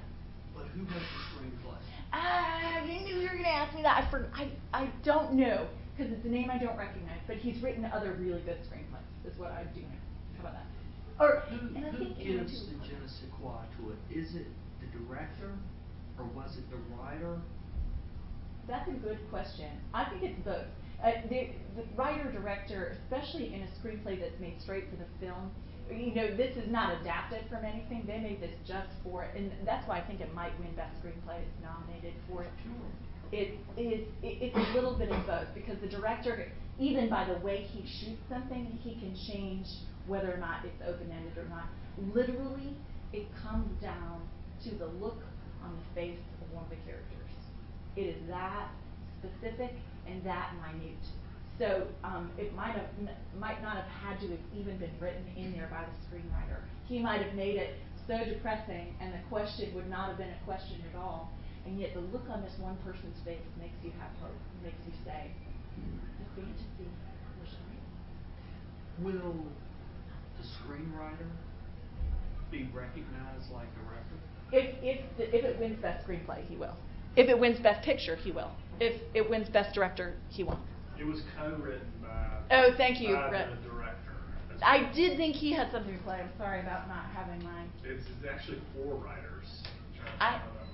But 0.57 0.65
who 0.73 0.81
wrote 0.81 1.05
the 1.05 1.21
screenplay? 1.29 1.77
Ah, 2.11 2.81
I 2.81 2.85
knew 2.85 3.15
you 3.15 3.21
were 3.21 3.29
going 3.29 3.43
to 3.43 3.49
ask 3.49 3.75
me 3.75 3.83
that. 3.83 4.03
I, 4.03 4.09
for, 4.09 4.27
I, 4.33 4.49
I 4.73 4.89
don't 5.05 5.33
know 5.33 5.67
because 5.95 6.11
it's 6.11 6.25
a 6.25 6.29
name 6.29 6.49
I 6.49 6.57
don't 6.57 6.77
recognize. 6.77 7.19
But 7.27 7.37
he's 7.37 7.61
written 7.61 7.85
other 7.85 8.13
really 8.13 8.41
good 8.41 8.57
screenplays. 8.65 9.31
Is 9.31 9.37
what 9.37 9.51
I 9.51 9.63
do 9.75 9.81
know. 9.81 9.87
How 10.37 10.49
about 10.49 10.53
that? 10.53 10.65
Or 11.19 11.43
who, 11.49 11.75
and 11.75 11.85
I 11.85 11.89
who 11.89 12.05
gives 12.15 12.65
the 12.65 12.75
je 12.85 12.93
ne 12.93 13.07
sais 13.07 13.29
quoi 13.39 13.61
to 13.77 13.91
it? 13.91 14.17
Is 14.17 14.35
it 14.35 14.47
the 14.79 14.87
director, 14.97 15.51
or 16.17 16.25
was 16.25 16.57
it 16.57 16.69
the 16.69 16.77
writer? 16.95 17.37
That's 18.67 18.87
a 18.87 18.93
good 18.93 19.19
question. 19.29 19.69
I 19.93 20.05
think 20.05 20.23
it's 20.23 20.39
both. 20.43 20.65
Uh, 21.03 21.11
the, 21.29 21.49
the 21.75 21.83
writer 21.95 22.31
director, 22.31 22.97
especially 23.03 23.53
in 23.53 23.61
a 23.61 23.67
screenplay 23.79 24.19
that's 24.19 24.39
made 24.39 24.61
straight 24.61 24.89
for 24.89 24.95
the 24.95 25.05
film, 25.19 25.51
you 25.91 26.13
know, 26.13 26.35
this 26.35 26.55
is 26.57 26.69
not 26.69 26.99
adapted 27.01 27.43
from 27.49 27.65
anything. 27.65 28.03
They 28.07 28.19
made 28.19 28.41
this 28.41 28.51
just 28.67 28.89
for 29.03 29.23
it, 29.23 29.35
and 29.35 29.51
that's 29.65 29.88
why 29.88 29.99
I 29.99 30.01
think 30.01 30.21
it 30.21 30.33
might 30.33 30.57
win 30.59 30.73
Best 30.75 30.95
Screenplay. 31.01 31.39
It's 31.41 31.61
nominated 31.61 32.13
for 32.29 32.43
it. 32.43 32.51
It 33.31 33.59
is. 33.77 34.07
It, 34.23 34.51
it's 34.51 34.55
a 34.55 34.73
little 34.73 34.97
bit 34.97 35.11
of 35.11 35.25
both 35.25 35.47
because 35.53 35.79
the 35.81 35.88
director, 35.88 36.51
even 36.79 37.09
by 37.09 37.25
the 37.25 37.39
way 37.45 37.67
he 37.71 37.85
shoots 37.88 38.21
something, 38.29 38.79
he 38.83 38.95
can 38.95 39.15
change 39.15 39.67
whether 40.07 40.33
or 40.33 40.38
not 40.38 40.63
it's 40.63 40.81
open-ended 40.88 41.38
or 41.38 41.49
not. 41.49 41.67
Literally, 42.13 42.75
it 43.11 43.27
comes 43.43 43.69
down 43.81 44.21
to 44.63 44.75
the 44.75 44.85
look 44.85 45.19
on 45.63 45.75
the 45.75 45.99
face 45.99 46.19
of 46.41 46.53
one 46.53 46.63
of 46.63 46.69
the 46.69 46.77
characters. 46.88 47.31
It 47.95 48.01
is 48.01 48.27
that 48.29 48.69
specific 49.19 49.73
and 50.07 50.23
that 50.23 50.53
minute. 50.61 51.03
So 51.57 51.87
um, 52.03 52.31
it 52.37 52.53
might 52.55 52.73
have 52.73 52.85
might 53.39 53.61
not 53.63 53.75
have 53.77 53.87
had 53.87 54.19
to 54.21 54.27
have 54.29 54.39
even 54.55 54.77
been 54.77 54.93
written 54.99 55.25
in 55.35 55.53
there 55.53 55.67
by 55.71 55.81
the 55.81 55.95
screenwriter. 56.05 56.61
He 56.87 56.99
might 56.99 57.21
have 57.21 57.33
made 57.33 57.55
it 57.55 57.75
so 58.07 58.23
depressing, 58.23 58.93
and 59.01 59.11
the 59.11 59.19
question 59.29 59.73
would 59.73 59.89
not 59.89 60.09
have 60.09 60.17
been 60.17 60.29
a 60.29 60.45
question 60.45 60.77
at 60.91 60.97
all. 60.97 61.29
And 61.65 61.79
yet 61.79 61.93
the 61.93 61.99
look 61.99 62.23
on 62.29 62.41
this 62.41 62.53
one 62.59 62.77
person's 62.85 63.17
face 63.25 63.43
makes 63.59 63.75
you 63.83 63.91
have 63.99 64.09
hope, 64.21 64.37
makes 64.63 64.77
you 64.85 64.93
say, 65.03 65.31
the 65.75 66.41
fantasy 66.41 66.87
was 67.41 67.51
right. 67.51 69.03
Will 69.03 69.35
the 70.37 70.47
screenwriter 70.47 71.27
be 72.51 72.69
recognized 72.73 73.51
like 73.51 73.67
director? 73.75 74.15
If 74.53 74.75
if 74.81 75.17
the, 75.17 75.35
if 75.35 75.43
it 75.43 75.59
wins 75.59 75.81
best 75.81 76.07
screenplay, 76.07 76.47
he 76.47 76.55
will. 76.55 76.75
If 77.17 77.29
it 77.29 77.37
wins 77.37 77.59
best 77.59 77.83
picture, 77.83 78.15
he 78.15 78.31
will. 78.31 78.51
If 78.79 79.01
it 79.13 79.27
wins 79.27 79.49
best 79.49 79.73
director, 79.73 80.13
he 80.29 80.43
won't. 80.43 80.59
It 80.99 81.05
was 81.05 81.21
co-written 81.37 81.87
by. 82.01 82.27
Oh, 82.51 82.71
thank 82.77 82.99
you, 83.01 83.15
by 83.15 83.29
Brett. 83.29 83.49
the 83.49 83.69
director. 83.69 84.13
That's 84.49 84.61
I 84.63 84.81
right. 84.83 84.95
did 84.95 85.17
think 85.17 85.35
he 85.35 85.51
had 85.53 85.71
something 85.71 85.95
to 85.97 86.03
play. 86.03 86.19
I'm 86.21 86.29
sorry 86.37 86.61
about 86.61 86.87
not 86.87 87.05
having 87.13 87.43
mine. 87.43 87.69
It's, 87.83 88.03
it's 88.05 88.27
actually 88.29 88.59
four 88.75 88.95
writers. 88.95 89.45
I'm 89.63 90.17
trying 90.17 90.17
to 90.17 90.23
I- 90.23 90.39
find 90.39 90.41
out 90.41 90.67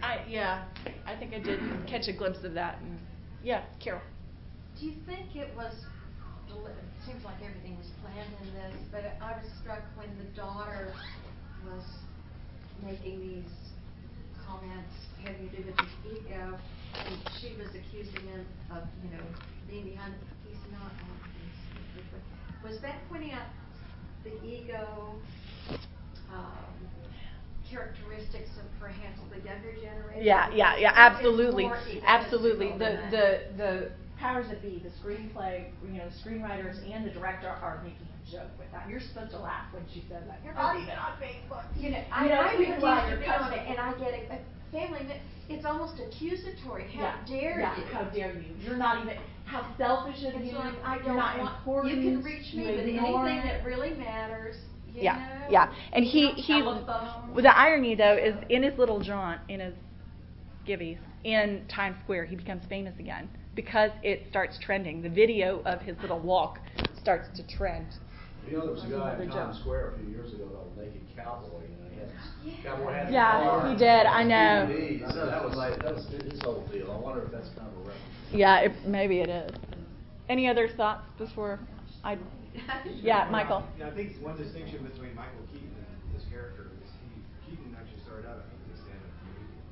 who 0.00 0.04
are. 0.04 0.10
I 0.10 0.24
yeah, 0.28 0.64
I 1.06 1.16
think 1.16 1.34
I 1.34 1.38
did 1.40 1.60
catch 1.86 2.08
a 2.08 2.12
glimpse 2.12 2.44
of 2.44 2.54
that. 2.54 2.78
And, 2.82 2.98
yeah, 3.42 3.62
Carol. 3.80 4.00
Do 4.78 4.86
you 4.86 4.94
think 5.06 5.34
it 5.34 5.50
was, 5.56 5.74
it 6.48 7.04
seems 7.06 7.24
like 7.24 7.36
everything 7.42 7.76
was 7.76 7.88
planned 8.02 8.30
in 8.42 8.54
this, 8.54 8.74
but 8.92 9.02
I 9.20 9.32
was 9.32 9.46
struck 9.60 9.82
when 9.96 10.08
the 10.18 10.24
daughter 10.36 10.92
was 11.66 11.82
making 12.84 13.20
these 13.20 13.50
comments 14.48 14.94
having 15.22 15.48
to 15.50 15.56
do 15.56 15.62
with 15.68 15.78
his 15.78 15.92
ego, 16.24 16.56
and 16.96 17.16
she 17.40 17.54
was 17.60 17.68
accusing 17.76 18.26
him 18.26 18.46
of, 18.72 18.82
you 19.04 19.10
know, 19.12 19.24
being 19.68 19.84
behind, 19.84 20.14
he's 20.48 20.56
not 20.72 20.90
on 21.04 21.16
this. 21.36 22.72
Was 22.72 22.80
that 22.80 22.96
pointing 23.08 23.32
out 23.32 23.46
the 24.24 24.32
ego, 24.44 25.14
um, 26.32 26.64
characteristics 27.70 28.50
of 28.58 28.64
perhaps 28.80 29.20
the 29.30 29.36
younger 29.44 29.72
generation? 29.74 30.24
Yeah, 30.24 30.48
yeah, 30.54 30.76
yeah, 30.78 30.92
absolutely, 30.94 31.70
absolutely. 32.06 32.72
The 32.78 32.98
the 33.10 33.40
the 33.56 33.90
powers 34.18 34.46
that 34.48 34.62
be, 34.62 34.82
the 34.82 34.90
screenplay, 35.02 35.66
you 35.86 35.98
know, 35.98 36.04
the 36.08 36.16
screenwriters 36.30 36.78
and 36.92 37.06
the 37.06 37.10
director 37.10 37.48
are 37.48 37.80
making 37.82 38.06
a 38.06 38.30
joke 38.30 38.50
with 38.58 38.70
that. 38.72 38.88
You're 38.88 39.00
supposed 39.00 39.30
to 39.30 39.38
laugh 39.38 39.66
when 39.72 39.84
she 39.92 40.04
says 40.08 40.22
that. 40.26 40.40
You're 40.44 40.54
not 40.54 40.76
even 40.76 40.94
on 40.98 41.12
Facebook. 41.22 41.64
You 41.76 41.90
know, 41.90 41.98
You 41.98 42.12
I, 42.12 42.28
know, 42.28 42.34
I 42.34 42.54
even 42.60 42.80
while 42.80 43.08
you're 43.08 43.32
on 43.32 43.52
it, 43.52 43.64
and 43.68 43.78
I 43.78 43.92
get 43.98 44.14
it, 44.14 44.28
but 44.28 44.40
family, 44.72 45.00
mi- 45.06 45.22
it's 45.48 45.64
almost 45.64 45.94
accusatory, 46.00 46.86
how 46.92 47.00
yeah, 47.00 47.14
dare 47.26 47.60
yeah, 47.60 47.78
you? 47.78 47.84
How 47.86 48.04
dare 48.04 48.34
you? 48.34 48.54
You're 48.60 48.76
not 48.76 49.02
even. 49.02 49.16
How 49.44 49.64
selfish 49.78 50.22
of 50.24 50.44
you! 50.44 50.52
like, 50.52 50.74
I 50.84 50.98
don't 50.98 51.16
not 51.16 51.38
want, 51.38 51.56
important. 51.56 51.94
you 51.96 52.10
can 52.10 52.22
reach 52.22 52.52
me 52.52 52.64
with 52.64 52.80
anything 52.80 53.00
that 53.24 53.64
really 53.64 53.94
matters, 53.94 54.56
you 54.94 55.04
Yeah, 55.04 55.16
know? 55.16 55.46
yeah. 55.50 55.72
And 55.94 56.04
he 56.04 56.28
You 56.28 56.32
he 56.34 56.60
the 57.42 57.56
irony 57.58 57.94
though 57.94 58.14
is 58.16 58.34
in 58.50 58.62
his 58.62 58.78
little 58.78 59.00
jaunt 59.00 59.40
in 59.48 59.60
his 59.60 59.74
skivvies 60.68 60.98
in 61.24 61.64
Times 61.68 61.96
Square, 62.04 62.26
he 62.26 62.36
becomes 62.36 62.64
famous 62.68 62.94
again 62.98 63.28
because 63.54 63.90
it 64.02 64.26
starts 64.30 64.58
trending. 64.58 65.02
The 65.02 65.08
video 65.08 65.62
of 65.64 65.80
his 65.80 65.96
little 66.00 66.20
walk 66.20 66.60
starts 67.00 67.28
to 67.36 67.46
trend. 67.46 67.86
You 68.46 68.56
know, 68.56 68.62
there 68.64 68.72
was 68.72 68.84
a 68.84 68.88
guy 68.88 69.18
in 69.22 69.30
Times. 69.30 69.58
Square 69.60 69.94
a 69.94 69.98
few 69.98 70.08
years 70.10 70.32
ago 70.32 70.44
called 70.46 70.72
Naked 70.78 71.02
Cowboy, 71.16 71.62
you 71.68 71.76
know, 71.76 71.90
he 71.92 72.00
had 72.00 72.08
this 72.08 72.64
cowboy 72.64 72.92
hat. 72.92 73.12
Yeah, 73.12 73.70
he 73.70 73.76
did, 73.76 74.06
I 74.06 74.22
know. 74.22 74.72
DVDs, 74.72 75.12
so 75.12 75.26
that 75.26 75.44
was 75.44 75.54
like, 75.54 75.82
that 75.82 75.94
was 75.94 76.06
his 76.08 76.40
whole 76.40 76.66
deal. 76.72 76.90
I 76.92 76.96
wonder 76.96 77.24
if 77.24 77.32
that's 77.32 77.48
kind 77.50 77.68
of 77.68 77.74
a 77.74 77.78
reference. 77.78 78.32
Yeah, 78.32 78.60
it, 78.60 78.72
maybe 78.86 79.20
it 79.20 79.28
is. 79.28 79.50
Any 80.28 80.48
other 80.48 80.68
thoughts 80.68 81.04
before 81.18 81.58
I? 82.04 82.16
Yeah, 83.02 83.28
Michael. 83.30 83.64
Yeah, 83.78 83.88
I 83.88 83.90
think 83.94 84.12
one 84.20 84.36
distinction 84.36 84.84
between 84.84 85.14
Michael 85.14 85.44
Keaton 85.52 85.72
and 85.72 86.14
this 86.14 86.24
character 86.30 86.68
is 86.84 86.90
he 87.04 87.22
Keaton 87.48 87.76
actually 87.78 88.00
started 88.04 88.28
out 88.28 88.40
I 88.40 88.44
think 88.48 88.60
as 88.72 88.80
a 88.80 88.82
stand-up 88.82 89.12
comedian. 89.24 89.62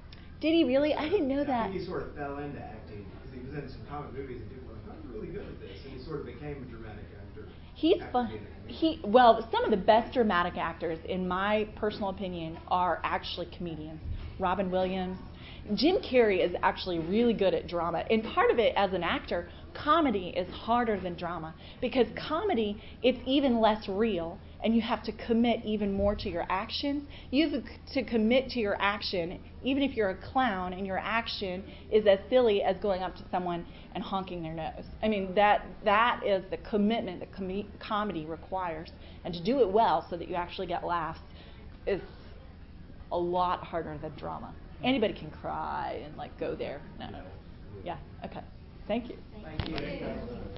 Did 0.40 0.52
he 0.54 0.64
really? 0.64 0.94
I 0.94 1.08
didn't 1.08 1.28
know 1.28 1.44
that. 1.44 1.70
he 1.72 1.84
sort 1.84 2.02
of 2.02 2.14
fell 2.14 2.38
into 2.38 2.58
acting 2.60 3.04
because 3.04 3.32
he 3.32 3.40
was 3.40 3.52
in 3.52 3.70
some 3.70 3.80
comic 3.88 4.12
movies 4.12 4.40
and 4.40 4.50
people 4.50 4.68
were 4.68 4.74
like, 4.74 4.82
"Oh, 4.90 4.94
you're 5.02 5.12
really 5.12 5.28
good 5.28 5.46
at 5.46 5.60
this," 5.60 5.84
and 5.84 5.92
he 5.92 6.04
sort 6.04 6.20
of 6.20 6.26
became 6.26 6.62
a 6.62 6.66
dramatic 6.66 7.06
actor. 7.12 7.48
He's 7.74 8.02
fun. 8.12 8.26
being 8.28 8.40
a 8.40 8.42
comedian. 8.42 8.52
He 8.66 9.00
well, 9.04 9.48
some 9.50 9.64
of 9.64 9.70
the 9.70 9.76
best 9.76 10.12
dramatic 10.12 10.56
actors, 10.58 10.98
in 11.08 11.26
my 11.26 11.68
personal 11.76 12.10
opinion, 12.10 12.58
are 12.68 13.00
actually 13.04 13.46
comedians. 13.46 14.00
Robin 14.38 14.70
Williams, 14.70 15.18
Jim 15.74 15.96
Carrey 15.98 16.44
is 16.44 16.54
actually 16.62 16.98
really 16.98 17.32
good 17.34 17.54
at 17.54 17.66
drama, 17.66 18.04
and 18.10 18.22
part 18.24 18.50
of 18.50 18.58
it 18.58 18.72
as 18.76 18.92
an 18.92 19.02
actor, 19.02 19.48
comedy 19.74 20.28
is 20.36 20.48
harder 20.50 20.98
than 20.98 21.14
drama 21.14 21.54
because 21.80 22.06
comedy 22.16 22.82
it's 23.02 23.18
even 23.26 23.60
less 23.60 23.88
real, 23.88 24.38
and 24.66 24.74
you 24.74 24.82
have 24.82 25.00
to 25.04 25.12
commit 25.12 25.64
even 25.64 25.92
more 25.92 26.16
to 26.16 26.28
your 26.28 26.44
actions. 26.50 27.04
You 27.30 27.48
have 27.48 27.62
to 27.92 28.02
commit 28.02 28.48
to 28.48 28.58
your 28.58 28.76
action, 28.80 29.38
even 29.62 29.80
if 29.80 29.96
you're 29.96 30.10
a 30.10 30.16
clown 30.16 30.72
and 30.72 30.84
your 30.84 30.98
action 30.98 31.62
is 31.92 32.04
as 32.08 32.18
silly 32.28 32.64
as 32.64 32.76
going 32.78 33.00
up 33.00 33.14
to 33.14 33.22
someone 33.30 33.64
and 33.94 34.02
honking 34.02 34.42
their 34.42 34.54
nose. 34.54 34.84
I 35.04 35.06
mean 35.06 35.36
that 35.36 35.64
that 35.84 36.20
is 36.26 36.42
the 36.50 36.56
commitment 36.56 37.20
that 37.20 37.32
com- 37.32 37.72
comedy 37.78 38.26
requires, 38.26 38.90
and 39.24 39.32
to 39.32 39.44
do 39.44 39.60
it 39.60 39.70
well 39.70 40.04
so 40.10 40.16
that 40.16 40.26
you 40.28 40.34
actually 40.34 40.66
get 40.66 40.84
laughs 40.84 41.20
is 41.86 42.00
a 43.12 43.16
lot 43.16 43.62
harder 43.62 43.96
than 44.02 44.16
drama. 44.16 44.52
Anybody 44.82 45.14
can 45.14 45.30
cry 45.30 46.02
and 46.04 46.16
like 46.16 46.36
go 46.40 46.56
there. 46.56 46.80
No. 46.98 47.06
Yeah. 47.84 47.98
Okay. 48.24 48.40
Thank 48.88 49.10
you. 49.10 49.16
Thank 49.44 49.68
you. 49.68 50.55